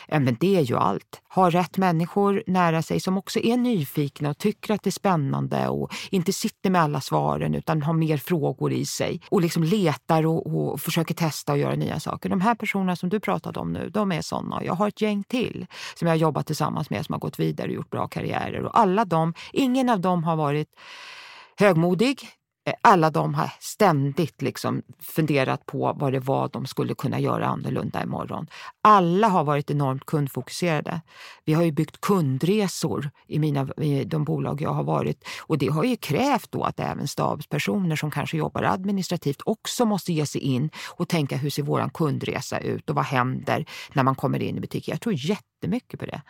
Men 0.08 0.36
det 0.40 0.56
är 0.56 0.60
ju 0.60 0.76
allt. 0.76 1.22
Ha 1.28 1.50
rätt 1.50 1.78
människor 1.78 2.42
nära 2.46 2.82
sig 2.82 3.00
som 3.00 3.18
också 3.18 3.38
är 3.40 3.56
nyfikna 3.56 4.30
och 4.30 4.38
tycker 4.38 4.74
att 4.74 4.82
det 4.82 4.88
är 4.88 4.92
spännande 4.92 5.68
och 5.68 5.92
inte 6.10 6.32
sitter 6.32 6.70
med 6.70 6.82
alla 6.82 7.00
svaren 7.00 7.54
utan 7.54 7.82
har 7.82 7.92
mer 7.92 8.16
frågor 8.16 8.72
i 8.72 8.86
sig 8.86 9.20
och 9.28 9.40
liksom 9.40 9.64
letar 9.64 10.26
och, 10.26 10.46
och 10.46 10.80
försöker 10.80 11.14
testa 11.14 11.52
och 11.52 11.58
göra 11.58 11.74
nya 11.74 12.00
saker. 12.00 12.28
De 12.28 12.40
här 12.40 12.54
personerna 12.54 12.96
som 12.96 13.08
du 13.08 13.20
pratade 13.20 13.60
om 13.60 13.72
nu, 13.72 13.90
de 13.90 14.12
är 14.12 14.22
sådana. 14.22 14.64
Jag 14.64 14.74
har 14.74 14.88
ett 14.88 15.00
gäng 15.00 15.24
till 15.24 15.66
som 15.94 16.08
jag 16.08 16.12
har 16.12 16.18
jobbat 16.20 16.46
tillsammans 16.46 16.90
med 16.90 17.06
som 17.06 17.12
har 17.12 17.20
gått 17.20 17.38
vidare 17.38 17.68
och 17.68 17.74
gjort 17.74 17.90
bra 17.90 18.08
karriärer 18.08 18.64
och 18.64 18.78
alla 18.78 19.04
de, 19.04 19.34
ingen 19.52 19.88
av 19.88 20.00
dem 20.00 20.24
har 20.24 20.36
varit 20.36 20.68
högmodig, 21.58 22.28
Eh, 22.66 22.74
alla 22.82 23.10
de 23.10 23.34
har 23.34 23.52
ständigt 23.60 24.42
liksom 24.42 24.82
funderat 24.98 25.66
på 25.66 25.92
vad 25.96 26.12
det 26.12 26.20
var 26.20 26.48
de 26.52 26.66
skulle 26.66 26.94
kunna 26.94 27.20
göra 27.20 27.46
annorlunda 27.46 28.02
imorgon. 28.02 28.46
Alla 28.82 29.28
har 29.28 29.44
varit 29.44 29.70
enormt 29.70 30.06
kundfokuserade. 30.06 31.00
Vi 31.44 31.52
har 31.52 31.62
ju 31.62 31.72
byggt 31.72 32.00
kundresor 32.00 33.10
i, 33.26 33.38
mina, 33.38 33.68
i 33.76 34.04
de 34.04 34.24
bolag 34.24 34.60
jag 34.62 34.72
har 34.72 34.84
varit 34.84 35.24
och 35.40 35.58
det 35.58 35.68
har 35.68 35.84
ju 35.84 35.96
krävt 35.96 36.52
då 36.52 36.62
att 36.64 36.80
även 36.80 37.08
stabspersoner 37.08 37.96
som 37.96 38.10
kanske 38.10 38.36
jobbar 38.36 38.62
administrativt 38.62 39.42
också 39.44 39.84
måste 39.84 40.12
ge 40.12 40.26
sig 40.26 40.40
in 40.40 40.70
och 40.96 41.08
tänka 41.08 41.36
hur 41.36 41.50
ser 41.50 41.62
våran 41.62 41.90
kundresa 41.90 42.58
ut 42.58 42.90
och 42.90 42.96
vad 42.96 43.04
händer 43.04 43.66
när 43.92 44.02
man 44.02 44.14
kommer 44.14 44.42
in 44.42 44.56
i 44.56 44.60
butiken. 44.60 44.92
Jag 44.92 45.00
tror 45.00 45.14
jättemycket 45.14 46.00
på 46.00 46.06
det. 46.06 46.22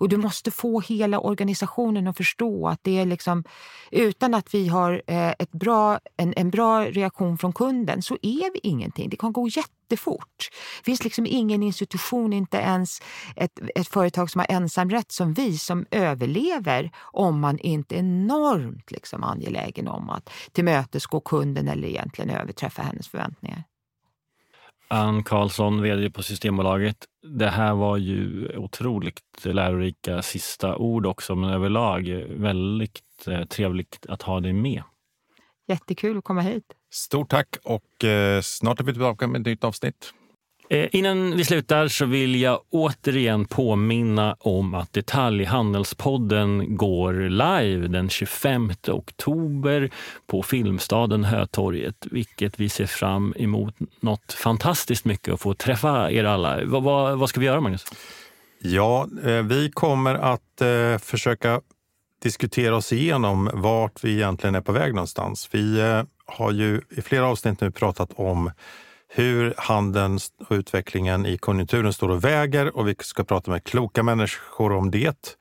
Och 0.00 0.08
du 0.08 0.16
måste 0.16 0.50
få 0.50 0.80
hela 0.80 1.20
organisationen 1.20 2.06
att 2.08 2.16
förstå 2.16 2.68
att 2.68 2.80
det 2.82 2.98
är 2.98 3.06
liksom, 3.06 3.44
utan 3.90 4.34
att 4.34 4.54
vi 4.54 4.68
har 4.68 5.02
eh, 5.06 5.30
ett 5.30 5.52
bra, 5.52 6.00
en, 6.16 6.34
en 6.36 6.50
bra 6.50 6.84
reaktion 6.84 7.38
från 7.38 7.52
kunden 7.52 8.02
så 8.02 8.14
är 8.22 8.52
vi 8.52 8.60
ingenting. 8.62 9.10
Det 9.10 9.16
kan 9.16 9.32
gå 9.32 9.48
jättefort. 9.48 10.48
Det 10.78 10.84
finns 10.84 11.04
liksom 11.04 11.26
ingen 11.26 11.62
institution, 11.62 12.32
inte 12.32 12.56
ens 12.56 13.02
ett, 13.36 13.60
ett 13.74 13.88
företag 13.88 14.30
som 14.30 14.38
har 14.38 14.46
ensamrätt 14.50 15.12
som 15.12 15.34
vi, 15.34 15.58
som 15.58 15.86
överlever 15.90 16.90
om 17.00 17.40
man 17.40 17.58
inte 17.58 17.94
är 17.94 17.98
enormt 17.98 18.90
liksom 18.90 19.24
angelägen 19.24 19.88
om 19.88 20.10
att 20.10 20.30
tillmötesgå 20.52 21.20
kunden 21.20 21.68
eller 21.68 21.88
egentligen 21.88 22.30
överträffa 22.30 22.82
hennes 22.82 23.08
förväntningar. 23.08 23.64
Ann 24.90 25.22
Karlsson, 25.22 25.82
vd 25.82 26.10
på 26.10 26.22
Systembolaget. 26.22 26.96
Det 27.22 27.48
här 27.48 27.74
var 27.74 27.96
ju 27.96 28.48
otroligt 28.56 29.44
lärorika 29.44 30.22
sista 30.22 30.76
ord 30.76 31.06
också, 31.06 31.34
men 31.34 31.50
överlag 31.50 32.08
väldigt 32.28 33.26
eh, 33.26 33.44
trevligt 33.44 34.06
att 34.08 34.22
ha 34.22 34.40
dig 34.40 34.52
med. 34.52 34.82
Jättekul 35.68 36.18
att 36.18 36.24
komma 36.24 36.40
hit. 36.40 36.64
Stort 36.92 37.30
tack 37.30 37.56
och 37.64 38.04
eh, 38.04 38.40
snart 38.42 38.80
är 38.80 38.84
vi 38.84 38.92
tillbaka 38.92 39.26
med 39.26 39.40
ett 39.40 39.46
nytt 39.46 39.64
avsnitt. 39.64 40.12
Eh, 40.72 40.88
innan 40.92 41.36
vi 41.36 41.44
slutar 41.44 41.88
så 41.88 42.04
vill 42.06 42.40
jag 42.40 42.60
återigen 42.70 43.44
påminna 43.44 44.36
om 44.40 44.74
att 44.74 44.92
Detaljhandelspodden 44.92 46.76
går 46.76 47.12
live 47.28 47.88
den 47.88 48.08
25 48.08 48.72
oktober 48.88 49.90
på 50.26 50.42
Filmstaden 50.42 51.24
Hötorget, 51.24 52.06
vilket 52.10 52.60
vi 52.60 52.68
ser 52.68 52.86
fram 52.86 53.34
emot 53.36 53.74
något 54.00 54.32
fantastiskt 54.32 55.04
mycket 55.04 55.34
att 55.34 55.40
få 55.40 55.54
träffa 55.54 56.10
er 56.10 56.24
alla. 56.24 56.64
Vad, 56.64 56.82
vad, 56.82 57.18
vad 57.18 57.28
ska 57.28 57.40
vi 57.40 57.46
göra, 57.46 57.60
Magnus? 57.60 57.84
Ja, 58.62 59.08
eh, 59.24 59.42
vi 59.42 59.70
kommer 59.70 60.14
att 60.14 60.60
eh, 60.60 60.98
försöka 60.98 61.60
diskutera 62.22 62.76
oss 62.76 62.92
igenom 62.92 63.50
vart 63.52 64.04
vi 64.04 64.12
egentligen 64.12 64.54
är 64.54 64.60
på 64.60 64.72
väg 64.72 64.94
någonstans. 64.94 65.48
Vi 65.50 65.80
eh, 65.80 66.02
har 66.26 66.52
ju 66.52 66.80
i 66.90 67.02
flera 67.02 67.26
avsnitt 67.26 67.60
nu 67.60 67.70
pratat 67.70 68.10
om 68.14 68.50
hur 69.12 69.54
handeln 69.56 70.18
och 70.48 70.54
utvecklingen 70.54 71.26
i 71.26 71.38
konjunkturen 71.38 71.92
står 71.92 72.08
och 72.08 72.24
väger 72.24 72.76
och 72.76 72.88
vi 72.88 72.94
ska 72.98 73.24
prata 73.24 73.50
med 73.50 73.64
kloka 73.64 74.02
människor 74.02 74.72
om 74.72 74.90
det. 74.90 75.36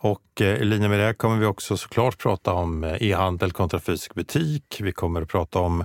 Och 0.00 0.40
eh, 0.40 0.46
i 0.46 0.64
linje 0.64 0.88
med 0.88 1.00
det 1.00 1.14
kommer 1.14 1.36
vi 1.36 1.46
också 1.46 1.76
såklart 1.76 2.18
prata 2.18 2.52
om 2.52 2.84
eh, 2.84 3.02
e-handel 3.02 3.52
kontra 3.52 3.80
fysisk 3.80 4.14
butik. 4.14 4.80
Vi 4.80 4.92
kommer 4.92 5.22
att 5.22 5.28
prata 5.28 5.58
om 5.58 5.84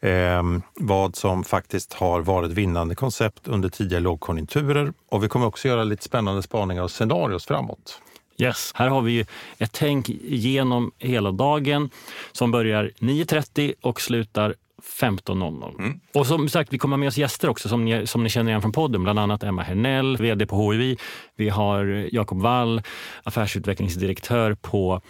eh, 0.00 0.42
vad 0.74 1.16
som 1.16 1.44
faktiskt 1.44 1.92
har 1.92 2.20
varit 2.20 2.52
vinnande 2.52 2.94
koncept 2.94 3.48
under 3.48 3.68
tidigare 3.68 4.02
lågkonjunkturer. 4.02 4.92
Och 5.08 5.24
vi 5.24 5.28
kommer 5.28 5.46
också 5.46 5.68
göra 5.68 5.84
lite 5.84 6.04
spännande 6.04 6.42
spaningar 6.42 6.82
och 6.82 6.90
scenarios 6.90 7.46
framåt. 7.46 8.00
Yes, 8.38 8.72
här 8.74 8.88
har 8.88 9.02
vi 9.02 9.12
ju 9.12 9.26
ett 9.58 9.72
tänk 9.72 10.08
genom 10.22 10.92
hela 10.98 11.30
dagen 11.30 11.90
som 12.32 12.50
börjar 12.50 12.90
9.30 12.98 13.74
och 13.80 14.00
slutar 14.00 14.54
15.00. 14.82 15.78
Mm. 15.78 16.00
Och 16.14 16.26
som 16.26 16.48
sagt, 16.48 16.72
vi 16.72 16.78
kommer 16.78 16.96
med 16.96 17.08
oss 17.08 17.18
gäster 17.18 17.48
också 17.48 17.68
som 17.68 17.84
ni, 17.84 18.06
som 18.06 18.22
ni 18.22 18.28
känner 18.28 18.50
igen 18.50 18.62
från 18.62 18.72
podden. 18.72 19.02
Bland 19.02 19.18
annat 19.18 19.42
Emma 19.42 19.62
Hernell, 19.62 20.16
vd 20.16 20.46
på 20.46 20.72
HIV. 20.72 20.98
Vi 21.36 21.48
har 21.48 22.08
Jakob 22.12 22.42
Wall, 22.42 22.82
affärsutvecklingsdirektör 23.22 24.54
på 24.54 25.00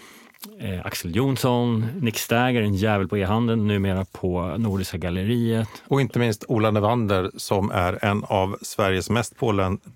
eh, 0.60 0.86
Axel 0.86 1.16
Jonsson, 1.16 1.86
Nick 2.00 2.18
Stagger, 2.18 2.62
en 2.62 2.74
jävel 2.74 3.08
på 3.08 3.18
e-handeln, 3.18 3.66
numera 3.66 4.04
på 4.04 4.54
Nordiska 4.58 4.96
galleriet. 4.96 5.68
Och 5.88 6.00
inte 6.00 6.18
minst 6.18 6.44
Ola 6.48 6.70
Nevander 6.70 7.30
som 7.36 7.70
är 7.70 8.04
en 8.04 8.24
av 8.24 8.56
Sveriges 8.62 9.10
mest 9.10 9.34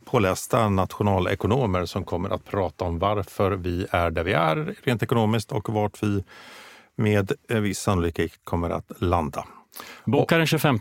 pålästa 0.05 0.68
nationalekonomer 0.68 1.87
som 1.87 2.05
kommer 2.05 2.31
att 2.31 2.45
prata 2.45 2.85
om 2.85 2.99
varför 2.99 3.51
vi 3.51 3.87
är 3.91 4.11
där 4.11 4.25
vi 4.25 4.33
är 4.33 4.75
rent 4.83 5.03
ekonomiskt 5.03 5.53
och 5.53 5.68
vart 5.68 6.03
vi 6.03 6.25
med 6.97 7.33
viss 7.49 7.79
sannolikhet 7.79 8.33
kommer 8.45 8.71
att 8.71 8.93
landa. 8.99 9.45
Boka 10.05 10.39
den 10.39 10.47
25 10.47 10.78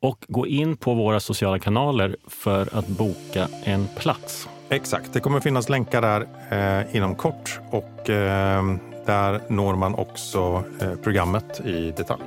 och 0.00 0.24
gå 0.28 0.46
in 0.46 0.76
på 0.76 0.94
våra 0.94 1.20
sociala 1.20 1.58
kanaler 1.58 2.16
för 2.28 2.78
att 2.78 2.86
boka 2.86 3.48
en 3.64 3.88
plats. 3.96 4.48
Exakt, 4.68 5.12
det 5.12 5.20
kommer 5.20 5.40
finnas 5.40 5.68
länkar 5.68 6.02
där 6.02 6.26
eh, 6.50 6.96
inom 6.96 7.14
kort 7.14 7.60
och 7.70 8.10
eh, 8.10 8.62
där 9.06 9.40
når 9.48 9.76
man 9.76 9.94
också 9.94 10.64
eh, 10.80 10.94
programmet 10.94 11.60
i 11.64 11.90
detalj. 11.90 12.22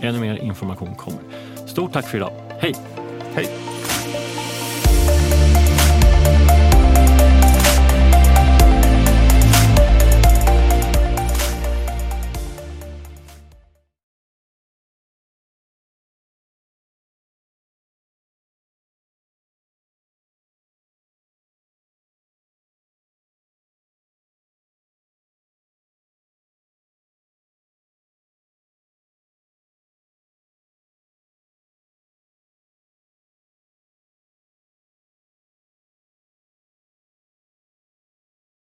Ännu 0.00 0.20
mer 0.20 0.36
information 0.36 0.94
kommer. 0.94 1.20
Stort 1.66 1.92
tack 1.92 2.06
för 2.06 2.16
idag. 2.16 2.32
Hej! 2.60 2.74
Hej! 3.34 3.73